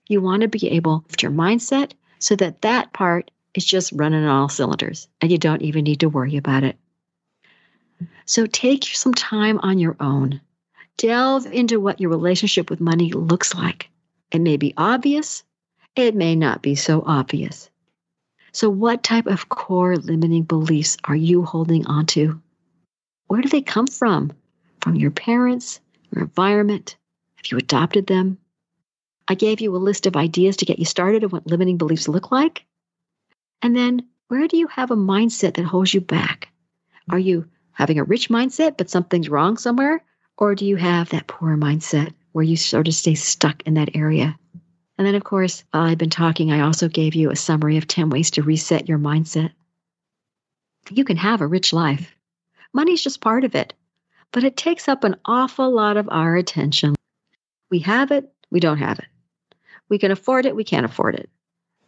You 0.08 0.22
want 0.22 0.42
to 0.42 0.48
be 0.48 0.70
able 0.70 1.06
to 1.18 1.24
your 1.24 1.32
mindset 1.32 1.92
so 2.20 2.36
that 2.38 2.62
that 2.62 2.94
part 2.94 3.32
is 3.54 3.66
just 3.66 3.92
running 3.94 4.24
on 4.24 4.30
all 4.30 4.50
cylinders 4.50 5.08
and 5.22 5.32
you 5.32 5.38
don't 5.38 5.62
even 5.62 5.84
need 5.84 6.00
to 6.02 6.10
worry 6.10 6.38
about 6.38 6.64
it. 6.64 6.78
So 8.26 8.46
take 8.46 8.84
some 8.84 9.14
time 9.14 9.60
on 9.60 9.80
your 9.80 9.96
own. 10.00 10.42
Delve 10.98 11.46
into 11.48 11.80
what 11.80 12.00
your 12.00 12.10
relationship 12.10 12.70
with 12.70 12.80
money 12.80 13.12
looks 13.12 13.54
like. 13.56 13.90
It 14.32 14.40
may 14.40 14.58
be 14.58 14.74
obvious, 14.78 15.44
it 15.96 16.16
may 16.16 16.36
not 16.36 16.62
be 16.62 16.76
so 16.76 17.04
obvious. 17.06 17.70
So, 18.60 18.70
what 18.70 19.04
type 19.04 19.26
of 19.26 19.48
core 19.48 19.96
limiting 19.96 20.44
beliefs 20.44 20.98
are 21.06 21.16
you 21.16 21.46
holding 21.46 21.88
onto? 21.88 22.42
Where 23.28 23.40
do 23.40 23.48
they 23.48 23.62
come 23.62 23.88
from? 23.88 24.34
From 24.82 24.96
your 24.96 25.12
parents, 25.12 25.80
your 26.12 26.24
environment? 26.24 26.98
Have 27.36 27.46
you 27.50 27.58
adopted 27.58 28.08
them? 28.08 28.38
I 29.30 29.36
gave 29.36 29.62
you 29.62 29.74
a 29.74 29.78
list 29.78 30.08
of 30.08 30.18
ideas 30.18 30.58
to 30.58 30.66
get 30.66 30.78
you 30.78 30.84
started 30.84 31.24
on 31.24 31.30
what 31.30 31.48
limiting 31.48 31.78
beliefs 31.78 32.10
look 32.10 32.34
like. 32.34 32.66
And 33.62 33.78
then, 33.78 34.10
where 34.28 34.50
do 34.50 34.58
you 34.58 34.68
have 34.68 34.92
a 34.92 34.98
mindset 34.98 35.54
that 35.54 35.64
holds 35.64 35.94
you 35.94 36.02
back? 36.02 36.50
Are 37.10 37.18
you 37.18 37.48
having 37.72 37.98
a 37.98 38.04
rich 38.04 38.28
mindset, 38.28 38.76
but 38.76 38.90
something's 38.90 39.30
wrong 39.30 39.56
somewhere? 39.56 40.04
Or 40.38 40.54
do 40.54 40.66
you 40.66 40.76
have 40.76 41.12
that 41.12 41.28
poor 41.28 41.56
mindset 41.56 42.14
where 42.34 42.44
you 42.44 42.58
sort 42.58 42.90
of 42.90 42.94
stay 42.94 43.16
stuck 43.16 43.62
in 43.62 43.76
that 43.76 43.96
area? 43.96 44.38
And 45.00 45.08
then, 45.08 45.16
of 45.16 45.24
course, 45.24 45.64
I've 45.74 45.98
been 45.98 46.12
talking, 46.12 46.52
I 46.52 46.60
also 46.60 46.88
gave 46.88 47.16
you 47.16 47.32
a 47.32 47.36
summary 47.36 47.78
of 47.78 47.88
10 47.88 48.12
ways 48.12 48.30
to 48.32 48.44
reset 48.44 48.88
your 48.88 49.00
mindset. 49.00 49.52
You 50.92 51.04
can 51.04 51.18
have 51.18 51.42
a 51.42 51.48
rich 51.48 51.74
life. 51.74 52.14
Money's 52.74 53.02
just 53.02 53.22
part 53.22 53.44
of 53.44 53.56
it 53.56 53.74
but 54.32 54.44
it 54.44 54.58
takes 54.58 54.88
up 54.88 55.04
an 55.04 55.16
awful 55.26 55.72
lot 55.72 55.98
of 55.98 56.08
our 56.10 56.36
attention. 56.36 56.96
We 57.70 57.80
have 57.80 58.12
it, 58.12 58.32
we 58.52 58.60
don't 58.60 58.78
have 58.78 59.00
it. 59.00 59.08
We 59.90 59.98
can 59.98 60.12
afford 60.12 60.46
it, 60.46 60.56
we 60.56 60.64
can't 60.64 60.86
afford 60.86 61.16
it. 61.16 61.30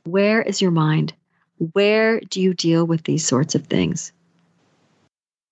Where 0.04 0.42
is 0.42 0.62
your 0.62 0.72
mind? 0.72 1.14
Where 1.74 2.20
do 2.20 2.42
you 2.42 2.54
deal 2.54 2.86
with 2.86 3.04
these 3.04 3.26
sorts 3.26 3.54
of 3.54 3.68
things? 3.68 4.12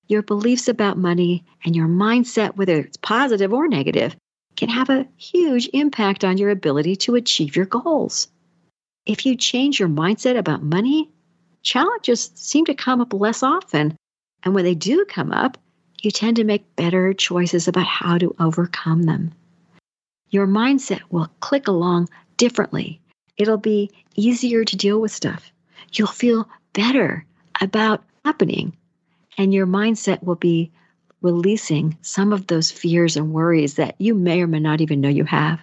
Your 0.07 0.23
beliefs 0.23 0.67
about 0.67 0.97
money 0.97 1.45
and 1.63 1.75
your 1.75 1.87
mindset, 1.87 2.55
whether 2.55 2.79
it's 2.79 2.97
positive 2.97 3.53
or 3.53 3.67
negative, 3.67 4.15
can 4.59 4.67
have 4.67 4.89
a 4.89 5.07
huge 5.15 5.69
impact 5.71 6.25
on 6.25 6.37
your 6.37 6.49
ability 6.49 6.97
to 6.97 7.15
achieve 7.15 7.55
your 7.55 7.65
goals. 7.65 8.27
If 9.05 9.25
you 9.25 9.37
change 9.37 9.79
your 9.79 9.87
mindset 9.87 10.37
about 10.37 10.61
money, 10.61 11.09
challenges 11.63 12.29
seem 12.35 12.65
to 12.65 12.73
come 12.73 12.99
up 12.99 13.13
less 13.13 13.41
often. 13.41 13.95
And 14.43 14.53
when 14.53 14.65
they 14.65 14.75
do 14.75 15.05
come 15.05 15.31
up, 15.31 15.57
you 16.01 16.11
tend 16.11 16.35
to 16.35 16.43
make 16.43 16.75
better 16.75 17.13
choices 17.13 17.69
about 17.69 17.85
how 17.85 18.17
to 18.17 18.35
overcome 18.37 19.03
them. 19.03 19.31
Your 20.29 20.45
mindset 20.45 21.03
will 21.09 21.29
click 21.39 21.69
along 21.69 22.09
differently. 22.35 22.99
It'll 23.37 23.57
be 23.57 23.89
easier 24.15 24.65
to 24.65 24.75
deal 24.75 24.99
with 24.99 25.13
stuff. 25.13 25.53
You'll 25.93 26.07
feel 26.07 26.49
better 26.73 27.25
about 27.61 28.03
happening, 28.25 28.75
and 29.37 29.53
your 29.53 29.67
mindset 29.67 30.21
will 30.21 30.35
be 30.35 30.71
releasing 31.21 31.97
some 32.01 32.33
of 32.33 32.47
those 32.47 32.71
fears 32.71 33.17
and 33.17 33.33
worries 33.33 33.75
that 33.75 33.95
you 33.99 34.15
may 34.15 34.41
or 34.41 34.47
may 34.47 34.59
not 34.59 34.81
even 34.81 35.01
know 35.01 35.09
you 35.09 35.25
have. 35.25 35.59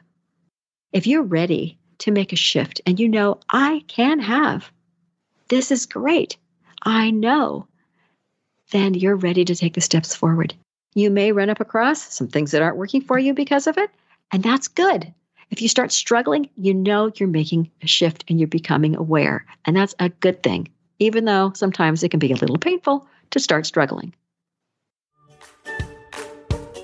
If 0.93 1.07
you're 1.07 1.23
ready 1.23 1.79
to 1.99 2.11
make 2.11 2.33
a 2.33 2.37
shift 2.37 2.81
and 2.87 3.01
you 3.01 3.09
know, 3.09 3.41
I 3.51 3.85
can 3.89 4.19
have, 4.21 4.71
this 5.49 5.71
is 5.71 5.87
great. 5.87 6.37
I 6.83 7.11
know 7.11 7.67
then 8.73 8.95
you're 8.95 9.17
ready 9.17 9.45
to 9.45 9.55
take 9.55 9.75
the 9.75 9.81
steps 9.81 10.15
forward. 10.15 10.55
You 10.95 11.11
may 11.11 11.33
run 11.33 11.51
up 11.51 11.61
across 11.61 12.15
some 12.15 12.29
things 12.29 12.51
that 12.51 12.63
aren't 12.63 12.77
working 12.77 13.01
for 13.01 13.19
you 13.19 13.35
because 13.35 13.67
of 13.67 13.79
it, 13.79 13.91
and 14.33 14.43
that's 14.43 14.69
good. 14.69 15.13
If 15.51 15.63
you 15.63 15.69
start 15.69 15.93
struggling, 15.93 16.51
you 16.57 16.75
know 16.75 17.13
you're 17.15 17.29
making 17.29 17.71
a 17.83 17.87
shift 17.87 18.25
and 18.29 18.41
you're 18.41 18.49
becoming 18.49 18.97
aware, 18.97 19.47
and 19.65 19.77
that's 19.77 19.95
a 20.01 20.09
good 20.09 20.43
thing, 20.43 20.69
even 20.99 21.25
though 21.25 21.53
sometimes 21.55 22.03
it 22.03 22.11
can 22.11 22.19
be 22.19 22.33
a 22.33 22.37
little 22.37 22.59
painful 22.59 23.07
to 23.31 23.41
start 23.41 23.67
struggling. 23.67 24.15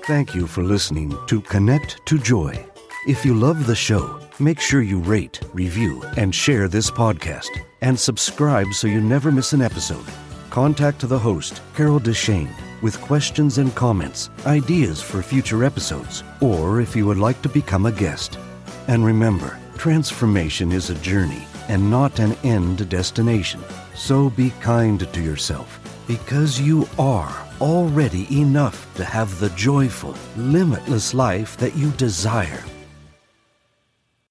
Thank 0.05 0.35
you 0.35 0.47
for 0.47 0.63
listening 0.63 1.17
to 1.27 1.39
Connect 1.39 2.05
to 2.07 2.19
Joy. 2.19 2.65
If 3.07 3.23
you 3.23 3.33
love 3.33 3.65
the 3.65 3.75
show, 3.75 4.19
make 4.37 4.59
sure 4.59 4.81
you 4.81 4.99
rate, 4.99 5.39
review, 5.53 6.03
and 6.17 6.35
share 6.35 6.67
this 6.67 6.91
podcast, 6.91 7.47
and 7.79 7.97
subscribe 7.97 8.73
so 8.73 8.87
you 8.87 8.99
never 8.99 9.31
miss 9.31 9.53
an 9.53 9.61
episode 9.61 10.05
contact 10.49 10.99
the 11.07 11.17
host, 11.17 11.61
Carol 11.73 11.99
Deshane, 11.99 12.53
with 12.83 13.01
questions 13.01 13.57
and 13.57 13.73
comments, 13.73 14.29
ideas 14.45 15.01
for 15.01 15.23
future 15.23 15.63
episodes, 15.63 16.23
or 16.41 16.79
if 16.79 16.95
you 16.95 17.07
would 17.07 17.17
like 17.17 17.41
to 17.41 17.49
become 17.49 17.87
a 17.87 17.91
guest. 17.91 18.37
And 18.87 19.03
remember, 19.03 19.57
transformation 19.77 20.71
is 20.71 20.91
a 20.91 20.95
journey 20.95 21.47
and 21.69 21.89
not 21.89 22.19
an 22.19 22.33
end 22.43 22.87
destination. 22.87 23.61
So 23.95 24.29
be 24.29 24.51
kind 24.61 25.11
to 25.11 25.21
yourself 25.23 25.79
because 26.05 26.61
you 26.61 26.87
are 26.99 27.42
already 27.63 28.27
enough 28.41 28.93
to 28.95 29.05
have 29.05 29.39
the 29.39 29.49
joyful, 29.51 30.15
limitless 30.35 31.13
life 31.13 31.55
that 31.55 31.73
you 31.75 31.91
desire. 31.91 32.61